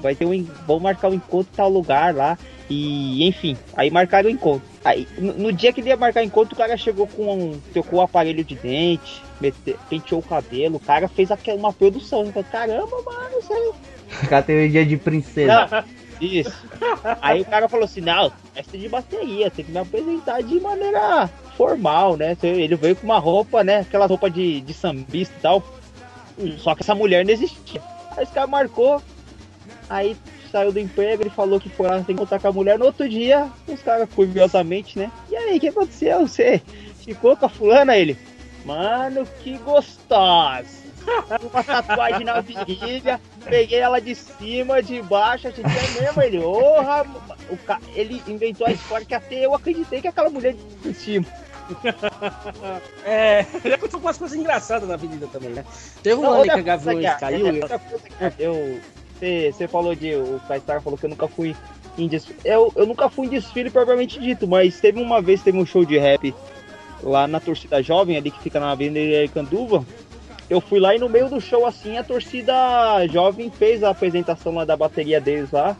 vai, 0.02 0.16
ter 0.16 0.26
um. 0.26 0.44
Vamos 0.66 0.82
marcar 0.82 1.10
um 1.10 1.14
encontro 1.14 1.52
em 1.54 1.56
tal 1.56 1.70
lugar 1.70 2.14
lá. 2.16 2.38
E 2.70 3.28
enfim, 3.28 3.58
aí 3.76 3.92
marcaram 3.92 4.30
o 4.30 4.32
encontro. 4.32 4.68
Aí, 4.84 5.08
no, 5.18 5.34
no, 5.34 5.52
dia 5.52 5.74
que 5.74 5.82
ele 5.82 5.90
ia 5.90 5.98
marcar 5.98 6.22
o 6.22 6.26
encontro, 6.26 6.56
o 6.56 6.58
cara 6.58 6.78
chegou 6.78 7.06
com 7.06 7.34
um. 7.34 7.60
Trocou 7.74 8.00
o 8.00 8.02
aparelho 8.02 8.44
de 8.44 8.56
dente, 8.56 9.22
mete, 9.40 9.76
penteou 9.90 10.22
o 10.22 10.24
cabelo, 10.24 10.78
o 10.78 10.80
cara 10.80 11.08
fez 11.08 11.32
aquela, 11.32 11.60
uma 11.60 11.74
produção. 11.74 12.26
Falei, 12.32 12.48
Caramba, 12.52 12.98
mano, 13.06 13.40
isso 13.40 13.54
aí. 13.54 13.72
O 14.24 14.28
cara 14.28 14.42
teve 14.42 14.68
um 14.68 14.72
dia 14.72 14.86
de 14.86 14.98
princesa. 14.98 15.86
Isso. 16.22 16.56
Aí 17.20 17.42
o 17.42 17.46
cara 17.46 17.68
falou 17.68 17.86
assim: 17.86 18.02
não, 18.02 18.32
mestre 18.56 18.80
de 18.80 18.88
bateria, 18.88 19.50
tem 19.50 19.66
que 19.66 19.72
me 19.72 19.80
apresentar 19.80 20.42
de 20.44 20.60
maneira 20.60 21.28
formal, 21.58 22.16
né? 22.16 22.38
Ele 22.44 22.76
veio 22.76 22.96
com 22.96 23.06
uma 23.06 23.18
roupa, 23.18 23.64
né? 23.64 23.80
Aquela 23.80 24.06
roupa 24.06 24.30
de, 24.30 24.62
de 24.62 24.74
sambista 24.74 25.34
e 25.38 25.42
tal. 25.42 25.64
Só 26.58 26.76
que 26.76 26.84
essa 26.84 26.96
mulher 26.96 27.26
não 27.26 27.34
existia. 27.34 27.82
Aí 28.16 28.24
esse 28.24 28.32
cara 28.32 28.48
marcou, 28.48 29.02
aí 29.90 30.16
saiu 30.52 30.72
do 30.72 30.80
emprego, 30.80 31.24
ele 31.24 31.30
falou 31.30 31.60
que 31.60 31.70
foi 31.70 31.88
lá 31.88 31.96
tem 31.98 32.06
que 32.06 32.12
encontrar 32.14 32.40
com 32.40 32.48
a 32.48 32.52
mulher. 32.52 32.78
No 32.78 32.86
outro 32.86 33.08
dia, 33.08 33.50
os 33.68 33.82
caras, 33.82 34.08
curiosamente, 34.14 35.00
né? 35.00 35.12
E 35.30 35.36
aí, 35.36 35.58
o 35.58 35.60
que 35.60 35.70
aconteceu? 35.70 36.28
Você 36.28 36.62
ficou 37.04 37.36
com 37.36 37.46
a 37.46 37.50
fulana? 37.50 37.98
Ele, 37.98 38.18
mano, 38.66 39.26
que 39.42 39.58
gostosa 39.60 40.81
uma 41.52 41.64
tatuagem 41.64 42.26
na 42.26 42.42
virilha, 42.42 43.20
peguei 43.44 43.80
ela 43.80 44.00
de 44.00 44.16
cima, 44.16 44.82
de 44.82 45.02
baixo, 45.02 45.48
a 45.48 45.52
gente 45.52 45.66
é 45.66 46.02
mesmo, 46.02 46.22
ele, 46.22 46.40
orra, 46.40 47.06
o 47.50 47.58
ca... 47.58 47.80
ele 47.96 48.22
inventou 48.28 48.68
a 48.68 48.72
história 48.72 49.06
que 49.06 49.16
até 49.16 49.46
eu 49.46 49.54
acreditei 49.54 50.02
que 50.02 50.08
aquela 50.08 50.30
mulher 50.30 50.56
de 50.84 50.94
cima. 50.94 51.26
é, 53.06 53.46
já 53.64 53.76
aconteceu 53.76 54.00
umas 54.00 54.18
coisas 54.18 54.38
engraçadas 54.38 54.88
na 54.88 54.96
avenida 54.96 55.28
também, 55.28 55.52
né? 55.52 55.64
Teve 56.04 56.20
um 56.20 56.30
ano 56.30 56.44
que 56.44 56.50
a 56.50 56.62
Gaviões 56.62 57.16
caiu. 57.16 57.46
Eu, 58.38 58.82
você 59.22 59.68
falou 59.68 59.96
de. 59.96 60.16
O 60.16 60.42
Kaistar 60.48 60.82
falou 60.82 60.98
que 60.98 61.06
eu 61.06 61.10
nunca 61.10 61.28
fui 61.28 61.56
em 61.98 62.08
desfile. 62.08 62.40
Eu, 62.44 62.74
eu 62.76 62.86
nunca 62.86 63.10
fui 63.10 63.28
em 63.28 63.30
desfile 63.30 63.70
propriamente 63.70 64.20
dito, 64.20 64.48
mas 64.48 64.80
teve 64.80 65.02
uma 65.02 65.22
vez, 65.22 65.42
teve 65.42 65.58
um 65.58 65.66
show 65.66 65.86
de 65.86 65.98
rap 65.98 66.34
lá 67.04 67.28
na 67.28 67.40
torcida 67.40 67.82
jovem, 67.82 68.18
ali 68.18 68.32
que 68.32 68.42
fica 68.42 68.60
na 68.60 68.72
Avenida 68.72 69.28
Canduva. 69.34 69.86
Eu 70.52 70.60
fui 70.60 70.82
lá 70.82 70.94
e 70.94 71.00
no 71.00 71.08
meio 71.08 71.30
do 71.30 71.40
show, 71.40 71.66
assim, 71.66 71.98
a 71.98 72.04
torcida 72.04 72.54
jovem 73.08 73.50
fez 73.50 73.86
a 73.86 73.92
apresentação 73.92 74.54
lá 74.54 74.66
da 74.66 74.76
bateria 74.76 75.22
deles 75.22 75.50
lá. 75.50 75.78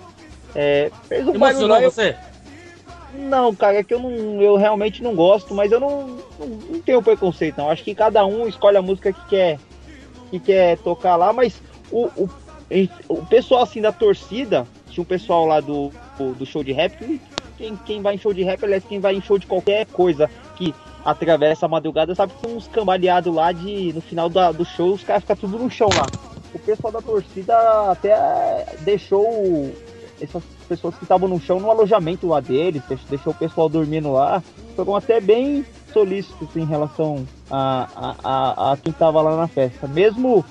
É, 0.56 0.90
fez 1.10 1.28
um 1.28 1.36
Emocionou 1.36 1.82
você? 1.82 2.16
Não, 3.14 3.54
cara, 3.54 3.80
é 3.80 3.84
que 3.84 3.94
eu 3.94 4.00
não, 4.00 4.42
eu 4.42 4.56
realmente 4.56 5.04
não 5.04 5.14
gosto, 5.14 5.54
mas 5.54 5.74
eu 5.74 5.80
não, 5.82 6.08
não, 6.40 6.48
não, 6.48 6.80
tenho 6.80 7.04
preconceito, 7.04 7.58
não. 7.58 7.70
Acho 7.70 7.84
que 7.84 7.94
cada 7.94 8.26
um 8.26 8.48
escolhe 8.48 8.78
a 8.78 8.82
música 8.82 9.12
que 9.12 9.28
quer, 9.28 9.60
que 10.30 10.40
quer 10.40 10.78
tocar 10.78 11.18
lá, 11.18 11.34
mas 11.34 11.62
o, 11.92 12.06
o, 12.16 12.30
o 13.10 13.26
pessoal 13.26 13.64
assim 13.64 13.82
da 13.82 13.92
torcida, 13.92 14.66
tinha 14.90 15.02
um 15.02 15.06
pessoal 15.06 15.46
lá 15.46 15.60
do, 15.60 15.92
do 16.38 16.46
show 16.46 16.64
de 16.64 16.72
rap, 16.72 17.20
quem, 17.58 17.76
quem 17.76 18.02
vai 18.02 18.16
em 18.16 18.18
show 18.18 18.34
de 18.34 18.44
rap, 18.44 18.64
aliás, 18.64 18.86
quem 18.86 19.02
vai 19.02 19.16
em 19.16 19.22
show 19.22 19.38
de 19.38 19.48
qualquer 19.48 19.86
coisa 19.88 20.30
que 20.56 20.74
atravessa 21.06 21.66
a 21.66 21.70
madrugada, 21.70 22.16
sabe 22.16 22.34
que 22.34 22.42
tem 22.42 22.56
uns 22.56 22.68
cambaleados 22.68 23.34
lá 23.34 23.52
de. 23.52 23.94
No 23.94 24.02
final 24.02 24.30
da, 24.30 24.52
do 24.52 24.66
show, 24.66 24.94
os 24.94 25.04
caras 25.04 25.24
ficam 25.24 25.36
tudo 25.36 25.58
no 25.58 25.70
chão 25.70 25.90
lá. 25.94 26.08
O 26.54 26.60
pessoal 26.60 26.92
da 26.92 27.02
torcida 27.02 27.92
até 27.92 28.66
deixou 28.82 29.72
essas 30.20 30.44
pessoas 30.68 30.96
que 30.96 31.04
estavam 31.04 31.28
no 31.28 31.40
chão 31.40 31.60
no 31.60 31.70
alojamento 31.70 32.28
lá 32.28 32.40
deles, 32.40 32.84
deixou 33.10 33.34
o 33.34 33.36
pessoal 33.36 33.68
dormindo 33.68 34.12
lá. 34.12 34.44
Foram 34.76 34.96
até 34.96 35.20
bem 35.20 35.66
solícitos 35.92 36.56
em 36.56 36.66
relação 36.66 37.26
a, 37.50 37.88
a, 37.96 38.16
a, 38.24 38.72
a 38.72 38.78
quem 38.78 38.92
estava 38.92 39.22
lá 39.22 39.36
na 39.36 39.48
festa. 39.48 39.88
Mesmo 39.88 40.46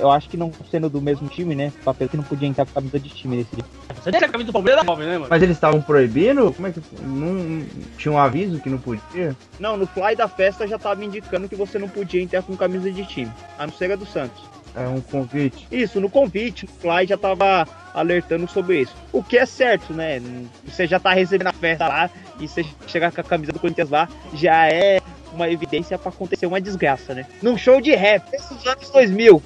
eu 0.00 0.10
acho 0.10 0.28
que 0.28 0.36
não 0.36 0.52
sendo 0.70 0.88
do 0.88 1.00
mesmo 1.00 1.28
time, 1.28 1.54
né? 1.54 1.72
O 1.80 1.84
papel 1.84 2.08
que 2.08 2.16
não 2.16 2.24
podia 2.24 2.48
entrar 2.48 2.64
com 2.64 2.70
a 2.72 2.74
camisa 2.74 2.98
de 2.98 3.08
time 3.08 3.36
nesse 3.36 3.54
dia. 3.54 3.64
Você 4.02 4.10
tem 4.10 4.20
a 4.20 4.28
camisa 4.28 4.46
do 4.46 4.52
Palmeiras 4.52 4.84
da 4.84 4.96
né, 4.96 5.18
mano? 5.18 5.26
Mas 5.28 5.42
eles 5.42 5.56
estavam 5.56 5.80
proibindo? 5.80 6.52
Como 6.52 6.68
é 6.68 6.72
que. 6.72 6.80
Não, 7.02 7.66
tinha 7.96 8.12
um 8.12 8.18
aviso 8.18 8.60
que 8.60 8.68
não 8.68 8.78
podia? 8.78 9.36
Não, 9.58 9.76
no 9.76 9.86
fly 9.86 10.14
da 10.16 10.28
festa 10.28 10.66
já 10.66 10.78
tava 10.78 11.04
indicando 11.04 11.48
que 11.48 11.56
você 11.56 11.78
não 11.78 11.88
podia 11.88 12.22
entrar 12.22 12.42
com 12.42 12.56
camisa 12.56 12.90
de 12.90 13.04
time. 13.04 13.32
A 13.58 13.66
não 13.66 13.72
ser 13.72 13.92
a 13.92 13.96
do 13.96 14.06
Santos. 14.06 14.56
É 14.76 14.86
um 14.86 15.00
convite? 15.00 15.66
Isso, 15.72 15.98
no 16.02 16.10
convite, 16.10 16.66
o 16.66 16.68
Fly 16.68 17.06
já 17.06 17.16
tava 17.16 17.66
alertando 17.94 18.46
sobre 18.46 18.82
isso. 18.82 18.94
O 19.10 19.22
que 19.22 19.38
é 19.38 19.46
certo, 19.46 19.94
né? 19.94 20.20
Você 20.66 20.86
já 20.86 21.00
tá 21.00 21.14
recebendo 21.14 21.46
a 21.46 21.52
festa 21.54 21.88
lá 21.88 22.10
e 22.38 22.46
você 22.46 22.62
chegar 22.86 23.10
com 23.10 23.22
a 23.22 23.24
camisa 23.24 23.52
do 23.52 23.58
Corinthians 23.58 23.88
lá, 23.88 24.06
já 24.34 24.66
é 24.66 25.00
uma 25.36 25.48
evidência 25.48 25.98
para 25.98 26.10
acontecer 26.10 26.46
uma 26.46 26.60
desgraça, 26.60 27.14
né? 27.14 27.26
Num 27.42 27.56
show 27.56 27.80
de 27.80 27.94
rap, 27.94 28.28
desses 28.30 28.66
anos 28.66 28.90
2000. 28.90 29.42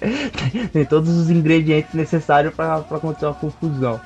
Tem 0.72 0.84
todos 0.84 1.16
os 1.16 1.30
ingredientes 1.30 1.94
necessários 1.94 2.54
para 2.54 2.76
acontecer 2.76 3.26
uma 3.26 3.34
confusão. 3.34 4.00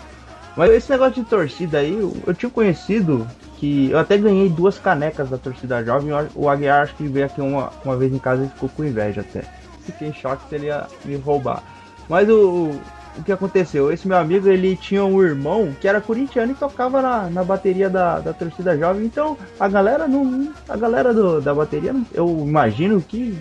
Mas 0.57 0.71
esse 0.71 0.91
negócio 0.91 1.23
de 1.23 1.29
torcida 1.29 1.79
aí, 1.79 1.93
eu, 1.93 2.15
eu 2.27 2.35
tinha 2.35 2.51
conhecido 2.51 3.27
que 3.59 3.91
eu 3.91 3.99
até 3.99 4.19
ganhei 4.19 4.49
duas 4.49 4.79
canecas 4.79 5.31
da 5.31 5.39
torcida 5.39 5.85
jovem. 5.85 6.11
O 6.35 6.49
Aguiar 6.49 6.83
acho 6.83 6.95
que 6.95 7.07
veio 7.09 7.27
aqui 7.27 7.41
uma, 7.41 7.71
uma 7.85 7.97
vez 7.97 8.13
em 8.13 8.19
casa 8.19 8.45
e 8.45 8.49
ficou 8.49 8.69
com 8.69 8.85
inveja 8.85 9.23
até. 9.23 9.43
Fiquei 9.85 10.09
em 10.09 10.13
choque 10.13 10.49
se 10.49 10.55
ele 10.55 10.67
ia 10.67 10.87
me 11.05 11.17
roubar. 11.17 11.63
Mas 12.09 12.29
o, 12.29 12.71
o 13.17 13.23
que 13.23 13.33
aconteceu? 13.33 13.93
Esse 13.93 14.09
meu 14.09 14.17
amigo 14.17 14.49
ele 14.49 14.77
tinha 14.77 15.05
um 15.05 15.23
irmão 15.23 15.75
que 15.81 15.87
era 15.87 16.01
corintiano 16.01 16.53
e 16.53 16.55
tocava 16.55 17.03
na, 17.03 17.31
na 17.31 17.45
bateria 17.45 17.91
da, 17.91 18.21
da 18.21 18.33
torcida 18.33 18.77
jovem. 18.77 19.05
Então 19.05 19.37
a 19.59 19.69
galera 19.69 20.09
não. 20.09 20.53
A 20.69 20.77
galera 20.77 21.13
do, 21.13 21.41
da 21.41 21.55
bateria, 21.55 21.95
eu 22.13 22.29
imagino 22.47 23.01
que, 23.01 23.39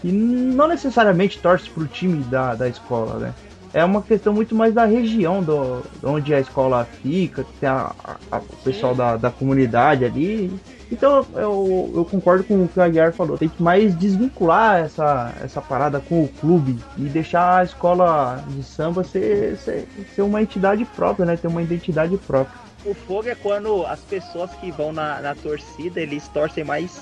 que 0.00 0.12
não 0.12 0.68
necessariamente 0.68 1.38
torce 1.38 1.68
pro 1.70 1.86
time 1.86 2.22
da, 2.24 2.54
da 2.54 2.68
escola, 2.68 3.18
né? 3.18 3.34
É 3.78 3.84
uma 3.84 4.02
questão 4.02 4.32
muito 4.32 4.56
mais 4.56 4.74
da 4.74 4.84
região 4.84 5.40
do, 5.40 5.82
onde 6.02 6.34
a 6.34 6.40
escola 6.40 6.84
fica, 7.00 7.46
tem 7.60 7.68
a, 7.68 7.92
a, 8.30 8.38
o 8.38 8.56
pessoal 8.64 8.92
da, 8.92 9.16
da 9.16 9.30
comunidade 9.30 10.04
ali. 10.04 10.52
Então 10.90 11.24
eu, 11.34 11.92
eu 11.94 12.04
concordo 12.04 12.42
com 12.42 12.64
o 12.64 12.68
que 12.68 12.78
o 12.78 12.82
Aguiar 12.82 13.12
falou, 13.12 13.38
tem 13.38 13.48
que 13.48 13.62
mais 13.62 13.94
desvincular 13.96 14.80
essa, 14.80 15.32
essa 15.44 15.60
parada 15.60 16.00
com 16.00 16.24
o 16.24 16.28
clube 16.28 16.76
e 16.96 17.02
deixar 17.02 17.58
a 17.58 17.62
escola 17.62 18.42
de 18.48 18.64
samba 18.64 19.04
ser, 19.04 19.56
ser, 19.58 19.86
ser 20.14 20.22
uma 20.22 20.42
entidade 20.42 20.84
própria, 20.84 21.24
né? 21.24 21.36
Ter 21.36 21.46
uma 21.46 21.62
identidade 21.62 22.16
própria. 22.16 22.58
O 22.84 22.94
fogo 22.94 23.28
é 23.28 23.34
quando 23.36 23.86
as 23.86 24.00
pessoas 24.00 24.50
que 24.54 24.72
vão 24.72 24.92
na, 24.92 25.20
na 25.20 25.34
torcida, 25.36 26.00
eles 26.00 26.26
torcem 26.28 26.64
mais, 26.64 27.00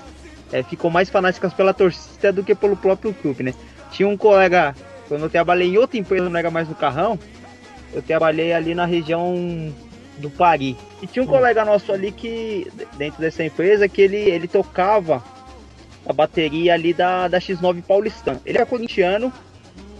é, 0.52 0.62
ficam 0.62 0.90
mais 0.90 1.08
fanáticas 1.08 1.54
pela 1.54 1.72
torcida 1.72 2.32
do 2.32 2.44
que 2.44 2.54
pelo 2.54 2.76
próprio 2.76 3.14
clube, 3.14 3.44
né? 3.44 3.54
Tinha 3.92 4.08
um 4.08 4.16
colega 4.16 4.74
quando 5.08 5.22
eu 5.22 5.30
trabalhei 5.30 5.68
em 5.68 5.78
outra 5.78 5.98
empresa, 5.98 6.28
não 6.28 6.38
era 6.38 6.50
mais 6.50 6.68
no 6.68 6.74
carrão, 6.74 7.18
eu 7.92 8.02
trabalhei 8.02 8.52
ali 8.52 8.74
na 8.74 8.84
região 8.84 9.34
do 10.18 10.30
Paris. 10.30 10.76
E 11.02 11.06
tinha 11.06 11.22
um 11.22 11.26
hum. 11.26 11.30
colega 11.30 11.64
nosso 11.64 11.92
ali 11.92 12.12
que, 12.12 12.70
dentro 12.96 13.20
dessa 13.20 13.44
empresa, 13.44 13.88
que 13.88 14.02
ele, 14.02 14.16
ele 14.16 14.48
tocava 14.48 15.22
a 16.06 16.12
bateria 16.12 16.74
ali 16.74 16.92
da, 16.92 17.28
da 17.28 17.38
X9 17.38 17.82
Paulistana. 17.82 18.40
Ele 18.44 18.58
era 18.58 18.66
corintiano, 18.66 19.32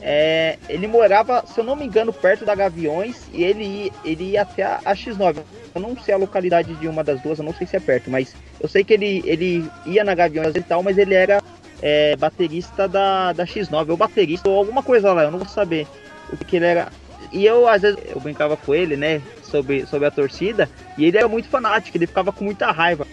é, 0.00 0.56
ele 0.68 0.86
morava, 0.86 1.44
se 1.46 1.58
eu 1.58 1.64
não 1.64 1.74
me 1.74 1.84
engano, 1.84 2.12
perto 2.12 2.44
da 2.44 2.54
Gaviões 2.54 3.26
e 3.32 3.42
ele, 3.42 3.92
ele 4.04 4.30
ia 4.30 4.42
até 4.42 4.62
a, 4.62 4.80
a, 4.84 4.94
X9. 4.94 5.38
Eu 5.74 5.80
não 5.80 5.96
sei 5.98 6.14
a 6.14 6.18
localidade 6.18 6.74
de 6.74 6.86
uma 6.86 7.02
das 7.02 7.20
duas, 7.20 7.38
eu 7.38 7.44
não 7.44 7.52
sei 7.52 7.66
se 7.66 7.76
é 7.76 7.80
perto, 7.80 8.10
mas 8.10 8.34
eu 8.60 8.68
sei 8.68 8.84
que 8.84 8.94
ele, 8.94 9.22
ele 9.26 9.68
ia 9.84 10.04
na 10.04 10.14
Gaviões 10.14 10.54
e 10.54 10.60
tal, 10.62 10.82
mas 10.82 10.96
ele 10.96 11.14
era 11.14 11.42
é, 11.82 12.16
baterista 12.16 12.88
da, 12.88 13.32
da 13.32 13.44
X9, 13.44 13.90
ou 13.90 13.96
baterista, 13.96 14.48
ou 14.48 14.56
alguma 14.56 14.82
coisa 14.82 15.12
lá, 15.12 15.24
eu 15.24 15.30
não 15.30 15.38
vou 15.38 15.48
saber 15.48 15.86
o 16.32 16.36
que 16.36 16.56
ele 16.56 16.66
era. 16.66 16.88
E 17.32 17.44
eu, 17.44 17.68
às 17.68 17.82
vezes, 17.82 17.98
eu 18.08 18.20
brincava 18.20 18.56
com 18.56 18.74
ele, 18.74 18.96
né, 18.96 19.20
sobre, 19.42 19.86
sobre 19.86 20.06
a 20.06 20.10
torcida, 20.10 20.68
e 20.96 21.04
ele 21.04 21.18
era 21.18 21.28
muito 21.28 21.48
fanático, 21.48 21.96
ele 21.96 22.06
ficava 22.06 22.32
com 22.32 22.44
muita 22.44 22.70
raiva. 22.70 23.06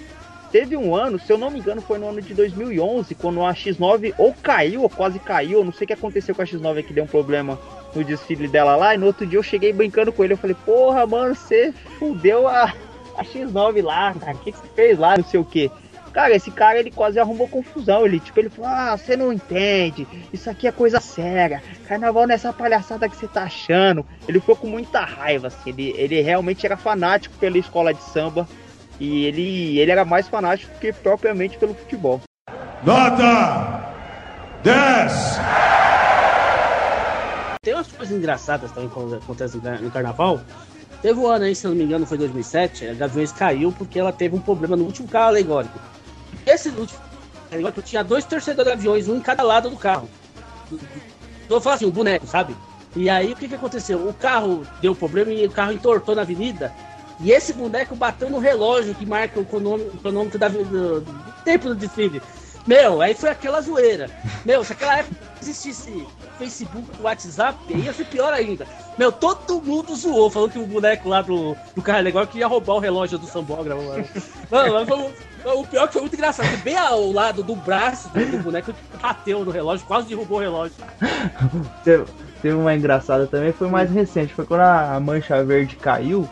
Teve 0.51 0.77
um 0.77 0.95
ano, 0.95 1.19
se 1.19 1.33
eu 1.33 1.37
não 1.37 1.49
me 1.49 1.59
engano, 1.59 1.81
foi 1.81 1.97
no 1.97 2.07
ano 2.07 2.21
de 2.21 2.31
2011, 2.35 3.15
quando 3.15 3.43
a 3.43 3.53
X9 3.53 4.13
ou 4.19 4.33
caiu, 4.33 4.83
ou 4.83 4.89
quase 4.89 5.17
caiu, 5.17 5.59
eu 5.59 5.65
não 5.65 5.73
sei 5.73 5.85
o 5.85 5.87
que 5.87 5.93
aconteceu 5.93 6.35
com 6.35 6.43
a 6.43 6.45
X9 6.45 6.83
que 6.83 6.93
deu 6.93 7.05
um 7.05 7.07
problema 7.07 7.57
no 7.95 8.03
desfile 8.03 8.47
dela 8.47 8.75
lá, 8.75 8.93
e 8.93 8.97
no 8.97 9.07
outro 9.07 9.25
dia 9.25 9.39
eu 9.39 9.43
cheguei 9.43 9.73
brincando 9.73 10.13
com 10.13 10.23
ele, 10.23 10.33
eu 10.33 10.37
falei, 10.37 10.55
porra, 10.63 11.07
mano, 11.07 11.33
você 11.33 11.73
fudeu 11.97 12.47
a, 12.47 12.71
a 13.17 13.23
X9 13.23 13.83
lá, 13.83 14.13
cara, 14.13 14.35
o 14.35 14.39
que, 14.39 14.51
que 14.51 14.59
você 14.59 14.67
fez 14.75 14.99
lá, 14.99 15.17
não 15.17 15.25
sei 15.25 15.39
o 15.39 15.45
que. 15.45 15.71
Cara, 16.13 16.35
esse 16.35 16.51
cara 16.51 16.79
ele 16.79 16.91
quase 16.91 17.19
arrumou 17.19 17.47
confusão. 17.47 18.05
Ele, 18.05 18.19
tipo, 18.19 18.39
ele 18.39 18.49
falou: 18.49 18.69
Ah, 18.69 18.95
você 18.95 19.17
não 19.17 19.33
entende. 19.33 20.07
Isso 20.31 20.49
aqui 20.49 20.67
é 20.67 20.71
coisa 20.71 20.99
séria. 20.99 21.61
Carnaval 21.87 22.27
nessa 22.27 22.49
é 22.49 22.53
palhaçada 22.53 23.09
que 23.09 23.15
você 23.15 23.27
tá 23.27 23.43
achando. 23.43 24.05
Ele 24.27 24.39
ficou 24.39 24.55
com 24.55 24.67
muita 24.67 25.03
raiva, 25.03 25.47
assim. 25.47 25.71
Ele, 25.71 25.93
ele 25.97 26.21
realmente 26.21 26.65
era 26.65 26.77
fanático 26.77 27.35
pela 27.39 27.57
escola 27.57 27.93
de 27.93 28.03
samba. 28.03 28.47
E 28.99 29.25
ele, 29.25 29.79
ele 29.79 29.91
era 29.91 30.05
mais 30.05 30.27
fanático 30.27 30.71
do 30.71 30.79
que 30.79 30.93
propriamente 30.93 31.57
pelo 31.57 31.73
futebol. 31.73 32.21
Nota 32.83 33.91
10! 34.63 35.13
Tem 37.63 37.73
umas 37.73 37.91
coisas 37.91 38.15
engraçadas 38.15 38.71
também 38.71 38.89
que 38.89 39.15
acontecem 39.15 39.61
no 39.81 39.89
carnaval. 39.89 40.41
Teve 41.01 41.19
um 41.19 41.27
ano 41.27 41.45
aí, 41.45 41.55
se 41.55 41.67
não 41.67 41.75
me 41.75 41.83
engano, 41.83 42.05
foi 42.05 42.17
2007, 42.17 42.87
a 42.87 42.93
Gaviões 42.93 43.31
caiu 43.31 43.73
porque 43.73 43.99
ela 43.99 44.13
teve 44.13 44.35
um 44.35 44.39
problema 44.39 44.75
no 44.75 44.85
último 44.85 45.07
carro 45.07 45.27
alegórico. 45.27 45.77
Esse 46.45 46.69
último 46.69 46.99
alegórico 47.51 47.81
tinha 47.81 48.03
dois 48.03 48.25
torcedores 48.25 48.71
aviões, 48.71 49.07
um 49.07 49.17
em 49.17 49.21
cada 49.21 49.43
lado 49.43 49.69
do 49.69 49.77
carro. 49.77 50.09
Então 50.71 51.57
eu 51.57 51.61
falo 51.61 51.75
assim, 51.75 51.85
o 51.85 51.91
boneco, 51.91 52.25
sabe? 52.25 52.55
E 52.95 53.09
aí 53.09 53.33
o 53.33 53.35
que, 53.35 53.47
que 53.47 53.55
aconteceu? 53.55 54.07
O 54.07 54.13
carro 54.13 54.65
deu 54.81 54.95
problema 54.95 55.31
e 55.31 55.45
o 55.45 55.51
carro 55.51 55.71
entortou 55.71 56.15
na 56.15 56.21
avenida. 56.21 56.73
E 57.19 57.31
esse 57.31 57.53
boneco 57.53 57.95
bateu 57.95 58.29
no 58.29 58.39
relógio 58.39 58.95
que 58.95 59.05
marca 59.05 59.39
o 59.39 59.45
cronômetro, 59.45 60.39
da, 60.39 60.47
do, 60.47 61.01
do 61.01 61.33
tempo 61.43 61.69
do 61.69 61.75
desfile. 61.75 62.21
Meu, 62.65 63.01
aí 63.01 63.13
foi 63.13 63.29
aquela 63.29 63.61
zoeira. 63.61 64.09
Meu, 64.45 64.63
se 64.63 64.73
aquela 64.73 64.99
época 64.99 65.15
existisse 65.41 66.07
Facebook, 66.37 66.87
WhatsApp, 67.01 67.57
ia 67.69 67.93
ser 67.93 68.05
pior 68.05 68.33
ainda. 68.33 68.65
Meu, 68.97 69.11
todo 69.11 69.61
mundo 69.61 69.95
zoou, 69.95 70.29
falando 70.29 70.51
que 70.51 70.59
o 70.59 70.65
boneco 70.65 71.09
lá 71.09 71.21
do, 71.21 71.55
do 71.75 71.81
carro 71.81 72.01
legal 72.01 72.25
que 72.25 72.39
ia 72.39 72.47
roubar 72.47 72.75
o 72.75 72.79
relógio 72.79 73.17
do 73.17 73.27
sambógrafo, 73.27 73.81
mano. 73.83 74.05
mano, 74.49 74.85
foi, 74.85 75.53
o 75.53 75.67
pior 75.67 75.87
que 75.87 75.93
foi 75.93 76.01
muito 76.01 76.15
engraçado, 76.15 76.49
que 76.49 76.57
bem 76.57 76.77
ao 76.77 77.11
lado 77.11 77.43
do 77.43 77.55
braço 77.55 78.09
do, 78.09 78.43
boneco 78.43 78.73
bateu 79.01 79.43
no 79.43 79.51
relógio, 79.51 79.85
quase 79.85 80.07
derrubou 80.07 80.37
o 80.37 80.41
relógio. 80.41 80.75
Teve 81.83 82.55
uma 82.55 82.73
engraçada 82.73 83.27
também, 83.27 83.51
foi 83.51 83.69
mais 83.69 83.89
recente, 83.89 84.33
foi 84.33 84.45
quando 84.45 84.61
a 84.61 84.99
mancha 84.99 85.43
verde 85.43 85.75
caiu 85.75 86.27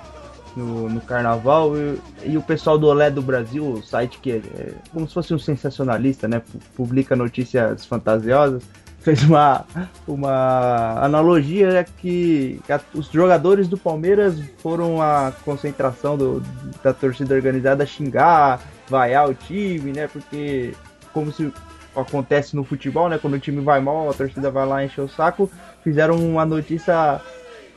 no, 0.56 0.90
no 0.90 1.02
carnaval 1.02 1.74
e, 1.78 2.00
e, 2.26 2.38
o 2.38 2.42
pessoal 2.42 2.78
do 2.78 2.88
Olé 2.88 3.10
do 3.10 3.22
Brasil, 3.22 3.66
o 3.66 3.82
site 3.82 4.20
que 4.20 4.32
é, 4.32 4.36
é 4.36 4.74
como 4.92 5.08
se 5.08 5.14
fosse 5.14 5.34
um 5.34 5.40
sensacionalista, 5.40 6.28
né? 6.28 6.42
Publica 6.76 7.16
notícias 7.16 7.86
fantasiosas. 7.86 8.64
fez 9.02 9.24
uma, 9.24 9.66
uma 10.08 11.04
analogia 11.04 11.86
que, 11.98 12.62
que 12.66 12.72
a, 12.72 12.80
os 12.94 13.08
jogadores 13.12 13.68
do 13.68 13.78
Palmeiras 13.78 14.40
foram 14.60 15.02
a 15.02 15.34
concentração 15.44 16.16
do, 16.16 16.42
da 16.84 16.94
torcida 16.94 17.34
organizada 17.34 17.86
xingar, 17.86 18.62
vaiar 18.88 19.28
o 19.28 19.34
time, 19.34 19.92
né? 19.92 20.08
Porque 20.08 20.74
como 21.14 21.32
se 21.32 21.52
acontece 21.96 22.56
no 22.56 22.64
futebol, 22.64 23.10
né? 23.10 23.18
Quando 23.18 23.34
o 23.34 23.40
time 23.40 23.62
vai 23.62 23.82
mal, 23.82 24.10
a 24.10 24.14
torcida 24.14 24.50
vai 24.52 24.66
lá 24.66 24.86
encher 24.86 25.02
o 25.02 25.10
saco. 25.10 25.50
Fizeram 25.84 26.16
uma 26.16 26.46
notícia 26.46 27.20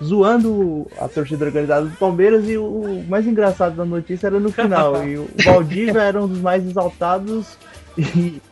zoando 0.03 0.87
a 0.99 1.09
torcida 1.09 1.45
organizada 1.45 1.87
do 1.87 1.97
Palmeiras 1.97 2.49
e 2.49 2.57
o 2.57 3.05
mais 3.09 3.27
engraçado 3.27 3.77
da 3.77 3.85
notícia 3.85 4.27
era 4.27 4.41
no 4.41 4.51
final. 4.51 5.07
e 5.07 5.17
o 5.19 5.29
Valdívia 5.45 6.03
era 6.03 6.23
um 6.23 6.29
dos 6.29 6.41
mais 6.41 6.65
exaltados 6.65 7.57
e, 7.97 8.43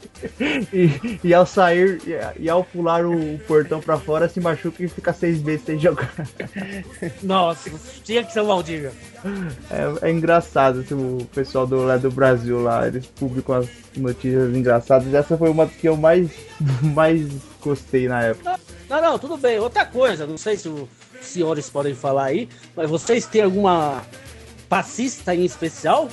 e, 0.72 1.20
e, 1.24 1.34
ao 1.34 1.45
sair 1.45 2.01
e, 2.38 2.49
ao 2.49 2.62
pular 2.62 3.05
o 3.05 3.38
portão 3.47 3.80
pra 3.80 3.99
fora 3.99 4.28
se 4.28 4.40
machuca 4.40 4.84
e 4.84 4.88
fica 4.88 5.12
seis 5.12 5.43
meses 5.43 5.64
sem 5.64 5.78
jogar. 5.78 6.12
Nossa, 7.22 7.70
tinha 8.05 8.22
que 8.22 8.32
ser 8.32 8.40
o 8.40 8.47
Valdívia. 8.47 8.93
É, 9.70 10.09
é 10.09 10.12
engraçado 10.12 10.80
assim, 10.80 10.95
o 10.95 11.24
pessoal 11.34 11.66
do 11.66 11.84
lá 11.84 11.97
do 11.97 12.11
Brasil 12.11 12.62
lá, 12.62 12.86
eles 12.86 13.07
publicam 13.07 13.57
as 13.57 13.68
notícias 13.97 14.55
engraçadas. 14.55 15.12
Essa 15.12 15.36
foi 15.36 15.51
uma 15.51 15.66
que 15.66 15.88
eu 15.88 15.97
mais, 15.97 16.30
mais 16.95 17.28
gostei 17.63 18.09
na 18.09 18.23
época. 18.23 18.59
Não, 18.89 19.01
não, 19.01 19.19
tudo 19.19 19.37
bem. 19.37 19.59
Outra 19.59 19.87
coisa, 19.87 20.27
não 20.27 20.37
sei 20.37 20.57
se 20.57 20.69
os 20.69 20.89
senhores 21.21 21.71
podem 21.71 21.95
falar 21.95 22.25
aí, 22.25 22.49
mas 22.77 22.91
vocês 22.91 23.27
têm 23.27 23.43
alguma 23.43 24.03
passista 24.69 25.35
em 25.35 25.45
especial? 25.45 26.09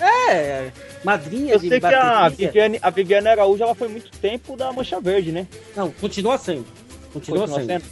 É, 0.00 0.72
madrinha 1.04 1.54
Eu 1.54 1.60
sei 1.60 1.78
que 1.78 1.86
a 1.86 2.28
Viviane, 2.28 2.78
a 2.82 2.90
Viviane 2.90 3.28
Araújo 3.28 3.62
ela 3.62 3.74
foi 3.74 3.86
muito 3.88 4.10
tempo 4.18 4.56
da 4.56 4.72
Mancha 4.72 5.00
Verde, 5.00 5.30
né? 5.30 5.46
Não, 5.76 5.90
continua 5.92 6.36
sendo. 6.36 6.66
Continua, 7.12 7.40
continua 7.40 7.60
sendo. 7.60 7.82
sendo. 7.82 7.84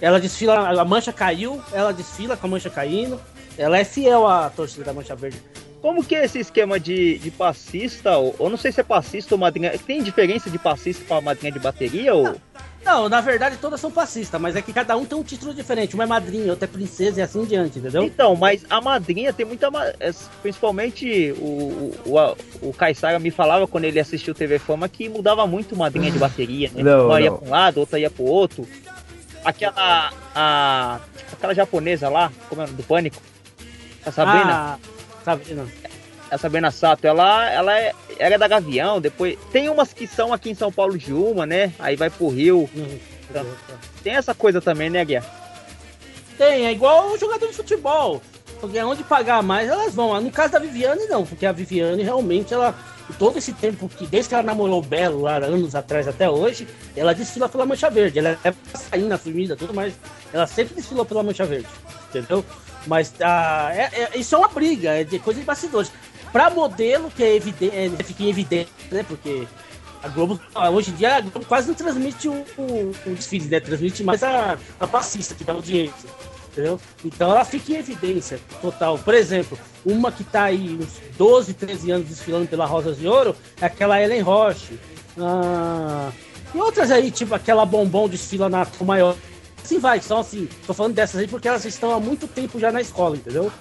Ela 0.00 0.20
desfila, 0.20 0.80
a 0.80 0.84
mancha 0.84 1.12
caiu, 1.12 1.60
ela 1.72 1.92
desfila 1.92 2.36
com 2.36 2.46
a 2.46 2.50
mancha 2.50 2.70
caindo. 2.70 3.20
Ela 3.56 3.78
é 3.78 3.84
fiel 3.84 4.26
à 4.26 4.48
torcida 4.48 4.84
da 4.84 4.92
Mancha 4.92 5.16
Verde. 5.16 5.42
Como 5.82 6.04
que 6.04 6.14
é 6.14 6.24
esse 6.24 6.38
esquema 6.38 6.78
de, 6.78 7.18
de 7.18 7.30
passista? 7.30 8.16
Ou, 8.16 8.34
ou 8.38 8.50
não 8.50 8.56
sei 8.56 8.70
se 8.70 8.80
é 8.80 8.84
passista 8.84 9.34
ou 9.34 9.38
madrinha. 9.38 9.76
Tem 9.78 10.02
diferença 10.02 10.48
de 10.48 10.58
passista 10.58 11.04
para 11.06 11.20
madrinha 11.20 11.52
de 11.52 11.58
bateria? 11.58 12.14
Ou... 12.14 12.36
Não, 12.88 13.06
na 13.06 13.20
verdade 13.20 13.58
todas 13.58 13.78
são 13.78 13.90
passistas, 13.90 14.40
mas 14.40 14.56
é 14.56 14.62
que 14.62 14.72
cada 14.72 14.96
um 14.96 15.04
tem 15.04 15.18
um 15.18 15.22
título 15.22 15.52
diferente. 15.52 15.94
Uma 15.94 16.04
é 16.04 16.06
madrinha, 16.06 16.50
outra 16.50 16.64
é 16.64 16.68
princesa 16.68 17.20
e 17.20 17.22
assim 17.22 17.42
em 17.42 17.44
diante, 17.44 17.78
entendeu? 17.78 18.02
Então, 18.02 18.34
mas 18.34 18.64
a 18.70 18.80
madrinha 18.80 19.30
tem 19.30 19.44
muita. 19.44 19.68
É, 20.00 20.10
principalmente 20.40 21.34
o, 21.38 21.92
o, 22.06 22.36
o 22.62 22.72
Caissara 22.72 23.18
me 23.18 23.30
falava 23.30 23.66
quando 23.66 23.84
ele 23.84 24.00
assistiu 24.00 24.34
TV 24.34 24.58
Fama 24.58 24.88
que 24.88 25.06
mudava 25.06 25.46
muito 25.46 25.76
madrinha 25.76 26.10
de 26.10 26.18
bateria, 26.18 26.70
né? 26.74 26.82
Não, 26.82 27.08
Uma 27.08 27.14
não. 27.14 27.20
ia 27.20 27.30
pra 27.30 27.46
um 27.46 27.50
lado, 27.50 27.80
outra 27.80 28.00
ia 28.00 28.10
pro 28.10 28.24
outro. 28.24 28.66
Aquela. 29.44 30.10
A, 30.34 30.98
aquela 31.30 31.54
japonesa 31.54 32.08
lá, 32.08 32.32
como 32.48 32.62
é 32.62 32.66
do 32.66 32.82
Pânico? 32.82 33.20
A 34.06 34.10
Sabrina? 34.10 34.50
Ah, 34.50 34.78
Sabrina. 35.22 35.66
A 36.30 36.36
Sabrina 36.36 36.70
Sato, 36.70 37.06
ela, 37.06 37.50
ela 37.50 37.78
é, 37.78 37.94
ela 38.18 38.34
é 38.34 38.38
da 38.38 38.48
Gavião, 38.48 39.00
depois. 39.00 39.38
Tem 39.50 39.68
umas 39.68 39.92
que 39.92 40.06
são 40.06 40.32
aqui 40.32 40.50
em 40.50 40.54
São 40.54 40.70
Paulo 40.70 40.98
de 40.98 41.12
uma, 41.12 41.46
né? 41.46 41.72
Aí 41.78 41.96
vai 41.96 42.10
pro 42.10 42.28
Rio. 42.28 42.68
Uhum. 42.74 42.98
Então, 43.30 43.46
tem 44.02 44.14
essa 44.14 44.34
coisa 44.34 44.60
também, 44.60 44.90
né, 44.90 45.04
Guia? 45.04 45.24
Tem, 46.36 46.66
é 46.66 46.72
igual 46.72 47.12
o 47.12 47.18
jogador 47.18 47.46
de 47.48 47.54
futebol. 47.54 48.22
Porque 48.60 48.80
onde 48.82 49.02
pagar 49.04 49.42
mais, 49.42 49.68
elas 49.68 49.94
vão. 49.94 50.20
No 50.20 50.30
caso 50.30 50.52
da 50.52 50.58
Viviane, 50.58 51.06
não, 51.06 51.24
porque 51.24 51.46
a 51.46 51.52
Viviane 51.52 52.02
realmente, 52.02 52.52
ela. 52.52 52.74
Todo 53.18 53.38
esse 53.38 53.54
tempo 53.54 53.88
que, 53.88 54.06
desde 54.06 54.28
que 54.28 54.34
ela 54.34 54.44
namorou 54.44 54.80
o 54.80 54.82
Belo, 54.82 55.22
lá 55.22 55.36
anos 55.36 55.74
atrás 55.74 56.06
até 56.06 56.28
hoje, 56.28 56.68
ela 56.94 57.14
desfila 57.14 57.48
pela 57.48 57.64
Mancha 57.64 57.88
Verde. 57.88 58.18
Ela 58.18 58.38
é 58.44 58.52
saindo 58.74 59.08
na 59.08 59.16
família, 59.16 59.56
tudo 59.56 59.72
mais. 59.72 59.94
Ela 60.30 60.46
sempre 60.46 60.74
desfilou 60.74 61.06
pela 61.06 61.22
Mancha 61.22 61.46
Verde. 61.46 61.68
Entendeu? 62.10 62.44
Mas 62.86 63.14
ah, 63.22 63.70
é, 63.72 64.02
é, 64.02 64.18
isso 64.18 64.34
é 64.34 64.38
uma 64.38 64.48
briga, 64.48 64.90
é 64.90 65.04
de 65.04 65.18
coisa 65.18 65.40
de 65.40 65.46
bastidores. 65.46 65.90
Pra 66.32 66.50
modelo, 66.50 67.10
que 67.10 67.22
é 67.22 67.36
evidente, 67.36 67.74
é, 67.74 67.90
fica 68.02 68.22
em 68.22 68.28
evidência, 68.28 68.72
né? 68.90 69.04
Porque 69.06 69.46
a 70.02 70.08
Globo, 70.08 70.40
hoje 70.72 70.90
em 70.90 70.94
dia, 70.94 71.16
a 71.16 71.20
Globo 71.20 71.44
quase 71.46 71.68
não 71.68 71.74
transmite 71.74 72.28
o, 72.28 72.44
desfile, 73.06 73.46
né? 73.46 73.60
Transmite 73.60 74.04
mais 74.04 74.22
a, 74.22 74.58
a 74.78 74.86
passista, 74.86 75.34
que 75.34 75.44
dá 75.44 75.52
audiência. 75.52 76.08
Entendeu? 76.52 76.80
Então 77.04 77.30
ela 77.30 77.44
fica 77.44 77.72
em 77.72 77.76
evidência 77.76 78.40
total. 78.60 78.98
Por 78.98 79.14
exemplo, 79.14 79.58
uma 79.84 80.10
que 80.10 80.24
tá 80.24 80.44
aí 80.44 80.76
uns 80.80 81.00
12, 81.16 81.54
13 81.54 81.90
anos 81.90 82.08
desfilando 82.08 82.48
pela 82.48 82.66
Rosas 82.66 82.98
de 82.98 83.06
Ouro 83.06 83.36
é 83.60 83.66
aquela 83.66 84.02
Ellen 84.02 84.22
Roche. 84.22 84.78
Ah, 85.16 86.10
e 86.54 86.58
outras 86.58 86.90
aí, 86.90 87.10
tipo 87.10 87.34
aquela 87.34 87.64
bombom 87.64 88.08
desfila 88.08 88.48
na 88.48 88.66
maior. 88.80 89.16
Assim 89.62 89.78
vai, 89.78 90.00
só 90.00 90.20
assim. 90.20 90.48
Tô 90.66 90.72
falando 90.72 90.94
dessas 90.94 91.20
aí 91.20 91.28
porque 91.28 91.46
elas 91.46 91.64
estão 91.64 91.92
há 91.92 92.00
muito 92.00 92.26
tempo 92.26 92.58
já 92.58 92.72
na 92.72 92.80
escola, 92.80 93.16
entendeu? 93.16 93.52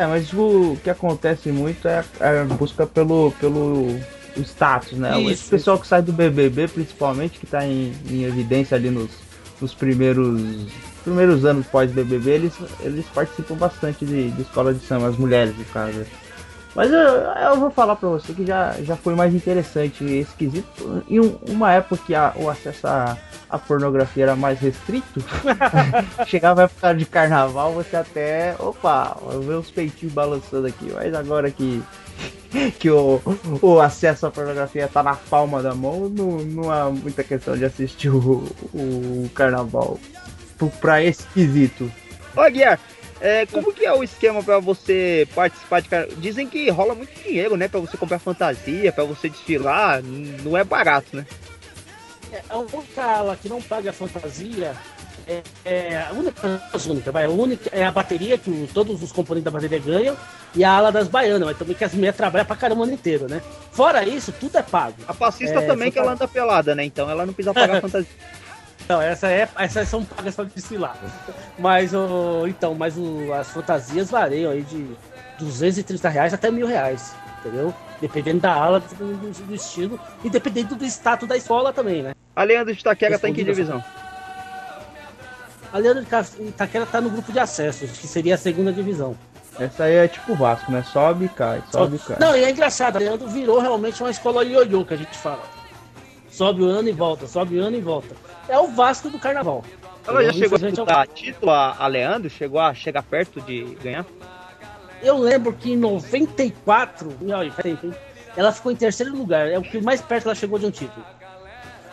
É, 0.00 0.06
mas 0.06 0.32
o 0.32 0.78
que 0.82 0.88
acontece 0.88 1.52
muito 1.52 1.86
é 1.86 2.02
a 2.20 2.44
busca 2.54 2.86
pelo, 2.86 3.32
pelo 3.32 4.00
status, 4.34 4.92
né? 4.92 5.20
Isso, 5.20 5.48
o 5.48 5.50
pessoal 5.50 5.78
que 5.78 5.86
sai 5.86 6.00
do 6.00 6.10
BBB, 6.10 6.68
principalmente, 6.68 7.38
que 7.38 7.46
tá 7.46 7.66
em, 7.66 7.92
em 8.08 8.22
evidência 8.22 8.78
ali 8.78 8.88
nos, 8.88 9.10
nos 9.60 9.74
primeiros 9.74 10.40
primeiros 11.04 11.44
anos 11.44 11.66
pós-BBB, 11.66 12.30
eles, 12.30 12.54
eles 12.80 13.04
participam 13.14 13.56
bastante 13.56 14.06
de, 14.06 14.30
de 14.30 14.40
escola 14.40 14.72
de 14.72 14.80
samba, 14.80 15.08
as 15.08 15.18
mulheres, 15.18 15.54
no 15.56 15.64
caso. 15.66 16.06
Mas 16.74 16.90
eu, 16.92 16.98
eu 16.98 17.56
vou 17.58 17.70
falar 17.70 17.96
pra 17.96 18.08
você 18.08 18.32
que 18.32 18.46
já, 18.46 18.72
já 18.82 18.94
foi 18.96 19.14
mais 19.16 19.34
interessante 19.34 20.04
esse 20.04 20.32
quesito. 20.34 21.02
Em 21.08 21.18
um- 21.20 21.36
uma 21.48 21.72
época 21.72 22.00
que 22.06 22.14
a- 22.14 22.32
o 22.36 22.48
acesso 22.48 22.86
à, 22.86 23.16
à 23.48 23.58
pornografia 23.58 24.22
era 24.24 24.36
mais 24.36 24.60
restrito, 24.60 25.20
chegava 26.26 26.62
a 26.62 26.64
época 26.64 26.94
de 26.94 27.04
carnaval, 27.06 27.72
você 27.72 27.96
até. 27.96 28.54
Opa, 28.58 29.16
eu 29.32 29.42
ver 29.42 29.54
os 29.54 29.70
peitinhos 29.70 30.14
balançando 30.14 30.68
aqui. 30.68 30.92
Mas 30.94 31.12
agora 31.12 31.50
que, 31.50 31.82
que 32.78 32.88
o, 32.88 33.20
o 33.60 33.80
acesso 33.80 34.26
à 34.26 34.30
pornografia 34.30 34.86
tá 34.88 35.02
na 35.02 35.14
palma 35.14 35.60
da 35.62 35.74
mão, 35.74 36.08
não, 36.08 36.38
não 36.38 36.70
há 36.70 36.88
muita 36.90 37.24
questão 37.24 37.56
de 37.56 37.64
assistir 37.64 38.10
o, 38.10 38.44
o 38.72 39.28
carnaval 39.34 39.98
pra 40.80 41.02
esse 41.02 41.26
quesito. 41.34 41.90
É, 43.20 43.44
como 43.46 43.72
que 43.72 43.84
é 43.84 43.92
o 43.92 44.02
esquema 44.02 44.42
pra 44.42 44.58
você 44.58 45.28
participar 45.34 45.80
de 45.80 45.88
Dizem 46.16 46.48
que 46.48 46.70
rola 46.70 46.94
muito 46.94 47.12
dinheiro, 47.22 47.56
né? 47.56 47.68
Pra 47.68 47.80
você 47.80 47.96
comprar 47.96 48.18
fantasia, 48.18 48.92
pra 48.92 49.04
você 49.04 49.28
desfilar, 49.28 50.02
não 50.02 50.56
é 50.56 50.64
barato, 50.64 51.14
né? 51.14 51.26
É, 52.32 52.42
a 52.48 52.58
única 52.58 53.02
ala 53.02 53.36
que 53.36 53.48
não 53.48 53.60
paga 53.60 53.92
fantasia 53.92 54.74
é, 55.26 55.42
é 55.64 56.06
a 56.08 56.12
única, 56.12 56.62
as 56.72 56.86
única, 56.86 57.12
vai, 57.12 57.24
a 57.24 57.28
única 57.28 57.70
é 57.72 57.84
a 57.84 57.90
bateria 57.90 58.38
que 58.38 58.68
todos 58.72 59.02
os 59.02 59.12
componentes 59.12 59.44
da 59.44 59.50
bateria 59.50 59.78
ganham 59.78 60.16
e 60.54 60.64
a 60.64 60.72
ala 60.72 60.90
das 60.90 61.08
baianas, 61.08 61.46
mas 61.46 61.58
também 61.58 61.76
que 61.76 61.84
as 61.84 61.92
mulheres 61.94 62.16
trabalham 62.16 62.46
pra 62.46 62.56
caramba 62.56 62.80
o 62.80 62.84
ano 62.84 62.92
inteiro, 62.92 63.28
né? 63.28 63.42
Fora 63.70 64.04
isso, 64.04 64.32
tudo 64.32 64.58
é 64.58 64.62
pago. 64.62 64.96
A 65.06 65.14
passista 65.14 65.60
É, 65.60 65.66
também, 65.66 65.92
que 65.92 65.98
ela 65.98 66.12
anda 66.12 66.26
pelada, 66.26 66.74
né? 66.74 66.84
Então 66.84 67.08
ela 67.08 67.24
não 67.24 67.32
precisa 67.32 67.54
pagar 67.54 67.78
fantasia. 67.82 68.10
Não, 68.88 69.00
essa 69.00 69.28
é, 69.28 69.48
essas 69.56 69.88
são 69.88 70.04
pagas 70.04 70.34
pra 70.34 70.44
desfilar. 70.44 70.96
Mas 71.58 71.94
o, 71.94 72.46
então, 72.46 72.74
mas 72.74 72.96
o, 72.96 73.32
as 73.32 73.48
fantasias 73.50 74.10
variam 74.10 74.50
aí 74.50 74.62
de 74.62 74.86
230 75.38 76.08
reais 76.08 76.34
até 76.34 76.50
mil 76.50 76.66
reais, 76.66 77.14
entendeu? 77.40 77.74
Dependendo 78.00 78.40
da 78.40 78.52
ala, 78.52 78.80
dependendo 78.80 79.18
do, 79.18 79.46
do 79.46 79.54
estilo 79.54 80.00
e 80.24 80.30
dependendo 80.30 80.74
do 80.74 80.84
status 80.84 81.28
da 81.28 81.36
escola 81.36 81.72
também, 81.72 82.02
né? 82.02 82.14
A 82.34 82.42
Leandro 82.42 82.72
de 82.72 82.80
Itaquera 82.80 83.18
tá 83.18 83.28
em 83.28 83.34
que 83.34 83.44
divisão? 83.44 83.82
A 85.72 85.78
Leandro 85.78 86.04
de 86.04 86.48
Itaquera 86.48 86.86
tá 86.86 87.00
no 87.00 87.10
grupo 87.10 87.30
de 87.32 87.38
acesso, 87.38 87.86
que 87.86 88.06
seria 88.08 88.34
a 88.34 88.38
segunda 88.38 88.72
divisão. 88.72 89.16
Essa 89.58 89.84
aí 89.84 89.94
é 89.94 90.08
tipo 90.08 90.34
Vasco, 90.34 90.72
né? 90.72 90.82
Sobe 90.82 91.26
e 91.26 91.28
cai, 91.28 91.62
sobe 91.70 91.96
e 91.96 91.98
cai. 91.98 92.16
Não, 92.18 92.36
e 92.36 92.42
é 92.42 92.50
engraçado, 92.50 92.96
a 92.96 92.98
Leandro 92.98 93.28
virou 93.28 93.60
realmente 93.60 94.02
uma 94.02 94.10
escola 94.10 94.44
ioiô 94.44 94.84
que 94.84 94.94
a 94.94 94.96
gente 94.96 95.16
fala. 95.16 95.42
Sobe 96.40 96.62
o 96.62 96.70
ano 96.70 96.88
e 96.88 96.92
volta, 96.92 97.26
sobe 97.26 97.58
o 97.58 97.62
ano 97.62 97.76
e 97.76 97.82
volta. 97.82 98.16
É 98.48 98.58
o 98.58 98.68
Vasco 98.68 99.10
do 99.10 99.18
carnaval. 99.18 99.62
Ela 100.06 100.22
já 100.24 100.30
Entendeu? 100.30 100.32
chegou 100.32 100.56
a 100.56 100.58
Infelizmente, 100.58 100.80
é 100.80 100.82
o- 100.82 100.86
disputar 100.86 101.06
título, 101.08 101.50
a, 101.52 101.76
a 101.78 101.86
Leandro? 101.86 102.30
Chegou 102.30 102.58
a 102.58 102.72
chegar 102.72 103.02
perto 103.02 103.42
de 103.42 103.76
ganhar? 103.82 104.06
Eu 105.02 105.18
lembro 105.18 105.52
que 105.52 105.72
em 105.72 105.76
94, 105.76 107.14
e 107.20 107.30
olha, 107.30 107.50
peraí, 107.50 107.76
peraí, 107.76 107.94
ela 108.34 108.52
ficou 108.52 108.72
em 108.72 108.76
terceiro 108.76 109.14
lugar. 109.14 109.48
É 109.50 109.58
o 109.58 109.62
que 109.62 109.82
mais 109.82 110.00
perto 110.00 110.28
ela 110.28 110.34
chegou 110.34 110.58
de 110.58 110.64
um 110.64 110.70
título. 110.70 111.04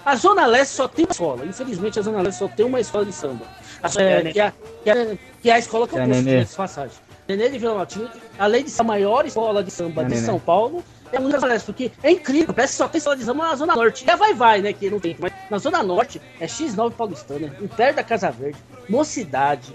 A 0.05 0.15
Zona 0.15 0.45
Leste 0.45 0.75
só 0.75 0.87
tem 0.87 1.03
uma 1.03 1.11
escola. 1.11 1.45
Infelizmente, 1.45 1.99
a 1.99 2.01
Zona 2.01 2.21
Leste 2.21 2.37
só 2.39 2.47
tem 2.47 2.65
uma 2.65 2.79
escola 2.79 3.03
de 3.03 3.11
samba. 3.11 3.43
A, 3.83 3.87
é, 4.01 4.21
que, 4.31 4.39
é, 4.39 4.53
que, 4.81 4.89
é, 4.89 5.17
que 5.41 5.49
é 5.49 5.53
a 5.55 5.59
escola 5.59 5.85
que 5.89 5.93
eu 5.99 6.05
Que 6.05 6.29
é 6.29 6.43
de 6.45 6.55
passagem. 6.55 6.95
Nenê 7.27 7.49
de 7.49 7.57
Vila 7.59 7.75
Matilde, 7.75 8.13
além 8.39 8.63
de 8.63 8.69
ser 8.69 8.79
a 8.81 8.85
maior 8.85 9.25
escola 9.25 9.61
de 9.61 9.71
samba 9.71 10.03
É 10.03 10.05
de 10.05 10.11
Nenê. 10.11 10.25
São 10.25 10.39
Paulo, 10.39 10.81
é 11.11 11.17
a 11.17 11.21
Zona 11.21 11.47
Leste, 11.47 11.65
porque 11.65 11.91
é 12.03 12.11
incrível. 12.11 12.53
Parece 12.53 12.73
que 12.73 12.77
só 12.77 12.87
tem 12.87 12.97
escola 12.99 13.15
de 13.17 13.23
samba 13.23 13.47
na 13.47 13.55
Zona 13.55 13.75
Norte. 13.75 14.09
A 14.09 14.15
Vai 14.15 14.33
Vai, 14.33 14.61
né, 14.61 14.73
que 14.73 14.89
não 14.89 14.99
tem. 14.99 15.15
Mas 15.19 15.31
na 15.49 15.57
Zona 15.57 15.83
Norte 15.83 16.21
é 16.39 16.45
X9 16.47 16.91
Paulistana, 16.93 17.55
em 17.61 17.67
perto 17.67 17.95
da 17.97 18.03
Casa 18.03 18.29
Verde, 18.31 18.57
Mocidade, 18.89 19.73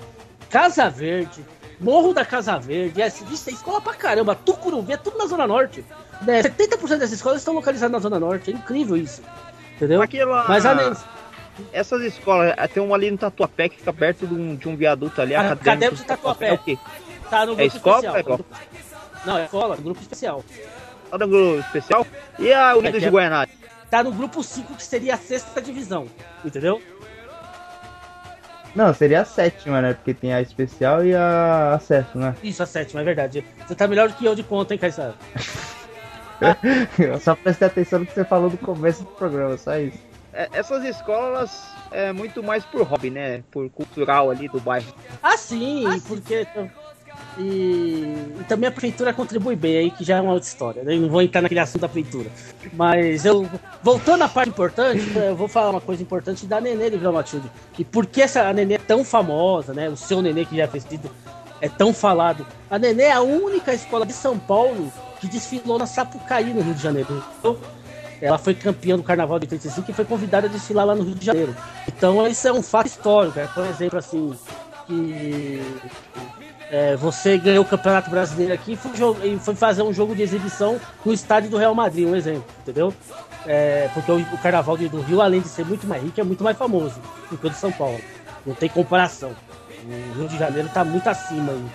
Casa 0.50 0.88
Verde, 0.90 1.44
Morro 1.80 2.12
da 2.12 2.24
Casa 2.24 2.58
Verde, 2.58 3.00
é, 3.02 3.06
isso 3.08 3.50
é 3.50 3.52
escola 3.52 3.80
pra 3.80 3.94
caramba, 3.94 4.34
Tucuruvi, 4.34 4.92
é 4.92 4.96
tudo 4.96 5.18
na 5.18 5.26
Zona 5.26 5.46
Norte. 5.46 5.84
Né, 6.22 6.42
70% 6.42 6.78
dessas 6.98 7.12
escolas 7.12 7.38
estão 7.40 7.54
localizadas 7.54 7.92
na 7.92 7.98
Zona 7.98 8.20
Norte, 8.20 8.50
é 8.50 8.54
incrível 8.54 8.96
isso. 8.96 9.22
Entendeu? 9.76 10.00
Aquela, 10.00 10.46
Mas 10.46 10.64
a 10.64 10.94
essas 11.72 12.00
escolas, 12.02 12.54
eh, 12.56 12.68
tem 12.68 12.82
uma 12.82 12.94
ali 12.94 13.10
no 13.10 13.18
Tatuapé 13.18 13.68
que 13.68 13.76
fica 13.78 13.92
perto 13.92 14.26
de 14.26 14.34
um, 14.34 14.54
de 14.56 14.68
um 14.68 14.76
viaduto 14.76 15.20
ali, 15.20 15.34
Ah, 15.34 15.40
acadêmico. 15.52 15.68
Acadêmico 15.68 15.96
de 15.96 16.04
Tatuapé. 16.04 16.48
É 16.48 16.52
o 16.54 16.58
quê? 16.58 16.78
Tá 17.28 17.40
no 17.46 17.56
grupo 17.56 17.76
escola 17.76 17.96
especial. 17.96 18.16
é 18.16 18.22
Grupo- 18.22 18.44
Não, 19.26 19.38
é 19.38 19.44
escola, 19.44 19.76
grupo 19.76 20.00
especial. 20.00 20.44
Tá 21.12 21.18
no 21.18 21.28
grupo 21.28 21.58
especial? 21.58 22.06
E 22.38 22.50
a 22.54 22.74
Unidos 22.74 22.88
É, 22.88 22.92
de 22.92 22.98
que 23.00 23.04
é- 23.04 23.10
Guaianazes? 23.10 23.54
Tá 23.90 24.02
no 24.02 24.10
grupo 24.12 24.42
5, 24.42 24.74
que 24.74 24.82
seria 24.82 25.14
a 25.14 25.18
sexta 25.18 25.60
divisão. 25.60 26.06
Entendeu? 26.42 26.80
Não, 28.74 28.94
seria 28.94 29.20
a 29.20 29.24
sétima, 29.26 29.82
né? 29.82 29.92
Porque 29.92 30.14
tem 30.14 30.32
a 30.32 30.40
especial 30.40 31.04
e 31.04 31.14
a 31.14 31.74
acesso, 31.74 32.16
né? 32.16 32.34
Isso, 32.42 32.62
a 32.62 32.66
sétima, 32.66 33.02
é 33.02 33.04
verdade. 33.04 33.44
Você 33.68 33.74
tá 33.74 33.86
melhor 33.86 34.08
do 34.08 34.14
que 34.14 34.24
eu 34.24 34.34
de 34.34 34.42
conta, 34.42 34.72
hein, 34.72 34.80
Caissara? 34.80 35.14
Eu 36.98 37.20
só 37.20 37.34
prestei 37.34 37.68
atenção 37.68 37.98
no 37.98 38.06
que 38.06 38.14
você 38.14 38.24
falou 38.24 38.48
no 38.48 38.56
começo 38.56 39.02
do 39.02 39.10
programa, 39.10 39.58
só 39.58 39.76
isso. 39.78 39.98
É, 40.32 40.48
essas 40.54 40.82
escolas 40.84 41.62
é 41.90 42.10
muito 42.10 42.42
mais 42.42 42.64
por 42.64 42.80
hobby, 42.84 43.10
né? 43.10 43.42
Por 43.50 43.68
cultural 43.68 44.30
ali 44.30 44.48
do 44.48 44.58
bairro. 44.58 44.90
Ah, 45.22 45.36
sim, 45.36 45.84
porque. 46.08 46.46
E, 47.38 48.14
e 48.40 48.44
também 48.46 48.68
a 48.68 48.72
prefeitura 48.72 49.12
contribui 49.12 49.56
bem 49.56 49.76
aí, 49.78 49.90
que 49.90 50.04
já 50.04 50.18
é 50.18 50.20
uma 50.20 50.34
outra 50.34 50.48
história. 50.48 50.82
né? 50.82 50.94
Não 50.96 51.08
vou 51.08 51.22
entrar 51.22 51.40
naquele 51.40 51.60
assunto 51.60 51.80
da 51.82 51.88
prefeitura. 51.88 52.30
Mas 52.72 53.24
eu. 53.24 53.48
Voltando 53.82 54.22
à 54.22 54.28
parte 54.28 54.50
importante, 54.50 55.02
eu 55.16 55.34
vou 55.34 55.48
falar 55.48 55.70
uma 55.70 55.80
coisa 55.80 56.02
importante 56.02 56.46
da 56.46 56.60
Nenê 56.60 56.90
de 56.90 56.98
Vila 56.98 57.12
Matilde. 57.12 57.50
Que 57.72 57.84
por 57.84 58.06
que 58.06 58.22
essa 58.22 58.52
Nenê 58.52 58.74
é 58.74 58.78
tão 58.78 59.04
famosa, 59.04 59.72
né? 59.72 59.88
O 59.88 59.96
seu 59.96 60.20
Nenê 60.20 60.44
que 60.44 60.56
já 60.56 60.68
fez 60.68 60.84
sido 60.84 61.10
é 61.60 61.68
tão 61.68 61.94
falado. 61.94 62.46
A 62.70 62.78
Nenê 62.78 63.04
é 63.04 63.12
a 63.12 63.22
única 63.22 63.72
escola 63.72 64.04
de 64.04 64.12
São 64.12 64.38
Paulo 64.38 64.92
que 65.20 65.28
desfilou 65.28 65.78
na 65.78 65.86
Sapucaí, 65.86 66.52
no 66.52 66.60
Rio 66.60 66.74
de 66.74 66.82
Janeiro. 66.82 67.24
Então, 67.38 67.56
ela 68.20 68.38
foi 68.38 68.54
campeã 68.54 68.96
do 68.96 69.02
Carnaval 69.02 69.38
de 69.38 69.46
85 69.46 69.90
e 69.90 69.94
foi 69.94 70.04
convidada 70.04 70.46
a 70.46 70.50
desfilar 70.50 70.86
lá 70.86 70.94
no 70.94 71.02
Rio 71.02 71.14
de 71.14 71.26
Janeiro. 71.26 71.56
Então 71.88 72.26
isso 72.26 72.46
é 72.46 72.52
um 72.52 72.62
fato 72.62 72.86
histórico. 72.86 73.38
É, 73.38 73.46
por 73.46 73.66
exemplo, 73.66 73.98
assim, 73.98 74.32
que 74.86 75.60
é, 76.72 76.96
você 76.96 77.36
ganhou 77.36 77.62
o 77.62 77.68
Campeonato 77.68 78.08
Brasileiro 78.08 78.54
aqui 78.54 78.72
e 78.72 78.76
foi, 78.76 78.92
e 79.24 79.38
foi 79.38 79.54
fazer 79.54 79.82
um 79.82 79.92
jogo 79.92 80.16
de 80.16 80.22
exibição 80.22 80.80
no 81.04 81.12
estádio 81.12 81.50
do 81.50 81.58
Real 81.58 81.74
Madrid, 81.74 82.08
um 82.08 82.16
exemplo, 82.16 82.46
entendeu? 82.62 82.94
É, 83.44 83.90
porque 83.92 84.10
o, 84.10 84.16
o 84.16 84.38
Carnaval 84.38 84.78
do 84.78 85.02
Rio, 85.02 85.20
além 85.20 85.42
de 85.42 85.48
ser 85.48 85.66
muito 85.66 85.86
mais 85.86 86.02
rico, 86.02 86.18
é 86.18 86.24
muito 86.24 86.42
mais 86.42 86.56
famoso 86.56 86.98
do 87.30 87.36
que 87.36 87.46
o 87.46 87.50
de 87.50 87.56
São 87.56 87.70
Paulo. 87.70 88.00
Não 88.46 88.54
tem 88.54 88.70
comparação. 88.70 89.32
O 89.84 90.18
Rio 90.18 90.28
de 90.28 90.38
Janeiro 90.38 90.68
está 90.68 90.82
muito 90.82 91.06
acima 91.10 91.52
aí 91.52 91.66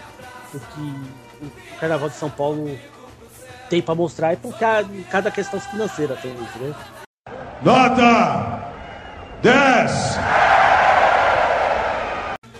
do 0.52 0.60
que 0.60 1.46
o 1.46 1.80
Carnaval 1.80 2.10
de 2.10 2.16
São 2.16 2.32
Paulo 2.32 2.76
tem 3.70 3.84
para 3.84 3.94
mostrar 3.94 4.34
e 4.34 4.38
por 4.38 4.58
cada, 4.58 4.90
cada 5.12 5.30
questão 5.30 5.60
financeira 5.60 6.16
também, 6.16 6.38
entendeu? 6.42 6.76
Nota 7.62 8.72
10. 9.44 10.57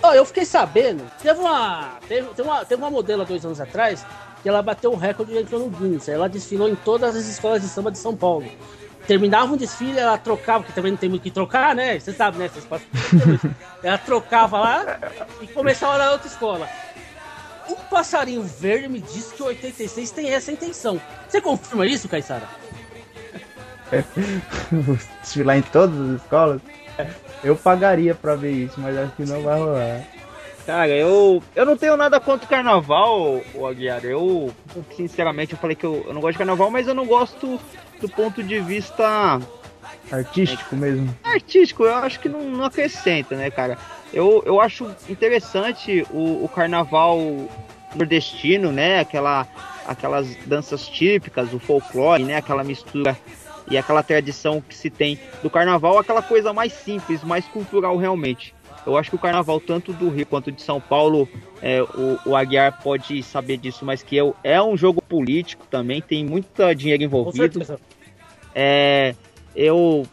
Ó, 0.08 0.14
eu 0.14 0.24
fiquei 0.24 0.46
sabendo, 0.46 1.04
teve 1.22 1.38
uma, 1.38 1.98
teve, 2.08 2.28
teve 2.28 2.48
uma, 2.48 2.64
teve 2.64 2.82
uma 2.82 2.90
modelo 2.90 3.20
há 3.20 3.24
dois 3.26 3.44
anos 3.44 3.60
atrás 3.60 4.06
que 4.42 4.48
ela 4.48 4.62
bateu 4.62 4.90
o 4.90 4.96
recorde 4.96 5.32
e 5.32 5.38
entrou 5.38 5.60
no 5.60 5.68
Guinness. 5.68 6.08
Ela 6.08 6.30
desfilou 6.30 6.66
em 6.66 6.74
todas 6.76 7.14
as 7.14 7.26
escolas 7.26 7.60
de 7.60 7.68
samba 7.68 7.90
de 7.90 7.98
São 7.98 8.16
Paulo. 8.16 8.46
Terminava 9.06 9.52
um 9.52 9.56
desfile, 9.56 9.98
ela 9.98 10.16
trocava, 10.16 10.60
porque 10.60 10.72
também 10.72 10.92
não 10.92 10.98
tem 10.98 11.10
muito 11.10 11.20
o 11.20 11.24
que 11.24 11.30
trocar, 11.30 11.74
né? 11.74 12.00
Você 12.00 12.14
sabe, 12.14 12.38
né? 12.38 12.48
Vocês 12.48 12.66
ela 13.84 13.98
trocava 13.98 14.58
lá 14.58 14.98
e 15.42 15.46
começava 15.48 15.98
na 15.98 16.12
outra 16.12 16.26
escola. 16.26 16.66
Um 17.68 17.74
passarinho 17.74 18.42
verde 18.42 18.88
me 18.88 19.00
disse 19.00 19.34
que 19.34 19.42
o 19.42 19.46
86 19.46 20.10
tem 20.10 20.30
essa 20.30 20.50
intenção. 20.50 20.98
Você 21.28 21.38
confirma 21.38 21.86
isso, 21.86 22.08
Caissara? 22.08 22.48
Desfilar 25.20 25.58
em 25.58 25.62
todas 25.62 26.00
as 26.00 26.22
escolas? 26.22 26.62
Eu 27.42 27.56
pagaria 27.56 28.14
pra 28.14 28.34
ver 28.34 28.52
isso, 28.52 28.80
mas 28.80 28.96
acho 28.96 29.12
que 29.12 29.24
não 29.24 29.42
vai 29.42 29.58
rolar. 29.58 30.02
Cara, 30.66 30.90
eu, 30.90 31.42
eu 31.56 31.64
não 31.64 31.76
tenho 31.76 31.96
nada 31.96 32.20
contra 32.20 32.44
o 32.44 32.48
carnaval, 32.48 33.40
o 33.54 33.66
Aguiar. 33.66 34.04
Eu, 34.04 34.52
sinceramente, 34.94 35.52
eu 35.52 35.58
falei 35.58 35.74
que 35.74 35.86
eu, 35.86 36.04
eu 36.06 36.12
não 36.12 36.20
gosto 36.20 36.32
de 36.32 36.38
carnaval, 36.38 36.70
mas 36.70 36.86
eu 36.86 36.94
não 36.94 37.06
gosto 37.06 37.58
do 38.00 38.08
ponto 38.08 38.42
de 38.42 38.60
vista 38.60 39.40
Artístico 40.10 40.76
mesmo. 40.76 41.14
artístico. 41.24 41.84
Eu 41.84 41.94
acho 41.96 42.20
que 42.20 42.28
não, 42.28 42.42
não 42.42 42.64
acrescenta, 42.64 43.34
né, 43.36 43.50
cara? 43.50 43.78
Eu, 44.12 44.42
eu 44.46 44.60
acho 44.60 44.90
interessante 45.08 46.06
o, 46.10 46.44
o 46.44 46.50
carnaval 46.54 47.18
nordestino, 47.94 48.72
né? 48.72 49.00
Aquela, 49.00 49.46
aquelas 49.86 50.34
danças 50.46 50.88
típicas, 50.88 51.52
o 51.52 51.58
folclore, 51.58 52.24
né? 52.24 52.36
Aquela 52.36 52.64
mistura 52.64 53.16
e 53.70 53.76
aquela 53.76 54.02
tradição 54.02 54.60
que 54.60 54.74
se 54.74 54.90
tem 54.90 55.18
do 55.42 55.50
carnaval, 55.50 55.98
aquela 55.98 56.22
coisa 56.22 56.52
mais 56.52 56.72
simples, 56.72 57.22
mais 57.22 57.44
cultural 57.46 57.96
realmente. 57.96 58.54
Eu 58.86 58.96
acho 58.96 59.10
que 59.10 59.16
o 59.16 59.18
carnaval, 59.18 59.60
tanto 59.60 59.92
do 59.92 60.08
Rio 60.08 60.24
quanto 60.24 60.50
de 60.50 60.62
São 60.62 60.80
Paulo, 60.80 61.28
é, 61.60 61.82
o, 61.82 62.18
o 62.24 62.36
Aguiar 62.36 62.80
pode 62.82 63.22
saber 63.22 63.58
disso, 63.58 63.84
mas 63.84 64.02
que 64.02 64.16
eu, 64.16 64.34
é 64.42 64.62
um 64.62 64.76
jogo 64.76 65.02
político 65.02 65.66
também, 65.70 66.00
tem 66.00 66.24
muito 66.24 66.50
dinheiro 66.74 67.02
envolvido. 67.02 67.78
É, 68.54 69.14
eu. 69.54 70.06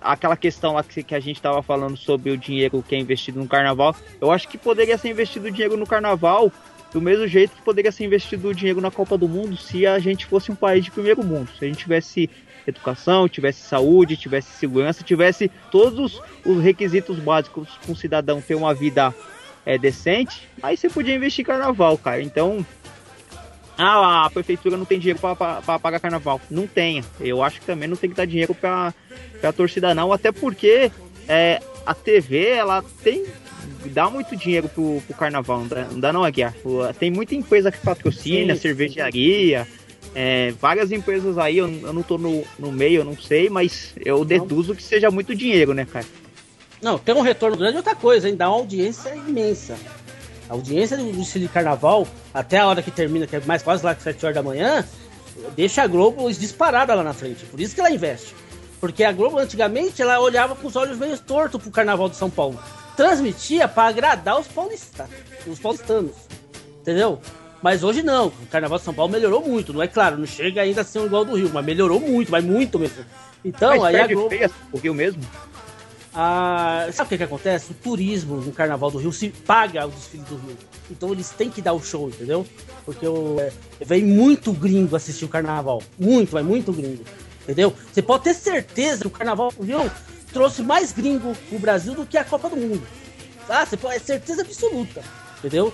Aquela 0.00 0.34
questão 0.34 0.72
lá 0.72 0.82
que, 0.82 1.02
que 1.02 1.14
a 1.14 1.20
gente 1.20 1.36
estava 1.36 1.62
falando 1.62 1.94
sobre 1.94 2.30
o 2.30 2.38
dinheiro 2.38 2.82
que 2.86 2.94
é 2.94 2.98
investido 2.98 3.38
no 3.38 3.46
carnaval, 3.46 3.94
eu 4.18 4.30
acho 4.30 4.48
que 4.48 4.56
poderia 4.56 4.96
ser 4.96 5.10
investido 5.10 5.50
dinheiro 5.50 5.76
no 5.76 5.86
carnaval 5.86 6.50
do 6.90 7.02
mesmo 7.02 7.26
jeito 7.26 7.56
que 7.56 7.62
poderia 7.62 7.92
ser 7.92 8.04
investido 8.04 8.48
o 8.48 8.54
dinheiro 8.54 8.80
na 8.80 8.90
Copa 8.90 9.18
do 9.18 9.28
Mundo 9.28 9.56
se 9.56 9.84
a 9.86 9.98
gente 9.98 10.24
fosse 10.24 10.50
um 10.50 10.54
país 10.54 10.84
de 10.84 10.90
primeiro 10.90 11.22
mundo. 11.22 11.50
Se 11.58 11.64
a 11.64 11.68
gente 11.68 11.78
tivesse 11.78 12.30
educação, 12.66 13.28
tivesse 13.28 13.62
saúde, 13.62 14.16
tivesse 14.16 14.48
segurança, 14.58 15.04
tivesse 15.04 15.50
todos 15.70 16.20
os 16.44 16.62
requisitos 16.62 17.18
básicos 17.18 17.68
para 17.82 17.92
um 17.92 17.96
cidadão 17.96 18.40
ter 18.40 18.54
uma 18.54 18.74
vida 18.74 19.14
é, 19.66 19.78
decente, 19.78 20.48
aí 20.62 20.76
você 20.76 20.88
podia 20.88 21.14
investir 21.14 21.42
em 21.42 21.46
carnaval, 21.46 21.96
cara. 21.96 22.22
Então, 22.22 22.64
ah, 23.76 24.26
a 24.26 24.30
prefeitura 24.30 24.76
não 24.76 24.84
tem 24.84 24.98
dinheiro 24.98 25.18
para 25.18 25.78
pagar 25.78 26.00
carnaval. 26.00 26.40
Não 26.50 26.66
tenha. 26.66 27.04
Eu 27.20 27.42
acho 27.42 27.60
que 27.60 27.66
também 27.66 27.88
não 27.88 27.96
tem 27.96 28.10
que 28.10 28.16
dar 28.16 28.26
dinheiro 28.26 28.54
para 28.54 28.94
a 29.42 29.52
torcida, 29.52 29.94
não. 29.94 30.12
Até 30.12 30.30
porque 30.30 30.90
é, 31.28 31.60
a 31.84 31.94
TV, 31.94 32.50
ela 32.50 32.84
tem. 33.02 33.24
dá 33.86 34.08
muito 34.08 34.36
dinheiro 34.36 34.68
pro, 34.68 35.02
pro 35.06 35.16
carnaval, 35.16 35.60
não 35.60 35.68
dá, 35.68 35.84
não 35.84 36.00
dá 36.00 36.12
não, 36.12 36.24
Aguiar. 36.24 36.54
Tem 36.98 37.10
muita 37.10 37.34
empresa 37.34 37.72
que 37.72 37.78
patrocina, 37.78 38.54
Sim, 38.54 38.60
cervejaria. 38.60 39.66
É, 40.14 40.52
várias 40.52 40.92
empresas 40.92 41.36
aí, 41.38 41.58
eu, 41.58 41.68
eu 41.68 41.92
não 41.92 42.02
tô 42.02 42.16
no, 42.16 42.44
no 42.58 42.70
meio, 42.70 43.00
eu 43.00 43.04
não 43.04 43.16
sei, 43.16 43.50
mas 43.50 43.92
eu 44.04 44.24
deduzo 44.24 44.74
que 44.74 44.82
seja 44.82 45.10
muito 45.10 45.34
dinheiro, 45.34 45.74
né, 45.74 45.84
cara? 45.84 46.06
Não, 46.80 46.98
tem 46.98 47.14
um 47.14 47.22
retorno 47.22 47.56
grande 47.56 47.74
é 47.74 47.78
outra 47.78 47.94
coisa, 47.94 48.28
hein? 48.28 48.36
Dá 48.36 48.48
uma 48.48 48.58
audiência 48.58 49.14
imensa. 49.14 49.76
A 50.48 50.52
audiência 50.52 50.96
do 50.96 51.10
desfile 51.12 51.46
de 51.46 51.52
carnaval, 51.52 52.06
até 52.32 52.58
a 52.58 52.66
hora 52.66 52.82
que 52.82 52.90
termina, 52.90 53.26
que 53.26 53.34
é 53.34 53.40
mais 53.40 53.62
quase 53.62 53.84
lá 53.84 53.94
que 53.94 54.02
7 54.02 54.24
horas 54.24 54.34
da 54.34 54.42
manhã, 54.42 54.84
deixa 55.56 55.82
a 55.82 55.86
Globo 55.86 56.30
disparada 56.30 56.94
lá 56.94 57.02
na 57.02 57.14
frente. 57.14 57.44
Por 57.46 57.58
isso 57.60 57.74
que 57.74 57.80
ela 57.80 57.90
investe. 57.90 58.34
Porque 58.80 59.02
a 59.02 59.12
Globo, 59.12 59.38
antigamente, 59.38 60.02
ela 60.02 60.20
olhava 60.20 60.54
com 60.54 60.68
os 60.68 60.76
olhos 60.76 60.98
meio 60.98 61.18
tortos 61.18 61.60
pro 61.62 61.70
carnaval 61.70 62.08
de 62.08 62.16
São 62.16 62.28
Paulo. 62.28 62.60
Transmitia 62.96 63.66
para 63.66 63.88
agradar 63.88 64.38
os 64.38 64.46
paulistas, 64.46 65.08
os 65.46 65.58
paulistanos. 65.58 66.12
Entendeu? 66.82 67.18
Mas 67.64 67.82
hoje 67.82 68.02
não. 68.02 68.26
O 68.26 68.46
carnaval 68.50 68.78
de 68.78 68.84
São 68.84 68.92
Paulo 68.92 69.10
melhorou 69.10 69.42
muito. 69.42 69.72
Não 69.72 69.82
é 69.82 69.88
claro, 69.88 70.18
não 70.18 70.26
chega 70.26 70.60
ainda 70.60 70.82
a 70.82 70.84
ser 70.84 70.98
um 70.98 71.06
igual 71.06 71.24
do 71.24 71.34
Rio, 71.34 71.50
mas 71.50 71.64
melhorou 71.64 71.98
muito, 71.98 72.30
mas 72.30 72.44
muito 72.44 72.78
mesmo. 72.78 73.02
Então, 73.42 73.78
mas 73.78 73.84
aí 73.84 74.00
a 74.02 74.06
Globo. 74.06 74.28
feia 74.28 74.50
o 74.70 74.76
Rio 74.76 74.92
mesmo? 74.92 75.22
Ah, 76.14 76.86
sabe 76.92 77.06
o 77.06 77.08
que, 77.08 77.16
que 77.16 77.22
acontece? 77.22 77.72
O 77.72 77.74
turismo 77.74 78.36
no 78.36 78.52
Carnaval 78.52 78.90
do 78.90 78.98
Rio 78.98 79.10
se 79.12 79.30
paga 79.30 79.86
o 79.86 79.90
desfile 79.90 80.24
do 80.24 80.36
Rio. 80.36 80.58
Então 80.90 81.10
eles 81.10 81.30
têm 81.30 81.48
que 81.48 81.62
dar 81.62 81.72
o 81.72 81.82
show, 81.82 82.10
entendeu? 82.10 82.46
Porque 82.84 83.06
o, 83.06 83.40
é, 83.40 83.50
vem 83.82 84.04
muito 84.04 84.52
gringo 84.52 84.94
assistir 84.94 85.24
o 85.24 85.28
Carnaval. 85.28 85.82
Muito, 85.98 86.36
é 86.36 86.42
muito 86.42 86.70
gringo. 86.70 87.02
Entendeu? 87.44 87.72
Você 87.90 88.02
pode 88.02 88.24
ter 88.24 88.34
certeza 88.34 89.00
que 89.00 89.06
o 89.06 89.10
Carnaval 89.10 89.50
do 89.50 89.62
Rio 89.62 89.90
trouxe 90.34 90.62
mais 90.62 90.92
gringo 90.92 91.34
pro 91.48 91.58
Brasil 91.58 91.94
do 91.94 92.04
que 92.04 92.18
a 92.18 92.24
Copa 92.24 92.50
do 92.50 92.56
Mundo. 92.56 92.82
Ah, 93.48 93.64
você 93.64 93.78
pode, 93.78 93.96
é 93.96 93.98
certeza 94.00 94.42
absoluta. 94.42 95.02
Entendeu? 95.44 95.70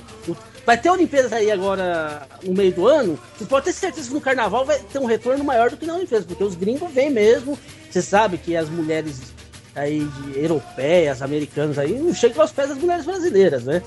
Vai 0.67 0.77
ter 0.77 0.91
Olimpíadas 0.91 1.33
aí 1.33 1.49
agora 1.49 2.27
no 2.43 2.53
meio 2.53 2.73
do 2.73 2.89
ano. 2.89 3.17
Você 3.39 3.45
pode 3.45 3.67
ter 3.67 3.73
certeza 3.73 4.09
que 4.09 4.15
no 4.15 4.21
carnaval 4.21 4.65
vai 4.65 4.81
ter 4.81 4.99
um 4.99 5.05
retorno 5.05 5.45
maior 5.45 5.71
do 5.71 5.77
que 5.77 5.87
na 5.87 5.95
Olimpíadas, 5.95 6.27
porque 6.27 6.43
os 6.43 6.57
gringos 6.57 6.91
vêm 6.93 7.09
mesmo. 7.09 7.57
Você 7.89 8.03
sabe 8.03 8.37
que 8.37 8.57
as 8.57 8.69
mulheres 8.69 9.33
aí 9.77 10.01
de 10.01 10.41
europeias, 10.41 11.23
americanas 11.23 11.79
aí, 11.79 11.97
não 11.97 12.13
chegam 12.13 12.43
aos 12.43 12.51
pés 12.51 12.69
das 12.69 12.79
mulheres 12.79 13.05
brasileiras, 13.05 13.63
né? 13.63 13.81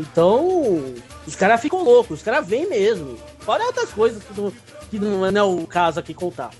Então, 0.00 0.92
os 1.24 1.36
caras 1.36 1.60
ficam 1.60 1.84
loucos, 1.84 2.18
os 2.18 2.24
caras 2.24 2.44
vêm 2.44 2.68
mesmo. 2.68 3.16
Fora 3.38 3.64
outras 3.64 3.90
coisas 3.90 4.24
que 4.24 4.40
não, 4.40 4.52
que 4.90 4.98
não 4.98 5.24
é 5.24 5.42
o 5.42 5.64
caso 5.68 6.00
aqui 6.00 6.12
contar. 6.12 6.50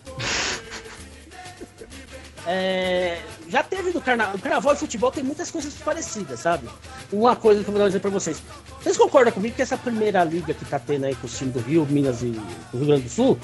É, 2.47 3.20
já 3.49 3.62
teve 3.62 3.90
no 3.93 4.01
carnaval. 4.01 4.34
O 4.34 4.38
carnaval 4.38 4.74
e 4.74 4.76
futebol 4.76 5.11
tem 5.11 5.22
muitas 5.22 5.51
coisas 5.51 5.74
parecidas, 5.74 6.40
sabe? 6.40 6.68
Uma 7.12 7.36
coisa 7.36 7.62
que 7.62 7.70
eu 7.70 7.74
vou 7.74 7.86
dizer 7.86 8.01
pra 8.01 8.11
vocês. 8.11 8.43
Vocês 8.80 8.97
concordam 8.97 9.32
comigo 9.32 9.55
que 9.55 9.62
essa 9.62 9.78
primeira 9.78 10.24
liga 10.24 10.53
que 10.53 10.64
tá 10.64 10.78
tendo 10.78 11.05
aí 11.05 11.14
com 11.14 11.26
os 11.26 11.38
times 11.38 11.55
do 11.55 11.61
Rio, 11.61 11.86
Minas 11.88 12.22
e 12.22 12.26
do 12.26 12.78
Rio 12.78 12.86
Grande 12.86 13.03
do 13.05 13.11
Sul 13.11 13.38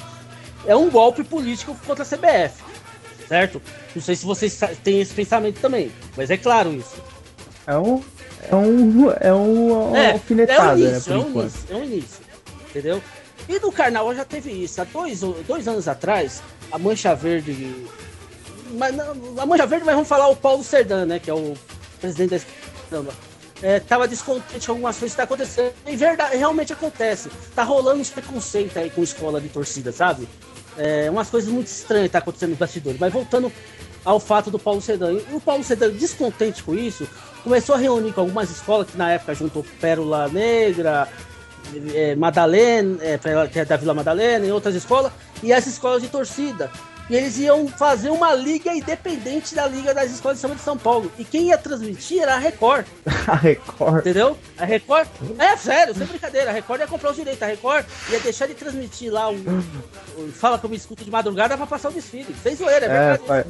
é 0.66 0.74
um 0.74 0.90
golpe 0.90 1.22
político 1.22 1.76
contra 1.86 2.02
a 2.02 2.06
CBF? 2.06 2.68
certo? 3.28 3.60
Não 3.94 4.02
sei 4.02 4.16
se 4.16 4.24
vocês 4.24 4.58
têm 4.82 5.00
esse 5.00 5.12
pensamento 5.12 5.60
também, 5.60 5.92
mas 6.16 6.30
é 6.30 6.36
claro 6.36 6.72
isso. 6.72 6.96
É 7.66 7.76
um. 7.76 8.02
É 8.50 8.56
um. 8.56 9.10
É 9.20 9.34
um. 9.34 9.96
É, 9.96 10.12
alfinetada, 10.12 10.62
é 10.62 10.74
um 10.74 10.78
né? 10.78 10.90
início, 10.90 11.12
Por 11.12 11.12
é 11.12 11.18
um 11.18 11.28
início, 11.28 11.66
é 11.68 11.74
um 11.76 11.84
início. 11.84 12.20
Entendeu? 12.70 13.02
E 13.48 13.58
no 13.60 13.70
carnaval 13.72 14.14
já 14.14 14.24
teve 14.24 14.50
isso. 14.50 14.80
Há 14.80 14.84
dois, 14.84 15.20
dois 15.46 15.68
anos 15.68 15.86
atrás, 15.86 16.42
a 16.72 16.78
Mancha 16.78 17.14
Verde. 17.14 17.86
Mas 18.72 18.98
a 18.98 19.46
Mancha 19.46 19.66
Verde, 19.66 19.84
mas 19.84 19.94
vamos 19.94 20.08
falar 20.08 20.28
o 20.28 20.36
Paulo 20.36 20.62
Serdan, 20.62 21.06
né? 21.06 21.18
Que 21.18 21.30
é 21.30 21.34
o 21.34 21.54
presidente 22.00 22.30
da 22.30 22.36
escola. 22.36 23.14
É, 23.60 23.80
tava 23.80 24.06
descontente 24.06 24.66
com 24.66 24.72
algumas 24.72 24.96
coisas 24.96 25.12
que 25.12 25.16
tá 25.16 25.24
acontecendo. 25.24 25.72
E 25.86 25.96
verdade, 25.96 26.36
realmente 26.36 26.72
acontece. 26.72 27.28
Tá 27.54 27.64
rolando 27.64 28.00
uns 28.00 28.10
preconceitos 28.10 28.76
aí 28.76 28.90
com 28.90 29.02
escola 29.02 29.40
de 29.40 29.48
torcida, 29.48 29.90
sabe? 29.90 30.28
É, 30.76 31.10
umas 31.10 31.28
coisas 31.28 31.50
muito 31.50 31.66
estranhas 31.66 32.10
tá 32.10 32.18
acontecendo 32.18 32.50
nos 32.50 32.58
bastidores. 32.58 33.00
Mas 33.00 33.12
voltando 33.12 33.52
ao 34.04 34.20
fato 34.20 34.50
do 34.50 34.58
Paulo 34.58 34.80
Sedan. 34.80 35.18
O 35.32 35.40
Paulo 35.40 35.64
Sedan, 35.64 35.90
descontente 35.90 36.62
com 36.62 36.74
isso, 36.74 37.08
começou 37.42 37.74
a 37.74 37.78
reunir 37.78 38.12
com 38.12 38.20
algumas 38.20 38.50
escolas 38.50 38.88
que 38.88 38.96
na 38.96 39.12
época 39.12 39.34
juntou 39.34 39.64
Pérola 39.80 40.28
Negra, 40.28 41.08
é, 41.94 42.14
Madalena, 42.14 42.98
é, 43.02 43.18
que 43.48 43.58
é 43.58 43.64
da 43.64 43.76
Vila 43.76 43.94
Madalena, 43.94 44.46
e 44.46 44.52
outras 44.52 44.74
escolas, 44.74 45.12
e 45.42 45.52
as 45.52 45.66
escolas 45.66 46.00
de 46.02 46.08
torcida. 46.08 46.70
E 47.10 47.16
eles 47.16 47.38
iam 47.38 47.66
fazer 47.68 48.10
uma 48.10 48.34
liga 48.34 48.72
independente 48.74 49.54
da 49.54 49.66
Liga 49.66 49.94
das 49.94 50.10
Escolas 50.10 50.36
de 50.36 50.42
Samba 50.42 50.54
de 50.56 50.60
São 50.60 50.76
Paulo. 50.76 51.10
E 51.18 51.24
quem 51.24 51.46
ia 51.48 51.56
transmitir 51.56 52.20
era 52.22 52.34
a 52.34 52.38
Record, 52.38 52.84
A 53.26 53.34
Record. 53.34 54.00
entendeu? 54.00 54.36
A 54.58 54.64
Record. 54.66 55.08
É 55.38 55.56
sério, 55.56 55.94
sem 55.94 56.06
brincadeira. 56.06 56.50
A 56.50 56.52
Record 56.52 56.80
ia 56.82 56.86
comprar 56.86 57.10
os 57.10 57.16
direitos. 57.16 57.42
A 57.42 57.46
Record 57.46 57.86
ia 58.10 58.20
deixar 58.20 58.46
de 58.46 58.52
transmitir 58.54 59.10
lá 59.10 59.30
o. 59.30 59.34
o 59.36 60.30
Fala 60.34 60.58
que 60.58 60.66
eu 60.66 60.70
me 60.70 60.76
escuto 60.76 61.02
de 61.02 61.10
madrugada 61.10 61.56
pra 61.56 61.66
passar 61.66 61.88
o 61.88 61.92
desfile. 61.92 62.34
Sem 62.42 62.54
zoeira, 62.54 62.84
é 62.84 62.88
É, 62.88 62.92
verdade. 63.16 63.22
pai. 63.26 63.44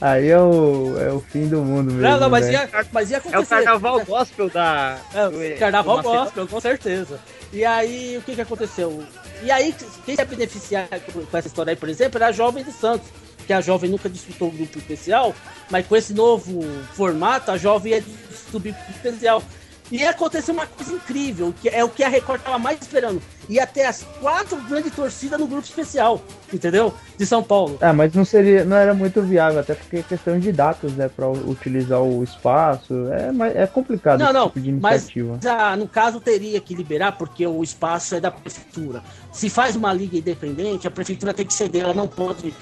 Aí 0.00 0.28
é 0.30 0.38
o, 0.40 0.98
é 1.00 1.12
o 1.12 1.20
fim 1.20 1.46
do 1.46 1.58
mundo 1.62 1.92
mesmo. 1.92 2.02
Não, 2.02 2.18
não, 2.18 2.30
mas 2.30 2.46
né? 2.46 2.52
ia, 2.52 2.86
mas 2.90 3.10
ia 3.10 3.16
É 3.16 3.18
acontecer. 3.20 3.44
o 3.44 3.46
carnaval 3.46 4.04
gospel 4.04 4.50
da. 4.50 4.98
É, 5.14 5.50
carnaval 5.52 6.02
gospel, 6.02 6.48
com 6.48 6.60
certeza. 6.60 7.20
E 7.52 7.64
aí, 7.64 8.16
o 8.18 8.22
que 8.22 8.34
que 8.34 8.40
aconteceu? 8.42 9.02
E 9.42 9.50
aí, 9.50 9.74
quem 10.04 10.16
se 10.16 10.24
beneficiar 10.24 10.88
com 11.12 11.36
essa 11.36 11.48
história 11.48 11.72
aí, 11.72 11.76
por 11.76 11.88
exemplo, 11.88 12.18
era 12.18 12.28
a 12.28 12.32
Jovem 12.32 12.64
do 12.64 12.72
Santos. 12.72 13.08
Que 13.46 13.52
a 13.52 13.60
Jovem 13.62 13.88
nunca 13.88 14.10
disputou 14.10 14.48
o 14.48 14.50
grupo 14.50 14.78
especial, 14.78 15.34
mas 15.70 15.86
com 15.86 15.96
esse 15.96 16.12
novo 16.12 16.60
formato, 16.92 17.50
a 17.50 17.56
Jovem 17.56 17.92
ia 17.92 18.04
subir 18.50 18.74
pro 18.74 18.94
especial. 18.94 19.42
E 19.90 20.04
aconteceu 20.04 20.52
uma 20.52 20.66
coisa 20.66 20.92
incrível, 20.92 21.54
que 21.62 21.68
é 21.68 21.82
o 21.82 21.88
que 21.88 22.04
a 22.04 22.08
Record 22.08 22.42
tava 22.42 22.58
mais 22.58 22.78
esperando. 22.80 23.22
Ia 23.48 23.66
ter 23.66 23.84
as 23.84 24.02
quatro 24.20 24.56
grandes 24.68 24.92
torcidas 24.94 25.40
no 25.40 25.46
grupo 25.46 25.64
especial, 25.64 26.22
entendeu? 26.52 26.92
De 27.16 27.24
São 27.24 27.42
Paulo. 27.42 27.78
É, 27.80 27.90
mas 27.90 28.12
não 28.12 28.22
seria, 28.24 28.66
não 28.66 28.76
era 28.76 28.92
muito 28.92 29.22
viável, 29.22 29.60
até 29.60 29.74
porque 29.74 29.96
é 29.96 30.02
questão 30.02 30.38
de 30.38 30.52
datas, 30.52 30.92
né, 30.92 31.08
para 31.08 31.26
utilizar 31.30 32.02
o 32.02 32.22
espaço, 32.22 32.92
é, 33.10 33.62
é 33.62 33.66
complicado 33.66 34.20
Não, 34.20 34.30
não, 34.32 34.48
tipo 34.48 34.60
de 34.60 34.72
mas 34.72 35.04
iniciativa. 35.08 35.40
ah, 35.46 35.74
no 35.76 35.88
caso 35.88 36.20
teria 36.20 36.60
que 36.60 36.74
liberar 36.74 37.12
porque 37.12 37.46
o 37.46 37.62
espaço 37.62 38.14
é 38.14 38.20
da 38.20 38.30
prefeitura. 38.30 39.02
Se 39.32 39.48
faz 39.48 39.74
uma 39.74 39.92
liga 39.94 40.18
independente, 40.18 40.86
a 40.86 40.90
prefeitura 40.90 41.32
tem 41.32 41.46
que 41.46 41.54
ceder, 41.54 41.84
ela 41.84 41.94
não 41.94 42.06
pode. 42.06 42.52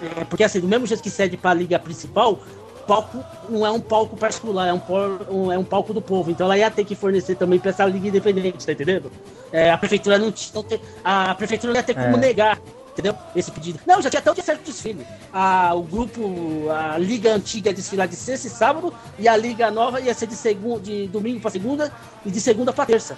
é, 0.00 0.24
porque 0.24 0.42
assim, 0.42 0.58
do 0.58 0.66
mesmo 0.66 0.86
jeito 0.88 1.02
que 1.02 1.10
cede 1.10 1.36
para 1.36 1.50
a 1.52 1.54
liga 1.54 1.78
principal, 1.78 2.40
palco 2.86 3.18
não 3.48 3.66
é 3.66 3.70
um 3.70 3.80
palco 3.80 4.16
particular, 4.16 4.68
é 4.68 4.72
um, 4.72 4.78
por- 4.78 5.26
é 5.52 5.58
um 5.58 5.64
palco 5.64 5.92
do 5.92 6.00
povo. 6.02 6.30
Então 6.30 6.46
ela 6.46 6.56
ia 6.58 6.70
ter 6.70 6.84
que 6.84 6.94
fornecer 6.94 7.34
também 7.36 7.58
para 7.58 7.70
essa 7.70 7.84
liga 7.84 8.08
independente, 8.08 8.64
tá 8.64 8.72
entendendo? 8.72 9.10
É, 9.52 9.70
a 9.70 9.78
prefeitura 9.78 10.18
não, 10.18 10.30
tinha- 10.32 10.52
não 10.54 10.62
tem- 10.62 10.80
a 11.04 11.34
prefeitura 11.34 11.72
não 11.72 11.78
ia 11.80 11.84
ter 11.84 11.94
como 11.94 12.16
É. 12.16 12.20
negar. 12.20 12.58
Entendeu? 12.92 13.12
Esse 13.34 13.50
pedido. 13.50 13.80
Não, 13.84 14.00
já 14.00 14.08
tinha 14.08 14.20
até 14.20 14.30
o 14.30 14.34
dia 14.34 14.44
certo 14.44 14.62
desfile. 14.64 15.04
A, 15.32 15.74
o 15.74 15.82
grupo, 15.82 16.70
a 16.70 16.96
Liga 16.96 17.34
Antiga 17.34 17.70
ia 17.70 17.74
desfilar 17.74 18.06
de 18.06 18.14
sexta 18.14 18.46
e 18.46 18.50
sábado, 18.50 18.94
e 19.18 19.26
a 19.26 19.36
Liga 19.36 19.68
Nova 19.68 20.00
ia 20.00 20.14
ser 20.14 20.28
de, 20.28 20.36
segundo, 20.36 20.80
de 20.80 21.08
domingo 21.08 21.40
pra 21.40 21.50
segunda 21.50 21.92
e 22.24 22.30
de 22.30 22.40
segunda 22.40 22.72
pra 22.72 22.86
terça. 22.86 23.16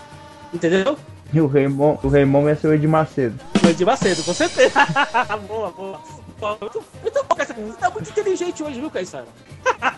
Entendeu? 0.55 0.97
E 1.31 1.39
o 1.43 1.47
Raymond, 1.47 1.99
o 2.03 2.09
Raymond 2.09 2.47
ia 2.49 2.57
ser 2.57 2.69
o 2.69 2.73
Ed 2.73 2.87
Macedo. 2.87 3.39
Foi 3.57 3.75
de 3.75 3.85
Macedo, 3.85 4.23
com 4.23 4.33
certeza. 4.33 4.81
boa, 5.47 5.71
boa. 5.71 6.01
Muito, 6.41 6.85
muito 7.03 7.25
bom, 7.25 7.35
Caissara. 7.35 7.61
Você 7.63 7.79
tá 7.79 7.91
muito 7.91 8.11
inteligente 8.11 8.63
hoje, 8.63 8.81
viu, 8.81 8.91
Caissara? 8.91 9.27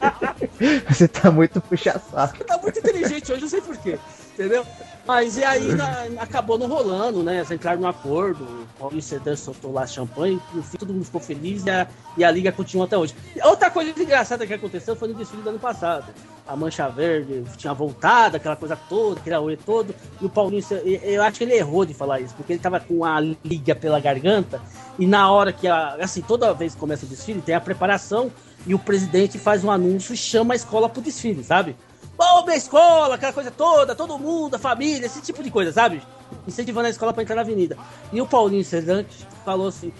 Você 0.89 1.09
tá 1.09 1.30
muito 1.30 1.61
puxa-saco. 1.61 2.36
Você 2.36 2.45
tá 2.45 2.59
muito 2.59 2.78
inteligente 2.78 3.32
hoje, 3.32 3.43
não 3.43 3.49
sei 3.49 3.61
porquê. 3.61 3.99
Entendeu? 4.39 4.64
Mas 5.05 5.36
e 5.36 5.43
aí 5.43 5.74
na- 5.74 6.22
acabou 6.22 6.57
não 6.57 6.68
rolando, 6.68 7.24
né? 7.24 7.39
Eles 7.39 7.51
entraram 7.51 7.80
no 7.80 7.89
acordo, 7.89 8.45
o 8.45 8.66
Paulinho 8.78 9.03
Sedan 9.03 9.34
soltou 9.34 9.72
lá 9.72 9.84
champanhe, 9.84 10.41
no 10.55 10.62
fim 10.62 10.76
todo 10.76 10.93
mundo 10.93 11.05
ficou 11.07 11.20
feliz 11.20 11.64
e 11.66 11.70
a, 11.70 11.89
e 12.16 12.22
a 12.22 12.30
liga 12.30 12.53
continua 12.53 12.84
até 12.84 12.97
hoje. 12.97 13.16
E 13.34 13.43
outra 13.45 13.68
coisa 13.68 13.91
engraçada 13.91 14.47
que 14.47 14.55
aconteceu 14.55 14.95
foi 14.95 15.09
no 15.09 15.14
desfile 15.14 15.43
do 15.43 15.49
ano 15.49 15.59
passado. 15.59 16.12
A 16.47 16.55
Mancha 16.55 16.89
Verde 16.89 17.43
tinha 17.57 17.74
voltado, 17.74 18.36
aquela 18.36 18.55
coisa 18.55 18.76
toda, 18.76 19.18
aquele 19.18 19.34
auê 19.34 19.57
todo, 19.57 19.93
e 20.20 20.26
o 20.26 20.28
Paulinho, 20.28 20.62
eu 20.84 21.22
acho 21.22 21.39
que 21.39 21.45
ele 21.45 21.55
errou 21.55 21.84
de 21.84 21.95
falar 21.95 22.20
isso, 22.20 22.34
porque 22.34 22.53
ele 22.53 22.61
tava 22.61 22.78
com 22.78 23.05
a 23.05 23.18
liga 23.20 23.74
pela 23.74 23.99
garganta, 23.99 24.61
e 24.99 25.07
na 25.07 25.30
hora 25.32 25.53
que, 25.53 25.66
a, 25.66 25.95
assim, 25.97 26.20
toda 26.20 26.55
vez 26.55 26.74
que 26.74 26.80
começa 26.80 27.05
o 27.05 27.09
desfile, 27.09 27.41
tem 27.43 27.55
a 27.55 27.61
preparação, 27.61 28.30
e 28.66 28.74
o 28.74 28.78
presidente 28.78 29.39
faz 29.39 29.64
um 29.64 29.70
anúncio 29.70 30.12
e 30.12 30.16
chama 30.16 30.53
a 30.53 30.57
escola 30.57 30.89
pro 30.89 31.01
desfile, 31.03 31.43
sabe? 31.43 31.74
Vamos 32.19 32.45
pra 32.45 32.57
escola, 32.57 33.14
aquela 33.14 33.33
coisa 33.33 33.53
toda, 33.53 33.95
todo 33.95 34.19
mundo, 34.19 34.57
a 34.57 34.59
família, 34.59 35.07
esse 35.07 35.23
tipo 35.23 35.41
de 35.41 35.53
coisa, 35.53 35.73
sabe? 35.73 36.03
Incentivando 36.49 36.89
a 36.89 36.91
escola 36.91 37.12
pra 37.12 37.23
entrar 37.23 37.37
na 37.37 37.43
avenida. 37.43 37.79
E 38.12 38.21
o 38.21 38.27
Paulinho 38.27 38.64
Sedante 38.64 39.25
falou 39.45 39.69
assim: 39.69 39.93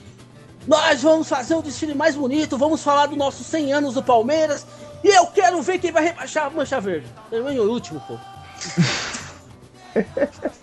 Nós 0.66 1.01
vamos 1.01 1.29
fazer 1.29 1.55
o 1.55 1.62
desfile 1.62 1.95
mais 1.95 2.16
bonito, 2.16 2.59
vamos 2.59 2.83
falar 2.83 3.07
dos 3.07 3.16
nossos 3.16 3.47
100 3.47 3.73
anos 3.73 3.95
do 3.95 4.03
Palmeiras, 4.03 4.66
e 5.05 5.09
eu 5.09 5.29
quero 5.29 5.62
ver 5.62 5.79
quem 5.79 5.93
vai 5.93 6.03
rebaixar 6.03 6.47
a 6.47 6.51
Mancha 6.51 6.81
Verde. 6.81 7.07
Terminou 7.31 7.66
em 7.66 7.71
último, 7.71 8.01
pô. 8.01 8.19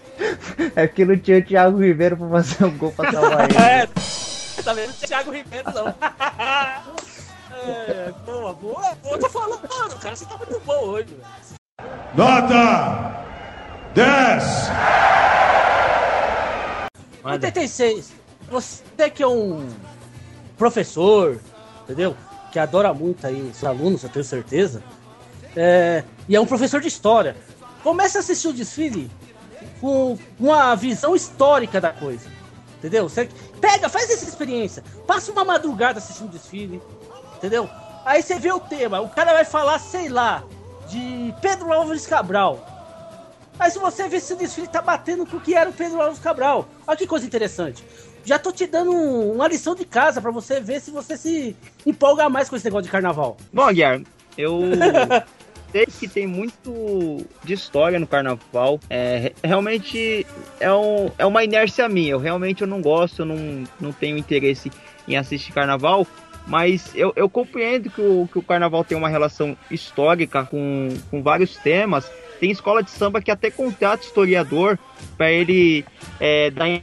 É 0.76 0.88
que 0.88 1.04
não 1.04 1.18
tinha 1.18 1.40
o 1.40 1.44
Thiago 1.44 1.78
Ribeiro 1.78 2.16
pra 2.16 2.30
fazer 2.30 2.64
um 2.64 2.78
gol 2.78 2.92
pra 2.92 3.12
salvar 3.12 3.50
ele. 3.50 3.58
É, 3.58 3.88
tá 4.64 4.74
vendo? 4.74 4.94
Thiago 4.94 5.32
Ribeiro 5.32 5.66
não. 5.74 5.94
É, 7.68 8.14
boa, 8.26 8.54
boa, 8.54 8.96
boa. 8.96 8.96
Eu 9.16 9.20
tô 9.20 9.30
falando, 9.30 9.60
mano, 9.70 10.00
cara, 10.00 10.16
você 10.16 10.26
tá 10.26 10.38
muito 10.38 10.60
bom 10.66 10.80
hoje, 10.86 11.16
velho. 11.16 11.56
Nota 12.16 13.26
10. 13.94 14.44
86. 17.24 18.14
Você 18.50 19.10
que 19.10 19.24
é 19.24 19.28
um 19.28 19.68
professor, 20.58 21.40
entendeu? 21.84 22.16
Que 22.52 22.60
adora 22.60 22.94
muito 22.94 23.26
aí 23.26 23.52
seus 23.54 23.64
alunos, 23.64 24.04
eu 24.04 24.10
tenho 24.10 24.24
certeza. 24.24 24.84
É, 25.56 26.04
e 26.28 26.36
é 26.36 26.40
um 26.40 26.46
professor 26.46 26.80
de 26.80 26.88
história. 26.88 27.36
Comece 27.84 28.18
a 28.18 28.20
assistir 28.20 28.48
o 28.48 28.54
desfile 28.54 29.10
com 29.82 30.18
uma 30.40 30.76
visão 30.76 31.16
histórica 31.16 31.82
da 31.82 31.92
coisa. 31.92 32.30
Entendeu? 32.78 33.10
Você 33.10 33.30
pega, 33.60 33.90
faz 33.90 34.10
essa 34.10 34.26
experiência. 34.26 34.84
Passa 35.08 35.32
uma 35.32 35.44
madrugada 35.44 35.98
assistindo 36.00 36.28
o 36.28 36.32
desfile. 36.32 36.82
Entendeu? 37.46 37.70
Aí 38.04 38.24
você 38.24 38.40
vê 38.40 38.52
o 38.52 38.60
tema. 38.60 39.00
O 39.02 39.10
cara 39.10 39.34
vai 39.34 39.46
falar, 39.46 39.78
sei 39.80 40.10
lá, 40.10 40.44
de 40.90 41.32
Pedro 41.42 41.72
Álvares 41.72 42.08
Cabral. 42.08 42.66
Aí 43.60 43.70
se 43.70 43.78
você 43.78 44.10
vê 44.10 44.20
se 44.20 44.34
o 44.34 44.36
desfile 44.36 44.68
tá 44.68 44.82
batendo 44.82 45.26
com 45.28 45.38
o 45.38 45.40
que 45.40 45.54
era 45.54 45.70
o 45.70 45.74
Pedro 45.74 46.02
Alves 46.02 46.20
Cabral. 46.20 46.68
Olha 46.88 46.98
que 46.98 47.06
coisa 47.08 47.26
interessante. 47.26 47.84
Já 48.26 48.40
tô 48.40 48.52
te 48.52 48.66
dando 48.66 48.92
um- 48.92 49.34
uma 49.34 49.48
lição 49.48 49.76
de 49.76 49.86
casa 49.86 50.20
pra 50.22 50.32
você 50.32 50.60
ver 50.60 50.82
se 50.82 50.90
você 50.90 51.16
se 51.16 51.56
empolga 51.86 52.28
mais 52.30 52.50
com 52.50 52.56
esse 52.56 52.66
negócio 52.66 52.86
de 52.86 52.90
carnaval. 52.92 53.38
Bom, 53.54 53.68
Guilherme, 53.68 54.06
eu 54.38 54.60
sei 55.72 55.86
que 55.86 56.08
tem 56.08 56.26
muito 56.28 57.24
de 57.44 57.54
história 57.54 58.00
no 58.00 58.08
carnaval. 58.08 58.80
É, 58.90 59.18
re- 59.18 59.36
realmente 59.44 60.26
é, 60.60 60.74
um, 60.74 61.12
é 61.18 61.26
uma 61.26 61.44
inércia 61.44 61.88
minha. 61.88 62.12
Eu 62.14 62.20
realmente 62.20 62.62
eu 62.64 62.68
não 62.68 62.82
gosto, 62.82 63.22
eu 63.22 63.26
não, 63.26 63.64
não 63.80 63.92
tenho 63.94 64.18
interesse 64.18 64.72
em 65.08 65.16
assistir 65.16 65.54
carnaval. 65.54 66.06
Mas 66.48 66.92
eu, 66.96 67.12
eu 67.16 67.30
compreendo 67.30 67.90
que 67.90 68.02
o, 68.02 68.28
que 68.32 68.38
o 68.38 68.44
carnaval 68.44 68.84
tem 68.84 68.98
uma 68.98 69.10
relação 69.10 69.58
histórica 69.70 70.44
com, 70.46 70.90
com 71.10 71.24
vários 71.24 71.56
temas. 71.58 72.10
Tem 72.40 72.52
escola 72.52 72.84
de 72.84 72.92
samba 72.92 73.22
que 73.22 73.32
até 73.32 73.50
contrata 73.50 74.06
historiador 74.06 74.78
para 75.18 75.32
ele 75.32 75.86
é, 76.20 76.52
dar 76.52 76.82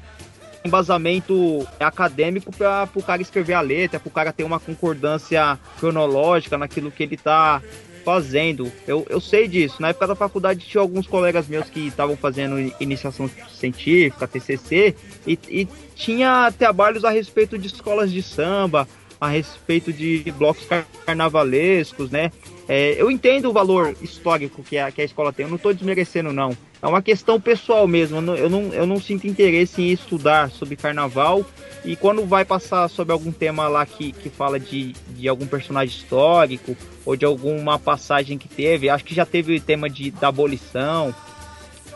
embasamento 0.64 1.66
acadêmico 1.78 2.54
para 2.54 2.88
o 2.94 3.02
cara 3.02 3.22
escrever 3.22 3.54
a 3.54 3.60
letra, 3.60 4.00
para 4.00 4.08
o 4.08 4.12
cara 4.12 4.32
ter 4.32 4.44
uma 4.44 4.60
concordância 4.60 5.58
cronológica 5.78 6.56
naquilo 6.56 6.90
que 6.90 7.02
ele 7.02 7.14
está 7.14 7.60
fazendo. 8.04 8.70
Eu, 8.86 9.06
eu 9.08 9.20
sei 9.20 9.48
disso. 9.48 9.80
Na 9.80 9.88
época 9.88 10.06
da 10.08 10.14
faculdade 10.14 10.66
tinha 10.66 10.80
alguns 10.80 11.06
colegas 11.06 11.46
meus 11.46 11.68
que 11.70 11.88
estavam 11.88 12.16
fazendo 12.16 12.58
iniciação 12.80 13.30
científica, 13.50 14.26
TCC, 14.26 14.94
e, 15.26 15.38
e 15.48 15.68
tinha 15.94 16.52
trabalhos 16.58 17.04
a 17.04 17.10
respeito 17.10 17.56
de 17.56 17.68
escolas 17.68 18.10
de 18.10 18.22
samba, 18.22 18.88
a 19.22 19.28
respeito 19.28 19.92
de 19.92 20.24
blocos 20.36 20.64
car- 20.64 20.84
carnavalescos, 21.06 22.10
né? 22.10 22.32
É, 22.68 23.00
eu 23.00 23.08
entendo 23.08 23.50
o 23.50 23.52
valor 23.52 23.94
histórico 24.02 24.64
que 24.64 24.76
a, 24.76 24.90
que 24.90 25.00
a 25.00 25.04
escola 25.04 25.32
tem, 25.32 25.44
eu 25.44 25.48
não 25.48 25.58
estou 25.58 25.72
desmerecendo, 25.72 26.32
não. 26.32 26.56
é 26.82 26.86
uma 26.88 27.00
questão 27.00 27.40
pessoal 27.40 27.86
mesmo. 27.86 28.16
Eu 28.16 28.20
não, 28.20 28.34
eu 28.34 28.50
não, 28.50 28.62
eu 28.72 28.84
não 28.84 29.00
sinto 29.00 29.28
interesse 29.28 29.80
em 29.80 29.92
estudar 29.92 30.50
sobre 30.50 30.74
carnaval. 30.74 31.46
E 31.84 31.94
quando 31.94 32.26
vai 32.26 32.44
passar 32.44 32.88
sobre 32.88 33.12
algum 33.12 33.30
tema 33.30 33.68
lá 33.68 33.86
que, 33.86 34.10
que 34.10 34.28
fala 34.28 34.58
de, 34.58 34.92
de 35.10 35.28
algum 35.28 35.46
personagem 35.46 35.96
histórico 35.96 36.76
ou 37.06 37.14
de 37.14 37.24
alguma 37.24 37.78
passagem 37.78 38.36
que 38.36 38.48
teve, 38.48 38.88
acho 38.88 39.04
que 39.04 39.14
já 39.14 39.24
teve 39.24 39.60
tema 39.60 39.88
de, 39.88 40.10
da 40.10 40.28
abolição, 40.28 41.14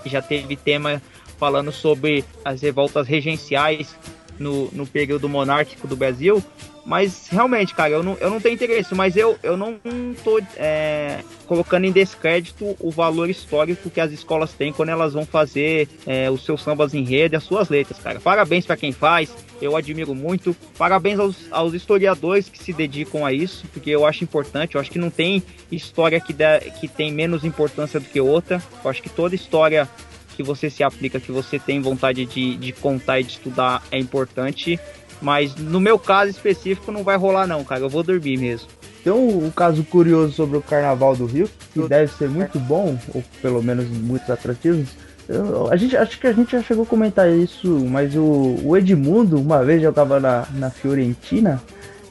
já 0.04 0.22
teve 0.22 0.54
tema 0.54 1.02
falando 1.38 1.72
sobre 1.72 2.24
as 2.44 2.62
revoltas 2.62 3.08
regenciais 3.08 3.96
no, 4.38 4.70
no 4.70 4.86
período 4.86 5.28
monárquico 5.28 5.88
do 5.88 5.96
Brasil. 5.96 6.40
Mas 6.86 7.26
realmente, 7.28 7.74
cara, 7.74 7.90
eu 7.90 8.02
não, 8.02 8.16
eu 8.20 8.30
não 8.30 8.40
tenho 8.40 8.54
interesse, 8.54 8.94
mas 8.94 9.16
eu, 9.16 9.36
eu 9.42 9.56
não 9.56 9.76
tô 10.22 10.40
é, 10.56 11.18
colocando 11.44 11.84
em 11.84 11.90
descrédito 11.90 12.76
o 12.78 12.92
valor 12.92 13.28
histórico 13.28 13.90
que 13.90 14.00
as 14.00 14.12
escolas 14.12 14.52
têm 14.52 14.72
quando 14.72 14.90
elas 14.90 15.12
vão 15.12 15.26
fazer 15.26 15.88
é, 16.06 16.30
os 16.30 16.44
seus 16.44 16.62
sambas 16.62 16.94
em 16.94 17.02
rede, 17.02 17.34
as 17.34 17.42
suas 17.42 17.68
letras, 17.68 17.98
cara. 17.98 18.20
Parabéns 18.20 18.64
para 18.64 18.76
quem 18.76 18.92
faz, 18.92 19.34
eu 19.60 19.76
admiro 19.76 20.14
muito. 20.14 20.56
Parabéns 20.78 21.18
aos, 21.18 21.48
aos 21.50 21.74
historiadores 21.74 22.48
que 22.48 22.62
se 22.62 22.72
dedicam 22.72 23.26
a 23.26 23.32
isso, 23.32 23.66
porque 23.72 23.90
eu 23.90 24.06
acho 24.06 24.22
importante. 24.22 24.76
Eu 24.76 24.80
acho 24.80 24.90
que 24.90 24.98
não 24.98 25.10
tem 25.10 25.42
história 25.72 26.20
que, 26.20 26.32
dá, 26.32 26.60
que 26.60 26.86
tem 26.86 27.12
menos 27.12 27.44
importância 27.44 27.98
do 27.98 28.06
que 28.06 28.20
outra. 28.20 28.62
Eu 28.84 28.88
acho 28.88 29.02
que 29.02 29.08
toda 29.08 29.34
história 29.34 29.88
que 30.36 30.42
você 30.42 30.70
se 30.70 30.84
aplica, 30.84 31.18
que 31.18 31.32
você 31.32 31.58
tem 31.58 31.80
vontade 31.80 32.26
de, 32.26 32.56
de 32.56 32.72
contar 32.72 33.18
e 33.18 33.24
de 33.24 33.32
estudar 33.32 33.82
é 33.90 33.98
importante. 33.98 34.78
Mas 35.20 35.54
no 35.56 35.80
meu 35.80 35.98
caso 35.98 36.30
específico 36.30 36.92
não 36.92 37.02
vai 37.02 37.16
rolar 37.16 37.46
não, 37.46 37.64
cara. 37.64 37.80
Eu 37.82 37.88
vou 37.88 38.02
dormir 38.02 38.38
mesmo. 38.38 38.68
Tem 39.02 39.12
um, 39.12 39.46
um 39.46 39.50
caso 39.50 39.84
curioso 39.84 40.32
sobre 40.32 40.56
o 40.58 40.62
Carnaval 40.62 41.14
do 41.16 41.26
Rio, 41.26 41.48
que 41.72 41.80
deve 41.88 42.12
ser 42.12 42.28
muito 42.28 42.58
bom, 42.58 42.98
ou 43.14 43.22
pelo 43.40 43.62
menos 43.62 43.86
muito 43.88 44.30
atrativo. 44.32 44.84
Eu, 45.28 45.72
a 45.72 45.76
gente, 45.76 45.96
acho 45.96 46.18
que 46.18 46.26
a 46.26 46.32
gente 46.32 46.52
já 46.52 46.62
chegou 46.62 46.84
a 46.84 46.86
comentar 46.86 47.30
isso, 47.30 47.68
mas 47.88 48.14
o, 48.14 48.56
o 48.64 48.76
Edmundo, 48.76 49.40
uma 49.40 49.64
vez 49.64 49.82
jogava 49.82 50.20
na, 50.20 50.46
na 50.54 50.70
Fiorentina, 50.70 51.62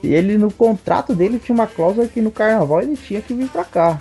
e 0.03 0.13
ele 0.13 0.37
no 0.37 0.51
contrato 0.51 1.15
dele 1.15 1.39
tinha 1.39 1.53
uma 1.53 1.67
cláusula 1.67 2.07
que 2.07 2.21
no 2.21 2.31
carnaval 2.31 2.81
ele 2.81 2.95
tinha 2.95 3.21
que 3.21 3.33
vir 3.33 3.49
pra 3.49 3.63
cá. 3.63 3.99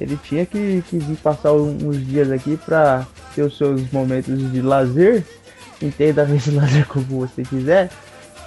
Ele 0.00 0.18
tinha 0.22 0.44
que, 0.44 0.82
que 0.88 0.98
vir 0.98 1.16
passar 1.16 1.52
uns 1.52 2.04
dias 2.06 2.30
aqui 2.30 2.56
pra 2.56 3.06
ter 3.34 3.42
os 3.42 3.56
seus 3.56 3.90
momentos 3.92 4.50
de 4.52 4.60
lazer. 4.60 5.24
Entenda 5.80 6.28
esse 6.34 6.50
lazer 6.50 6.86
como 6.86 7.04
você 7.04 7.42
quiser. 7.42 7.90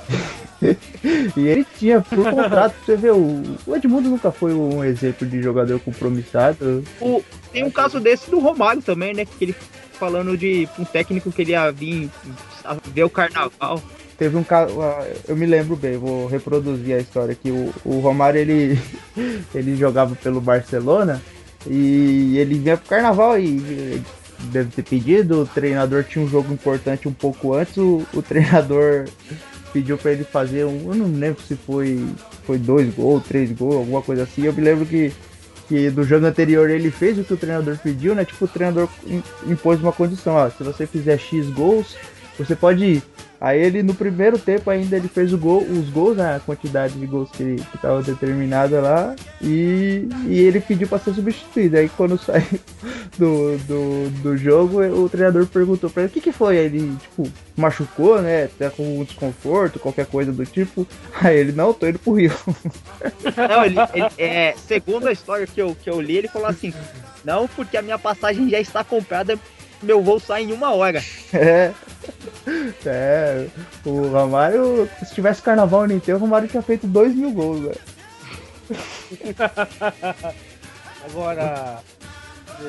e 1.37 1.47
ele 1.47 1.65
tinha 1.77 2.01
por 2.01 2.17
contrato, 2.29 2.75
você 2.85 2.95
vê, 2.95 3.11
o, 3.11 3.43
o 3.65 3.75
Edmundo 3.75 4.09
nunca 4.09 4.31
foi 4.31 4.53
um 4.53 4.83
exemplo 4.83 5.27
de 5.27 5.41
jogador 5.41 5.79
compromissado. 5.79 6.83
O, 6.99 7.23
tem 7.51 7.63
um 7.63 7.71
caso 7.71 7.99
desse 7.99 8.29
do 8.29 8.39
Romário 8.39 8.81
também, 8.81 9.13
né? 9.13 9.25
Que 9.25 9.45
ele 9.45 9.55
falando 9.93 10.37
de 10.37 10.67
um 10.77 10.85
técnico 10.85 11.31
que 11.31 11.41
ele 11.41 11.51
ia 11.51 11.71
vir 11.71 12.09
ver 12.93 13.03
o 13.03 13.09
carnaval. 13.09 13.81
Teve 14.17 14.35
um 14.35 14.43
caso, 14.43 14.73
eu 15.27 15.35
me 15.35 15.45
lembro 15.45 15.75
bem, 15.75 15.97
vou 15.97 16.27
reproduzir 16.27 16.95
a 16.95 16.99
história 16.99 17.33
aqui. 17.33 17.51
O, 17.51 17.73
o 17.85 17.99
Romário 17.99 18.39
ele, 18.39 18.79
ele 19.53 19.75
jogava 19.75 20.15
pelo 20.15 20.41
Barcelona 20.41 21.21
e 21.65 22.37
ele 22.37 22.55
vinha 22.55 22.77
pro 22.77 22.89
carnaval 22.89 23.39
e 23.39 24.01
deve 24.45 24.69
ter 24.71 24.83
pedido, 24.83 25.41
o 25.41 25.45
treinador 25.45 26.03
tinha 26.03 26.23
um 26.23 26.29
jogo 26.29 26.53
importante 26.53 27.07
um 27.07 27.13
pouco 27.13 27.53
antes, 27.53 27.77
o, 27.77 28.05
o 28.13 28.21
treinador 28.21 29.05
pediu 29.73 29.97
para 29.97 30.11
ele 30.11 30.23
fazer 30.23 30.65
um. 30.65 30.87
Eu 30.87 30.95
não 30.95 31.19
lembro 31.19 31.41
se 31.41 31.55
foi, 31.55 32.05
foi 32.45 32.57
dois 32.57 32.93
gols, 32.93 33.23
três 33.23 33.51
gols, 33.51 33.75
alguma 33.75 34.01
coisa 34.01 34.23
assim. 34.23 34.43
Eu 34.43 34.53
me 34.53 34.61
lembro 34.61 34.85
que, 34.85 35.11
que 35.67 35.89
do 35.89 36.03
jogo 36.03 36.25
anterior 36.25 36.69
ele 36.69 36.91
fez 36.91 37.17
o 37.17 37.23
que 37.23 37.33
o 37.33 37.37
treinador 37.37 37.77
pediu, 37.77 38.15
né? 38.15 38.25
Tipo, 38.25 38.45
o 38.45 38.47
treinador 38.47 38.89
impôs 39.45 39.79
uma 39.81 39.91
condição, 39.91 40.35
ó, 40.35 40.49
se 40.49 40.63
você 40.63 40.85
fizer 40.85 41.17
X 41.17 41.49
gols, 41.49 41.95
você 42.37 42.55
pode 42.55 42.83
ir. 42.83 43.03
Aí 43.39 43.61
ele 43.61 43.83
no 43.83 43.93
primeiro 43.93 44.39
tempo 44.39 44.69
ainda 44.69 44.95
ele 44.95 45.07
fez 45.07 45.31
o 45.31 45.37
gol, 45.37 45.61
os 45.61 45.89
gols, 45.89 46.17
né, 46.17 46.37
a 46.37 46.39
quantidade 46.39 46.95
de 46.95 47.05
gols 47.05 47.29
que 47.31 47.57
estava 47.73 48.01
determinada 48.01 48.81
lá, 48.81 49.15
e, 49.39 50.09
e 50.25 50.39
ele 50.39 50.59
pediu 50.59 50.87
para 50.87 50.97
ser 50.97 51.13
substituído. 51.13 51.77
Aí 51.77 51.87
quando 51.87 52.17
saiu 52.21 52.59
do, 53.17 53.57
do, 53.59 54.09
do 54.21 54.37
jogo, 54.37 54.81
o 54.81 55.07
treinador 55.07 55.45
perguntou 55.45 55.87
para 55.89 56.03
ele 56.03 56.09
o 56.09 56.13
que, 56.13 56.21
que 56.21 56.31
foi. 56.31 56.57
Aí 56.57 56.65
ele, 56.65 56.95
tipo, 56.99 57.31
machucou, 57.55 58.21
né? 58.21 58.49
Tá 58.57 58.71
com 58.71 58.99
um 58.99 59.03
desconforto, 59.03 59.79
qualquer 59.79 60.07
coisa 60.07 60.31
do 60.31 60.45
tipo. 60.45 60.87
Aí 61.21 61.37
ele, 61.37 61.51
não, 61.51 61.73
tô 61.73 61.87
indo 61.87 61.99
pro 61.99 62.13
Rio. 62.13 62.31
Não, 63.37 63.65
ele, 63.65 63.75
ele 63.93 64.07
é, 64.17 64.55
segundo 64.57 65.07
a 65.07 65.11
história 65.11 65.45
que 65.45 65.61
eu, 65.61 65.75
que 65.75 65.89
eu 65.89 66.01
li, 66.01 66.17
ele 66.17 66.27
falou 66.27 66.47
assim: 66.47 66.73
não, 67.23 67.47
porque 67.47 67.77
a 67.77 67.81
minha 67.81 67.99
passagem 67.99 68.49
já 68.49 68.59
está 68.59 68.83
comprada 68.83 69.37
meu 69.81 70.01
voo 70.01 70.19
sai 70.19 70.43
em 70.43 70.53
uma 70.53 70.73
hora. 70.73 71.03
É. 71.33 71.71
É. 72.85 73.47
O 73.85 74.07
Romário, 74.07 74.89
se 75.05 75.13
tivesse 75.13 75.41
carnaval 75.41 75.87
no 75.87 75.93
inteiro, 75.93 76.17
o 76.17 76.21
Romário 76.21 76.47
tinha 76.47 76.61
feito 76.61 76.87
2 76.87 77.13
mil 77.15 77.31
gols, 77.31 77.61
velho. 77.61 77.79
Agora, 81.05 81.79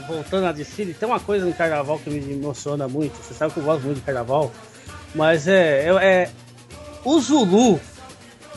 voltando 0.07 0.47
a 0.47 0.53
desfile, 0.53 0.95
tem 0.95 1.09
uma 1.09 1.21
coisa 1.21 1.47
no 1.47 1.55
carnaval 1.55 1.99
que 1.99 2.11
me 2.11 2.33
emociona 2.33 2.89
muito. 2.89 3.17
Você 3.17 3.35
sabe 3.35 3.53
que 3.53 3.61
eu 3.61 3.65
gosto 3.65 3.85
muito 3.85 3.99
de 3.99 4.05
carnaval. 4.05 4.53
Mas 5.15 5.49
é, 5.49 5.89
é, 5.89 5.95
é 6.05 6.31
o 7.05 7.21
Zulu. 7.21 7.81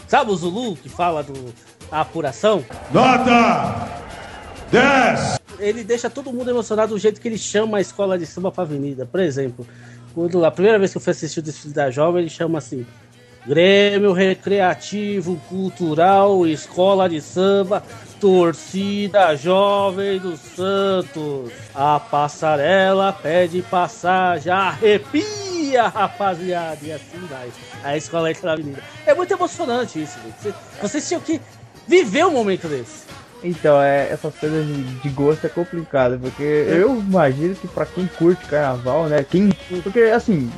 Sabe 0.07 0.31
o 0.31 0.35
Zulu 0.35 0.75
que 0.75 0.89
fala 0.89 1.23
do 1.23 1.53
a 1.91 2.01
apuração? 2.01 2.63
Nota 2.91 3.87
10! 4.71 5.40
Ele 5.61 5.83
deixa 5.83 6.09
todo 6.09 6.33
mundo 6.33 6.49
emocionado 6.49 6.93
do 6.93 6.99
jeito 6.99 7.21
que 7.21 7.27
ele 7.27 7.37
chama 7.37 7.77
a 7.77 7.81
escola 7.81 8.17
de 8.17 8.25
samba 8.25 8.51
pra 8.51 8.63
avenida. 8.63 9.05
Por 9.05 9.19
exemplo, 9.19 9.65
quando 10.13 10.43
a 10.43 10.51
primeira 10.51 10.77
vez 10.77 10.91
que 10.91 10.97
eu 10.97 11.01
fui 11.01 11.11
assistir 11.11 11.39
o 11.39 11.43
desfile 11.43 11.73
da 11.73 11.89
jovem, 11.89 12.21
ele 12.21 12.29
chama 12.29 12.57
assim: 12.57 12.85
Grêmio 13.45 14.11
Recreativo 14.11 15.39
Cultural 15.47 16.45
Escola 16.45 17.07
de 17.07 17.21
Samba 17.21 17.83
Torcida 18.19 19.35
Jovem 19.35 20.19
do 20.19 20.37
Santos. 20.37 21.51
A 21.73 21.99
passarela 21.99 23.11
pede 23.11 23.63
passagem, 23.63 24.51
arrepia, 24.51 25.87
rapaziada. 25.87 26.79
E 26.83 26.91
assim 26.91 27.19
vai. 27.29 27.49
A 27.83 27.97
escola 27.97 28.29
entra 28.29 28.47
na 28.47 28.53
avenida. 28.53 28.83
É 29.05 29.15
muito 29.15 29.33
emocionante 29.33 30.01
isso, 30.01 30.19
gente. 30.23 30.55
Vocês 30.81 31.07
tinham 31.07 31.21
que 31.21 31.41
viver 31.87 32.25
um 32.25 32.31
momento 32.31 32.67
desse. 32.67 33.05
Então, 33.43 33.81
é, 33.81 34.09
essas 34.11 34.35
coisas 34.35 34.65
de, 34.65 34.83
de 34.83 35.09
gosto 35.09 35.45
é 35.45 35.49
complicado, 35.49 36.19
porque 36.19 36.43
eu 36.43 36.99
imagino 36.99 37.55
que 37.55 37.67
pra 37.67 37.85
quem 37.85 38.07
curte 38.07 38.45
carnaval, 38.45 39.07
né? 39.07 39.25
Quem. 39.27 39.51
Porque 39.81 39.99
assim, 40.01 40.51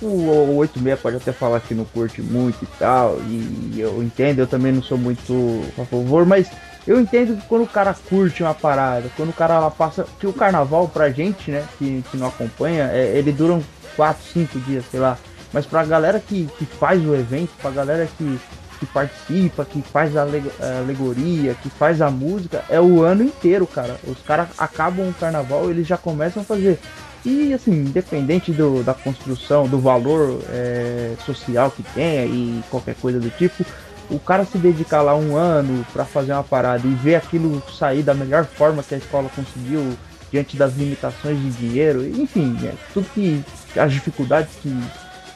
o, 0.00 0.06
o 0.06 0.56
86 0.56 1.00
pode 1.00 1.16
até 1.16 1.32
falar 1.32 1.60
que 1.60 1.74
não 1.74 1.84
curte 1.84 2.22
muito 2.22 2.62
e 2.62 2.68
tal, 2.78 3.18
e 3.26 3.74
eu 3.76 4.02
entendo, 4.02 4.38
eu 4.38 4.46
também 4.46 4.72
não 4.72 4.82
sou 4.82 4.96
muito 4.96 5.62
a 5.76 5.84
favor, 5.84 6.24
mas 6.24 6.48
eu 6.86 7.00
entendo 7.00 7.40
que 7.40 7.46
quando 7.46 7.62
o 7.62 7.68
cara 7.68 7.94
curte 8.08 8.42
uma 8.42 8.54
parada, 8.54 9.08
quando 9.16 9.30
o 9.30 9.34
cara 9.34 9.70
passa. 9.70 10.06
Que 10.18 10.26
o 10.26 10.32
carnaval 10.32 10.88
pra 10.88 11.10
gente, 11.10 11.50
né, 11.50 11.64
que, 11.78 12.04
que 12.10 12.16
não 12.16 12.26
acompanha, 12.26 12.90
é, 12.92 13.16
ele 13.16 13.32
dura 13.32 13.60
4, 13.96 14.22
5 14.32 14.58
dias, 14.60 14.84
sei 14.90 15.00
lá. 15.00 15.16
Mas 15.52 15.66
pra 15.66 15.84
galera 15.84 16.18
que, 16.18 16.48
que 16.58 16.64
faz 16.64 17.04
o 17.04 17.14
evento, 17.14 17.50
pra 17.60 17.70
galera 17.70 18.08
que, 18.18 18.40
que 18.82 18.86
participa, 18.86 19.64
que 19.64 19.80
faz 19.80 20.16
a 20.16 20.22
alegoria, 20.22 21.54
que 21.54 21.70
faz 21.70 22.02
a 22.02 22.10
música, 22.10 22.64
é 22.68 22.80
o 22.80 23.02
ano 23.02 23.22
inteiro, 23.22 23.64
cara. 23.64 23.96
Os 24.04 24.18
caras 24.22 24.48
acabam 24.58 25.08
o 25.08 25.14
carnaval, 25.14 25.70
eles 25.70 25.86
já 25.86 25.96
começam 25.96 26.42
a 26.42 26.44
fazer. 26.44 26.80
E 27.24 27.54
assim, 27.54 27.70
independente 27.70 28.50
do, 28.50 28.82
da 28.82 28.92
construção, 28.92 29.68
do 29.68 29.78
valor 29.78 30.42
é, 30.50 31.14
social 31.24 31.70
que 31.70 31.84
tenha 31.94 32.24
e 32.24 32.60
qualquer 32.68 32.96
coisa 32.96 33.20
do 33.20 33.30
tipo, 33.30 33.64
o 34.10 34.18
cara 34.18 34.44
se 34.44 34.58
dedicar 34.58 35.02
lá 35.02 35.14
um 35.14 35.36
ano 35.36 35.86
para 35.92 36.04
fazer 36.04 36.32
uma 36.32 36.42
parada 36.42 36.84
e 36.84 36.94
ver 36.94 37.14
aquilo 37.14 37.62
sair 37.78 38.02
da 38.02 38.14
melhor 38.14 38.44
forma 38.44 38.82
que 38.82 38.96
a 38.96 38.98
escola 38.98 39.30
conseguiu 39.34 39.96
diante 40.32 40.56
das 40.56 40.74
limitações 40.74 41.38
de 41.38 41.50
dinheiro, 41.50 42.04
enfim, 42.04 42.58
é, 42.64 42.72
tudo 42.92 43.06
que 43.14 43.44
as 43.76 43.92
dificuldades 43.92 44.50
que 44.60 44.76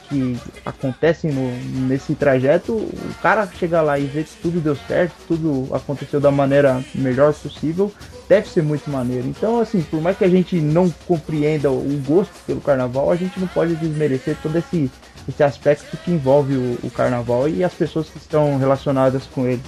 que 0.09 0.37
acontecem 0.65 1.31
no, 1.31 1.87
nesse 1.87 2.15
trajeto, 2.15 2.73
o 2.73 3.15
cara 3.21 3.47
chegar 3.47 3.81
lá 3.81 3.99
e 3.99 4.05
ver 4.05 4.25
que 4.25 4.35
tudo 4.41 4.59
deu 4.59 4.75
certo, 4.75 5.13
tudo 5.27 5.67
aconteceu 5.73 6.19
da 6.19 6.31
maneira 6.31 6.83
melhor 6.93 7.33
possível, 7.33 7.91
deve 8.27 8.47
ser 8.47 8.63
muito 8.63 8.89
maneiro. 8.89 9.27
Então, 9.27 9.59
assim, 9.59 9.81
por 9.81 10.01
mais 10.01 10.17
que 10.17 10.23
a 10.23 10.29
gente 10.29 10.59
não 10.59 10.89
compreenda 11.07 11.71
o 11.71 12.01
gosto 12.05 12.33
pelo 12.45 12.61
carnaval, 12.61 13.11
a 13.11 13.15
gente 13.15 13.39
não 13.39 13.47
pode 13.47 13.75
desmerecer 13.75 14.35
todo 14.41 14.57
esse, 14.57 14.91
esse 15.27 15.43
aspecto 15.43 15.97
que 15.97 16.11
envolve 16.11 16.55
o, 16.55 16.79
o 16.83 16.91
carnaval 16.91 17.47
e 17.47 17.63
as 17.63 17.73
pessoas 17.73 18.09
que 18.09 18.17
estão 18.17 18.57
relacionadas 18.57 19.23
com 19.25 19.45
ele. 19.45 19.61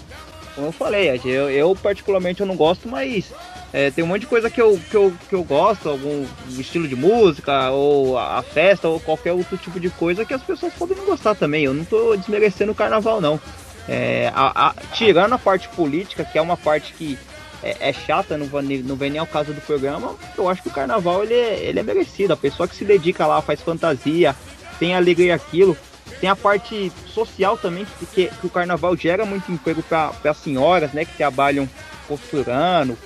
Como 0.60 0.68
eu 0.68 0.74
falei, 0.74 1.22
eu, 1.24 1.50
eu 1.50 1.74
particularmente 1.74 2.42
eu 2.42 2.46
não 2.46 2.58
gosto, 2.58 2.86
mas 2.90 3.32
é, 3.72 3.90
tem 3.92 4.04
um 4.04 4.08
monte 4.08 4.22
de 4.22 4.28
coisa 4.28 4.50
que 4.50 4.62
eu, 4.62 4.78
que, 4.90 4.98
eu, 4.98 5.14
que 5.30 5.34
eu 5.34 5.42
gosto, 5.42 5.88
algum 5.88 6.26
estilo 6.50 6.86
de 6.86 6.98
música, 6.98 7.70
ou 7.72 8.18
a 8.18 8.42
festa, 8.42 8.90
ou 8.90 9.00
qualquer 9.00 9.32
outro 9.32 9.56
tipo 9.56 9.80
de 9.80 9.90
coisa 9.90 10.26
que 10.26 10.34
as 10.34 10.44
pessoas 10.44 10.74
podem 10.74 10.98
gostar 11.06 11.34
também. 11.34 11.64
Eu 11.64 11.74
não 11.74 11.86
tô 11.86 12.14
desmerecendo 12.18 12.74
o 12.74 12.76
carnaval, 12.76 13.22
não. 13.22 13.40
É, 13.88 14.34
a, 14.36 14.68
a, 14.68 14.74
tirando 14.94 15.32
a 15.32 15.38
parte 15.38 15.70
política, 15.70 16.26
que 16.26 16.38
é 16.38 16.42
uma 16.42 16.58
parte 16.58 16.92
que, 16.92 17.18
é, 17.64 17.78
é 17.80 17.94
chata, 17.94 18.38
não, 18.38 18.48
não 18.84 18.96
vem 18.98 19.12
nem 19.12 19.20
ao 19.20 19.28
caso 19.28 19.54
do 19.54 19.62
programa, 19.62 20.14
eu 20.38 20.50
acho 20.50 20.62
que 20.62 20.68
o 20.68 20.74
carnaval 20.74 21.24
ele 21.24 21.36
é, 21.36 21.60
ele 21.64 21.80
é 21.80 21.84
merecido. 21.84 22.34
A 22.34 22.38
pessoa 22.38 22.68
que 22.68 22.76
se 22.76 22.84
dedica 22.84 23.26
lá, 23.26 23.42
faz 23.42 23.62
fantasia, 23.62 24.36
tem 24.78 24.94
alegria 24.94 25.36
aquilo. 25.36 25.78
Tem 26.20 26.30
a 26.30 26.36
parte 26.36 26.92
social 27.08 27.58
também, 27.58 27.86
porque 27.98 28.28
que 28.28 28.48
o 28.48 28.50
carnaval 28.50 28.96
gera 28.96 29.26
muito 29.26 29.52
emprego 29.52 29.82
para 29.82 30.12
as 30.26 30.38
senhoras, 30.38 30.92
né, 30.92 31.06
que 31.06 31.16
trabalham 31.16 31.68
costurando, 32.08 32.98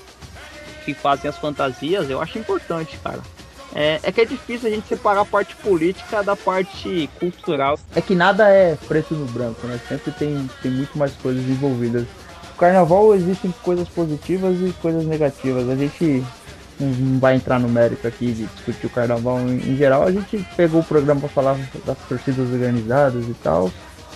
que 0.83 0.93
fazem 0.93 1.29
as 1.29 1.37
fantasias. 1.37 2.09
Eu 2.09 2.21
acho 2.21 2.39
importante, 2.39 2.97
cara. 3.03 3.21
É, 3.75 3.99
é 4.03 4.11
que 4.11 4.21
é 4.21 4.25
difícil 4.25 4.67
a 4.69 4.71
gente 4.71 4.87
separar 4.87 5.21
a 5.21 5.25
parte 5.25 5.55
política 5.55 6.23
da 6.23 6.35
parte 6.35 7.09
cultural. 7.19 7.79
É 7.95 8.01
que 8.01 8.13
nada 8.13 8.47
é 8.49 8.75
preto 8.87 9.15
no 9.15 9.25
branco, 9.25 9.65
né? 9.65 9.79
Sempre 9.87 10.11
tem, 10.11 10.49
tem 10.61 10.71
muito 10.71 10.97
mais 10.97 11.13
coisas 11.13 11.43
envolvidas. 11.43 12.03
No 12.49 12.55
carnaval 12.57 13.15
existem 13.15 13.53
coisas 13.63 13.87
positivas 13.89 14.57
e 14.61 14.71
coisas 14.73 15.05
negativas. 15.05 15.67
A 15.69 15.75
gente 15.75 16.23
não 16.79 17.19
vai 17.19 17.35
entrar 17.35 17.59
no 17.59 17.69
mérito 17.69 18.07
aqui 18.07 18.31
de 18.31 18.45
discutir 18.45 18.87
o 18.87 18.89
carnaval 18.89 19.39
em, 19.39 19.75
geral. 19.77 20.03
A 20.03 20.11
gente 20.11 20.45
pegou 20.55 20.81
o 20.81 20.83
programa 20.83 21.19
para 21.21 21.29
falar 21.29 21.57
das 21.85 21.97
torcidas 22.09 22.51
organizadas 22.51 23.25
e 23.27 23.33
tal. 23.35 23.71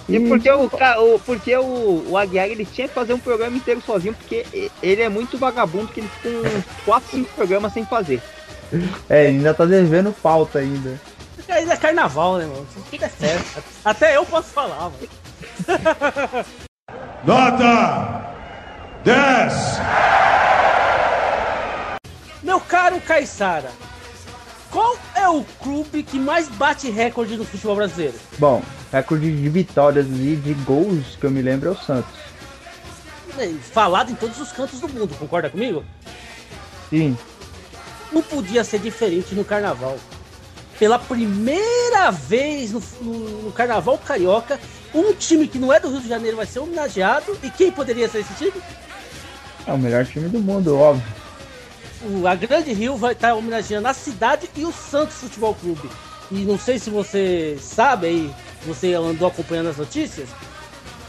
E 0.09 0.19
porque 0.21 0.49
o, 0.49 0.63
o, 0.65 1.19
porque 1.19 1.55
o, 1.57 2.05
o 2.09 2.17
Aguiar 2.17 2.47
ele 2.47 2.65
tinha 2.65 2.87
que 2.87 2.93
fazer 2.93 3.13
um 3.13 3.19
programa 3.19 3.57
inteiro 3.57 3.81
sozinho, 3.85 4.13
porque 4.13 4.45
e- 4.53 4.71
ele 4.81 5.01
é 5.01 5.09
muito 5.09 5.37
vagabundo 5.37 5.87
que 5.87 5.99
ele 5.99 6.09
fica 6.21 6.29
uns 6.29 6.63
4, 6.85 7.11
5 7.11 7.33
programas 7.35 7.73
sem 7.73 7.85
fazer. 7.85 8.21
É, 9.09 9.27
ainda 9.27 9.53
tá 9.53 9.65
devendo 9.65 10.13
pauta 10.21 10.59
ainda. 10.59 10.99
Ainda 11.49 11.73
é 11.73 11.77
carnaval, 11.77 12.37
né, 12.37 12.45
mano? 12.45 12.65
Fica 12.89 13.05
é 13.05 13.09
festa. 13.09 13.63
Até 13.83 14.17
eu 14.17 14.25
posso 14.25 14.49
falar, 14.49 14.89
mano. 14.91 16.45
Nota 17.23 18.33
10. 19.03 19.53
Meu 22.43 22.59
caro 22.59 22.99
Caissara, 23.01 23.71
qual 24.71 24.95
é 25.15 25.27
o 25.27 25.43
clube 25.61 26.03
que 26.03 26.19
mais 26.19 26.47
bate 26.49 26.89
recorde 26.89 27.35
no 27.35 27.45
futebol 27.45 27.75
brasileiro? 27.75 28.15
Bom, 28.37 28.61
recorde 28.91 29.35
de 29.35 29.49
vitórias 29.49 30.05
e 30.07 30.35
de 30.35 30.53
gols 30.65 31.15
que 31.19 31.25
eu 31.25 31.31
me 31.31 31.41
lembro 31.41 31.69
é 31.69 31.71
o 31.71 31.75
Santos. 31.77 32.13
Falado 33.71 34.11
em 34.11 34.15
todos 34.15 34.39
os 34.39 34.51
cantos 34.51 34.79
do 34.79 34.89
mundo, 34.89 35.15
concorda 35.17 35.49
comigo? 35.49 35.83
Sim, 36.89 37.17
Não 38.11 38.21
podia 38.21 38.63
ser 38.63 38.79
diferente 38.79 39.35
no 39.35 39.43
carnaval. 39.43 39.97
Pela 40.79 40.97
primeira 40.97 42.09
vez 42.11 42.71
no, 42.71 42.81
no- 43.01 43.41
no 43.43 43.51
carnaval 43.51 43.97
carioca, 43.97 44.59
um 44.93 45.11
time 45.13 45.47
que 45.47 45.59
não 45.59 45.73
é 45.73 45.79
do 45.79 45.89
Rio 45.89 45.99
de 46.01 46.07
Janeiro 46.07 46.37
vai 46.37 46.45
ser 46.45 46.59
homenageado. 46.59 47.37
E 47.43 47.49
quem 47.49 47.71
poderia 47.71 48.07
ser 48.07 48.19
esse 48.19 48.33
time? 48.35 48.53
é 49.67 49.73
o 49.73 49.77
melhor 49.77 50.05
time 50.05 50.29
do 50.29 50.39
mundo, 50.39 50.77
óbvio. 50.79 51.03
A 52.29 52.35
Grande 52.35 52.73
Rio 52.73 52.95
vai 52.97 53.13
estar 53.13 53.33
homenageando 53.33 53.87
a 53.87 53.93
cidade 53.93 54.49
e 54.55 54.65
o 54.65 54.71
Santos 54.71 55.15
Futebol 55.17 55.55
Clube. 55.55 55.89
E 56.31 56.43
não 56.43 56.57
sei 56.59 56.77
se 56.77 56.89
você 56.89 57.57
sabe 57.61 58.07
aí, 58.07 58.31
você 58.65 58.93
andou 58.93 59.27
acompanhando 59.29 59.69
as 59.69 59.77
notícias. 59.77 60.27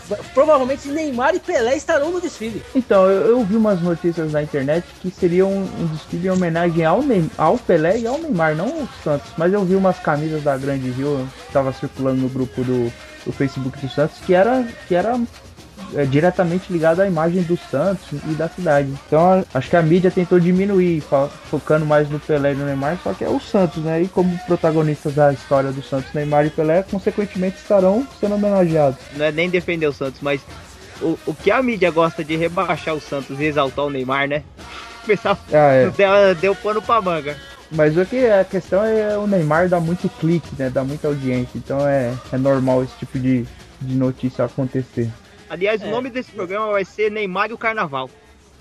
va- 0.09 0.16
Provavelmente 0.32 0.89
Neymar 0.89 1.34
e 1.34 1.41
Pelé 1.41 1.76
estarão 1.76 2.11
no 2.12 2.20
desfile. 2.20 2.62
Então, 2.74 3.05
eu, 3.11 3.26
eu 3.39 3.45
vi 3.45 3.57
umas 3.57 3.80
notícias 3.82 4.32
na 4.32 4.43
internet 4.43 4.86
que 5.01 5.11
seria 5.11 5.45
um, 5.45 5.62
um 5.64 5.86
desfile 5.93 6.28
em 6.28 6.30
homenagem 6.30 6.84
ao, 6.84 7.01
ao 7.36 7.59
Pelé 7.59 7.99
e 7.99 8.07
ao 8.07 8.16
Neymar, 8.18 8.55
não 8.55 8.66
ao 8.82 8.89
Santos. 9.03 9.30
Mas 9.36 9.53
eu 9.53 9.64
vi 9.64 9.74
umas 9.74 9.99
camisas 9.99 10.43
da 10.45 10.57
Grande 10.57 10.89
Rio 10.91 11.28
que 11.47 11.53
tava 11.53 11.72
circulando 11.72 12.22
no 12.22 12.28
grupo 12.28 12.62
do, 12.62 12.93
do 13.26 13.32
Facebook 13.32 13.76
do 13.78 13.89
Santos 13.93 14.18
que 14.24 14.32
era, 14.34 14.66
que 14.86 14.95
era 14.95 15.20
é, 15.95 16.05
diretamente 16.05 16.72
ligado 16.72 17.01
à 17.01 17.07
imagem 17.07 17.43
do 17.43 17.57
Santos 17.70 18.07
e 18.26 18.34
da 18.34 18.49
cidade. 18.49 18.89
Então, 19.07 19.20
a- 19.32 19.45
acho 19.59 19.70
que 19.70 19.76
a 19.76 19.82
mídia 19.82 20.11
tentou 20.11 20.39
diminuir, 20.39 21.03
focando 21.51 21.84
mais 21.86 22.09
no 22.11 22.18
Pelé 22.20 22.53
e 22.53 22.55
no 22.55 22.64
Neymar, 22.66 22.99
só 23.03 23.12
que 23.14 23.24
é 23.24 23.28
o 23.28 23.41
Santos, 23.41 23.82
né? 23.82 24.03
E 24.03 24.09
como 24.09 24.39
protagonistas 24.47 25.14
da 25.14 25.32
história 25.32 25.70
do 25.72 25.82
Santos, 25.82 26.12
Neymar 26.12 26.47
e 26.47 26.51
Pelé, 26.51 26.82
consequentemente 26.82 27.57
estarão 27.59 28.07
sendo 28.20 28.34
homenageados. 28.34 28.99
Não 29.16 29.24
é 29.24 29.32
nem 29.32 29.49
defender 29.49 29.86
o 29.86 29.93
Santos, 29.93 30.20
mas 30.20 30.41
o, 31.01 31.18
o 31.26 31.34
que 31.34 31.51
a 31.51 31.62
mídia 31.62 31.91
gosta 31.91 32.22
de 32.24 32.36
rebaixar 32.36 32.95
o 32.95 33.01
Santos 33.01 33.39
e 33.41 33.45
exaltar 33.45 33.84
o 33.84 33.91
Neymar, 33.91 34.28
né? 34.28 34.43
O 35.05 35.07
pessoal 35.09 35.39
Ah, 35.53 35.72
é. 35.72 35.91
deu, 35.91 36.34
deu 36.39 36.55
pano 36.55 36.82
pra 36.82 37.01
manga. 37.01 37.34
Mas 37.70 37.97
o 37.97 38.05
que 38.05 38.26
a 38.26 38.45
questão 38.45 38.84
é 38.84 39.16
o 39.16 39.26
Neymar 39.26 39.66
dá 39.68 39.80
muito 39.80 40.07
clique, 40.07 40.49
né? 40.59 40.68
Dá 40.68 40.84
muita 40.84 41.09
audiência. 41.09 41.53
Então 41.57 41.86
é, 41.89 42.12
é 42.30 42.36
normal 42.36 42.82
esse 42.82 42.93
tipo 42.99 43.18
de, 43.18 43.47
de 43.80 43.95
notícia 43.95 44.45
acontecer. 44.45 45.09
Aliás, 45.51 45.81
É. 45.83 45.87
o 45.87 45.91
nome 45.91 46.11
desse 46.11 46.31
programa 46.33 46.73
vai 46.73 46.85
ser 46.85 47.11
Neymar 47.11 47.51
e 47.51 47.53
o 47.55 47.59
Carnaval. 47.59 48.11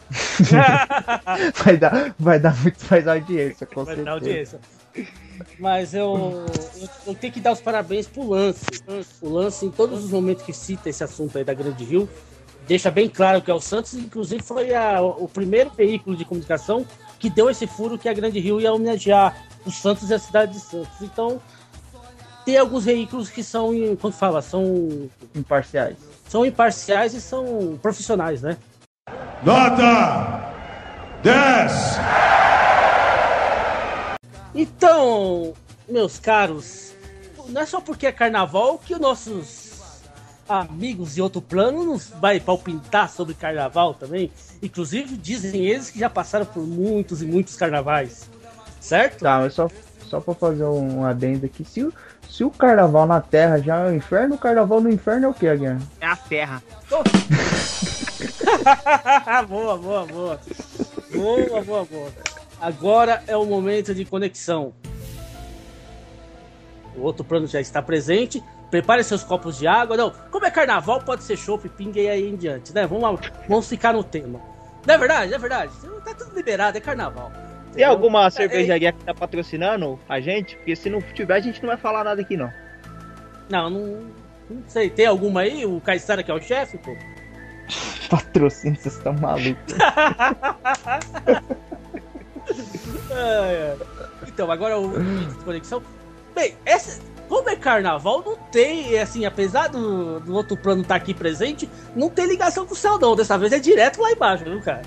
Vai 1.66 1.76
dar, 1.78 2.16
vai 2.18 2.40
dar 2.40 2.56
muito 2.62 2.80
mais 2.90 3.06
audiência, 3.08 3.68
com 3.68 3.84
Vai 3.84 3.96
certeza. 3.96 4.06
dar 4.06 4.12
audiência. 4.14 4.60
Mas 5.60 5.94
eu, 5.94 6.46
eu, 6.78 6.90
eu 7.08 7.14
tenho 7.16 7.34
que 7.34 7.40
dar 7.42 7.52
os 7.52 7.60
parabéns 7.62 8.08
pro 8.08 8.28
Lance. 8.30 8.66
O 9.22 9.30
Lance, 9.30 9.66
em 9.66 9.70
todos 9.70 10.04
os 10.06 10.12
momentos 10.12 10.44
que 10.46 10.54
cita 10.54 10.90
esse 10.90 11.04
assunto 11.04 11.38
aí 11.38 11.44
da 11.44 11.54
Grande 11.54 11.84
Rio, 11.84 12.10
deixa 12.68 12.90
bem 12.90 13.10
claro 13.10 13.42
que 13.42 13.52
é 13.52 13.54
o 13.54 13.60
Santos. 13.60 13.94
Inclusive, 13.96 14.42
foi 14.42 14.74
a- 14.74 15.02
o 15.02 15.28
primeiro 15.28 15.70
veículo 15.72 16.16
de 16.16 16.24
comunicação 16.26 16.86
que 17.20 17.30
deu 17.30 17.50
esse 17.50 17.68
furo 17.68 17.98
que 17.98 18.08
a 18.08 18.14
Grande 18.14 18.40
Rio 18.40 18.62
ia 18.62 18.72
homenagear 18.74 19.46
o 19.66 19.72
Santos 19.72 20.10
e 20.10 20.14
a 20.14 20.20
cidade 20.20 20.54
de 20.54 20.60
Santos. 20.62 21.02
Então, 21.02 21.42
tem 22.46 22.58
alguns 22.58 22.86
veículos 22.86 23.30
que 23.30 23.44
são, 23.44 23.72
como 24.00 24.14
fala, 24.14 24.42
são, 24.42 25.10
Imparciais. 25.36 25.98
São 26.30 26.46
imparciais 26.46 27.14
e 27.14 27.22
são 27.22 27.78
profissionais, 27.82 28.42
né? 28.42 28.58
Nota 29.44 30.52
10. 31.24 31.72
Então, 34.54 35.54
meus 35.88 36.18
caros, 36.20 36.94
não 37.50 37.62
é 37.62 37.66
só 37.66 37.80
porque 37.80 38.08
é 38.08 38.12
carnaval 38.12 38.78
que 38.80 38.94
os 38.94 39.00
nossos 39.00 39.68
amigos 40.50 41.16
de 41.16 41.22
outro 41.22 41.42
plano 41.42 41.84
não 41.84 41.98
vai 42.20 42.40
palpitar 42.40 43.10
sobre 43.10 43.34
carnaval 43.34 43.94
também. 43.94 44.32
Inclusive, 44.62 45.16
dizem 45.18 45.66
eles 45.66 45.90
que 45.90 46.00
já 46.00 46.10
passaram 46.10 46.46
por 46.46 46.64
muitos 46.66 47.22
e 47.22 47.26
muitos 47.26 47.56
carnavais. 47.56 48.30
Certo? 48.80 49.20
Tá, 49.24 49.40
mas 49.40 49.54
só, 49.54 49.70
só 50.06 50.20
pra 50.22 50.34
fazer 50.34 50.64
um 50.64 51.04
adendo 51.06 51.46
aqui. 51.46 51.64
Se, 51.66 51.84
o- 51.84 51.94
se 52.30 52.44
o 52.44 52.52
carnaval 52.52 53.08
na 53.08 53.22
Terra 53.22 53.60
já 53.60 53.80
é 53.80 53.88
o 53.88 53.96
inferno, 53.96 54.36
o 54.36 54.38
carnaval 54.38 54.82
no 54.82 54.92
inferno 54.92 55.26
é 55.26 55.30
o 55.30 55.34
que, 55.34 55.56
Guilherme? 55.56 55.82
É 56.00 56.06
a 56.06 56.16
terra. 56.16 56.62
boa, 59.48 59.78
boa, 59.78 60.06
boa. 60.06 60.40
Boa, 61.14 61.62
boa, 61.62 61.86
boa. 61.86 62.12
Agora 62.60 63.24
é 63.28 63.38
o 63.38 63.46
momento 63.46 63.96
de 63.96 64.04
conexão. 64.04 64.74
O 66.96 67.02
outro 67.02 67.24
plano 67.24 67.48
já 67.48 67.62
está 67.62 67.82
presente. 67.82 68.44
Prepare 68.70 69.04
seus 69.04 69.24
copos 69.24 69.58
de 69.58 69.68
água. 69.68 69.96
Não, 69.96 70.12
como 70.32 70.46
é 70.46 70.52
carnaval, 70.52 71.02
pode 71.02 71.24
ser 71.24 71.38
chopp, 71.38 71.70
pinga 71.70 72.00
e 72.00 72.10
aí 72.10 72.28
em 72.28 72.36
diante, 72.36 72.74
né? 72.74 72.86
Vamos, 72.86 73.04
lá, 73.04 73.18
vamos 73.48 73.70
ficar 73.70 73.94
no 73.94 74.04
tema. 74.04 74.42
Não 74.86 74.94
é 74.94 74.98
verdade? 74.98 75.30
Não 75.30 75.38
é 75.38 75.40
verdade? 75.40 75.72
Tá 76.04 76.14
tudo 76.14 76.36
liberado, 76.36 76.78
é 76.78 76.82
carnaval. 76.82 77.32
Tem 77.78 77.86
alguma 77.86 78.26
É, 78.28 78.30
cervejaria 78.30 78.92
que 78.92 79.04
tá 79.04 79.14
patrocinando 79.14 80.00
a 80.10 80.20
gente? 80.20 80.56
Porque 80.58 80.76
se 80.76 80.90
não 80.90 81.02
tiver, 81.02 81.36
a 81.36 81.40
gente 81.40 81.62
não 81.62 81.70
vai 81.70 81.78
falar 81.78 82.04
nada 82.04 82.22
aqui, 82.22 82.36
não. 82.36 82.52
Não, 83.50 83.70
não, 83.70 83.86
não 84.50 84.64
sei. 84.68 84.90
Tem 84.90 85.06
alguma 85.06 85.42
aí? 85.42 85.66
O 85.66 85.80
Caissara 85.80 86.24
que 86.24 86.32
é 86.32 86.34
o 86.34 86.42
chefe, 86.42 86.78
pô? 86.80 86.96
Patrocínio, 88.10 88.80
vocês 88.80 88.96
estão 88.96 89.14
malucos. 89.14 89.74
É, 93.12 93.16
é. 93.16 93.76
Então, 94.28 94.50
agora 94.52 94.78
o 94.78 94.90
vídeo 94.90 95.28
de 95.30 95.44
conexão. 95.44 95.82
Bem, 96.36 96.56
essa, 96.66 97.02
como 97.28 97.50
é 97.50 97.56
carnaval, 97.56 98.24
não 98.26 98.36
tem, 98.52 98.98
assim, 99.00 99.26
apesar 99.26 99.68
do, 99.70 100.20
do 100.20 100.34
outro 100.34 100.56
plano 100.56 100.82
estar 100.82 100.96
aqui 100.96 101.14
presente, 101.14 101.70
não 101.96 102.10
tem 102.10 102.26
ligação 102.28 102.66
com 102.66 102.74
o 102.74 102.78
céu, 102.78 102.98
não. 103.00 103.16
Dessa 103.16 103.38
vez 103.38 103.52
é 103.54 103.60
direto 103.60 104.02
lá 104.02 104.12
embaixo, 104.12 104.44
viu, 104.44 104.62
cara? 104.62 104.82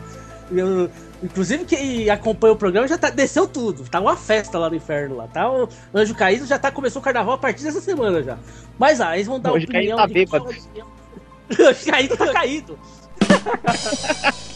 Eu- 0.53 0.91
inclusive, 1.23 1.65
quem 1.65 2.09
acompanha 2.11 2.53
o 2.55 2.57
programa 2.57 2.87
já 2.89 2.97
tá, 2.99 3.11
desceu 3.11 3.47
tudo. 3.47 3.89
Tá 3.89 4.01
uma 4.01 4.17
festa 4.17 4.59
lá 4.59 4.69
no 4.69 4.77
inferno 4.77 5.17
lá, 5.17 5.29
tá? 5.29 5.51
O 5.51 5.69
Anjo 5.95 6.15
Caído 6.15 6.47
já 6.47 6.59
tá, 6.59 6.71
começou 6.71 7.01
o 7.01 7.05
carnaval 7.05 7.35
a 7.35 7.39
partir 7.39 7.65
dessa 7.65 7.81
semana 7.81 8.23
já. 8.23 8.39
Mas 8.79 9.01
ah, 9.01 9.15
eles 9.17 9.27
vão 9.27 9.39
dar 9.41 9.53
O 9.53 9.57
Anjo 9.57 9.67
opinião 9.67 9.99
Caído 9.99 10.13
tá 10.13 10.21
de 10.21 10.27
qual- 10.27 10.49
Anjo 11.69 11.85
Caído 11.87 12.17
tá 12.17 12.33
caído. 12.33 12.79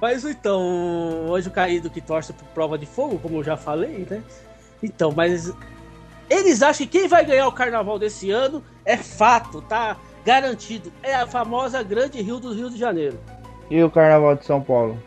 Mas 0.00 0.24
então, 0.24 1.28
o 1.28 1.34
Anjo 1.34 1.50
Caído 1.50 1.88
que 1.88 2.00
torce 2.00 2.32
por 2.32 2.44
prova 2.48 2.76
de 2.76 2.84
fogo, 2.84 3.18
como 3.18 3.38
eu 3.38 3.44
já 3.44 3.56
falei, 3.56 4.06
né? 4.10 4.22
Então, 4.82 5.10
mas 5.10 5.50
eles 6.28 6.60
acham 6.62 6.86
que 6.86 6.98
quem 6.98 7.08
vai 7.08 7.24
ganhar 7.24 7.48
o 7.48 7.52
carnaval 7.52 7.98
desse 7.98 8.30
ano 8.30 8.62
é 8.84 8.98
fato, 8.98 9.62
tá 9.62 9.96
garantido. 10.22 10.92
É 11.02 11.14
a 11.14 11.26
famosa 11.26 11.82
Grande 11.82 12.20
Rio 12.20 12.38
do 12.38 12.52
Rio 12.52 12.68
de 12.68 12.76
Janeiro. 12.76 13.18
E 13.70 13.82
o 13.82 13.90
carnaval 13.90 14.36
de 14.36 14.44
São 14.44 14.60
Paulo? 14.60 14.98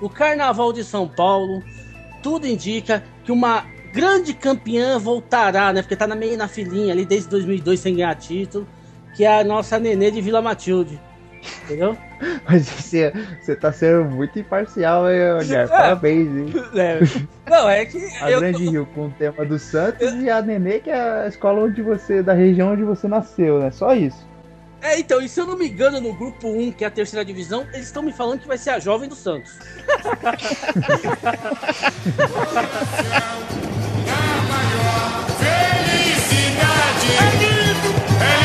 O 0.00 0.08
Carnaval 0.08 0.72
de 0.72 0.84
São 0.84 1.08
Paulo, 1.08 1.62
tudo 2.22 2.46
indica 2.46 3.02
que 3.24 3.32
uma 3.32 3.64
grande 3.92 4.34
campeã 4.34 4.98
voltará, 4.98 5.72
né? 5.72 5.82
Porque 5.82 5.96
tá 5.96 6.06
na 6.06 6.14
meio 6.14 6.36
na 6.36 6.48
filinha 6.48 6.92
ali 6.92 7.06
desde 7.06 7.28
2002 7.30 7.80
sem 7.80 7.94
ganhar 7.94 8.14
título, 8.16 8.66
que 9.14 9.24
é 9.24 9.40
a 9.40 9.44
nossa 9.44 9.78
Nenê 9.78 10.10
de 10.10 10.20
Vila 10.20 10.42
Matilde. 10.42 11.00
Entendeu? 11.64 11.96
Mas 12.48 12.68
você, 12.68 13.12
você 13.40 13.54
tá 13.54 13.72
sendo 13.72 14.04
muito 14.04 14.38
imparcial, 14.38 15.10
hein, 15.10 15.20
Aguiar? 15.40 15.64
É. 15.64 15.66
Parabéns, 15.68 16.28
hein? 16.28 16.52
É. 16.74 17.00
Não, 17.48 17.68
é 17.68 17.84
que. 17.84 17.98
A 18.20 18.30
eu 18.30 18.40
Grande 18.40 18.68
Rio 18.68 18.86
com 18.94 19.06
o 19.06 19.10
tema 19.10 19.44
do 19.44 19.58
Santos 19.58 20.12
e 20.14 20.28
a 20.28 20.42
Nenê, 20.42 20.80
que 20.80 20.90
é 20.90 21.00
a 21.00 21.28
escola 21.28 21.62
onde 21.64 21.80
você, 21.82 22.22
da 22.22 22.32
região 22.32 22.72
onde 22.72 22.82
você 22.82 23.06
nasceu, 23.06 23.60
né? 23.60 23.70
Só 23.70 23.94
isso. 23.94 24.26
É, 24.84 25.00
então, 25.00 25.18
e 25.18 25.28
se 25.30 25.40
eu 25.40 25.46
não 25.46 25.56
me 25.56 25.66
engano, 25.66 25.98
no 25.98 26.12
grupo 26.12 26.46
1, 26.46 26.72
que 26.72 26.84
é 26.84 26.86
a 26.86 26.90
terceira 26.90 27.24
divisão, 27.24 27.66
eles 27.72 27.86
estão 27.86 28.02
me 28.02 28.12
falando 28.12 28.40
que 28.40 28.46
vai 28.46 28.58
ser 28.58 28.68
a 28.68 28.78
jovem 28.78 29.08
do 29.08 29.16
Santos. 29.16 29.56
É 37.16 37.30
lindo, 37.36 37.90
é 38.20 38.36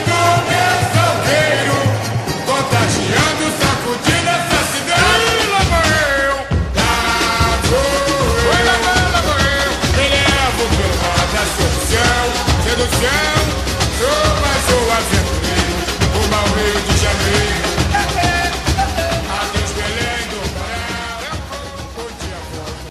lindo, 0.00 0.20
meu 0.50 1.59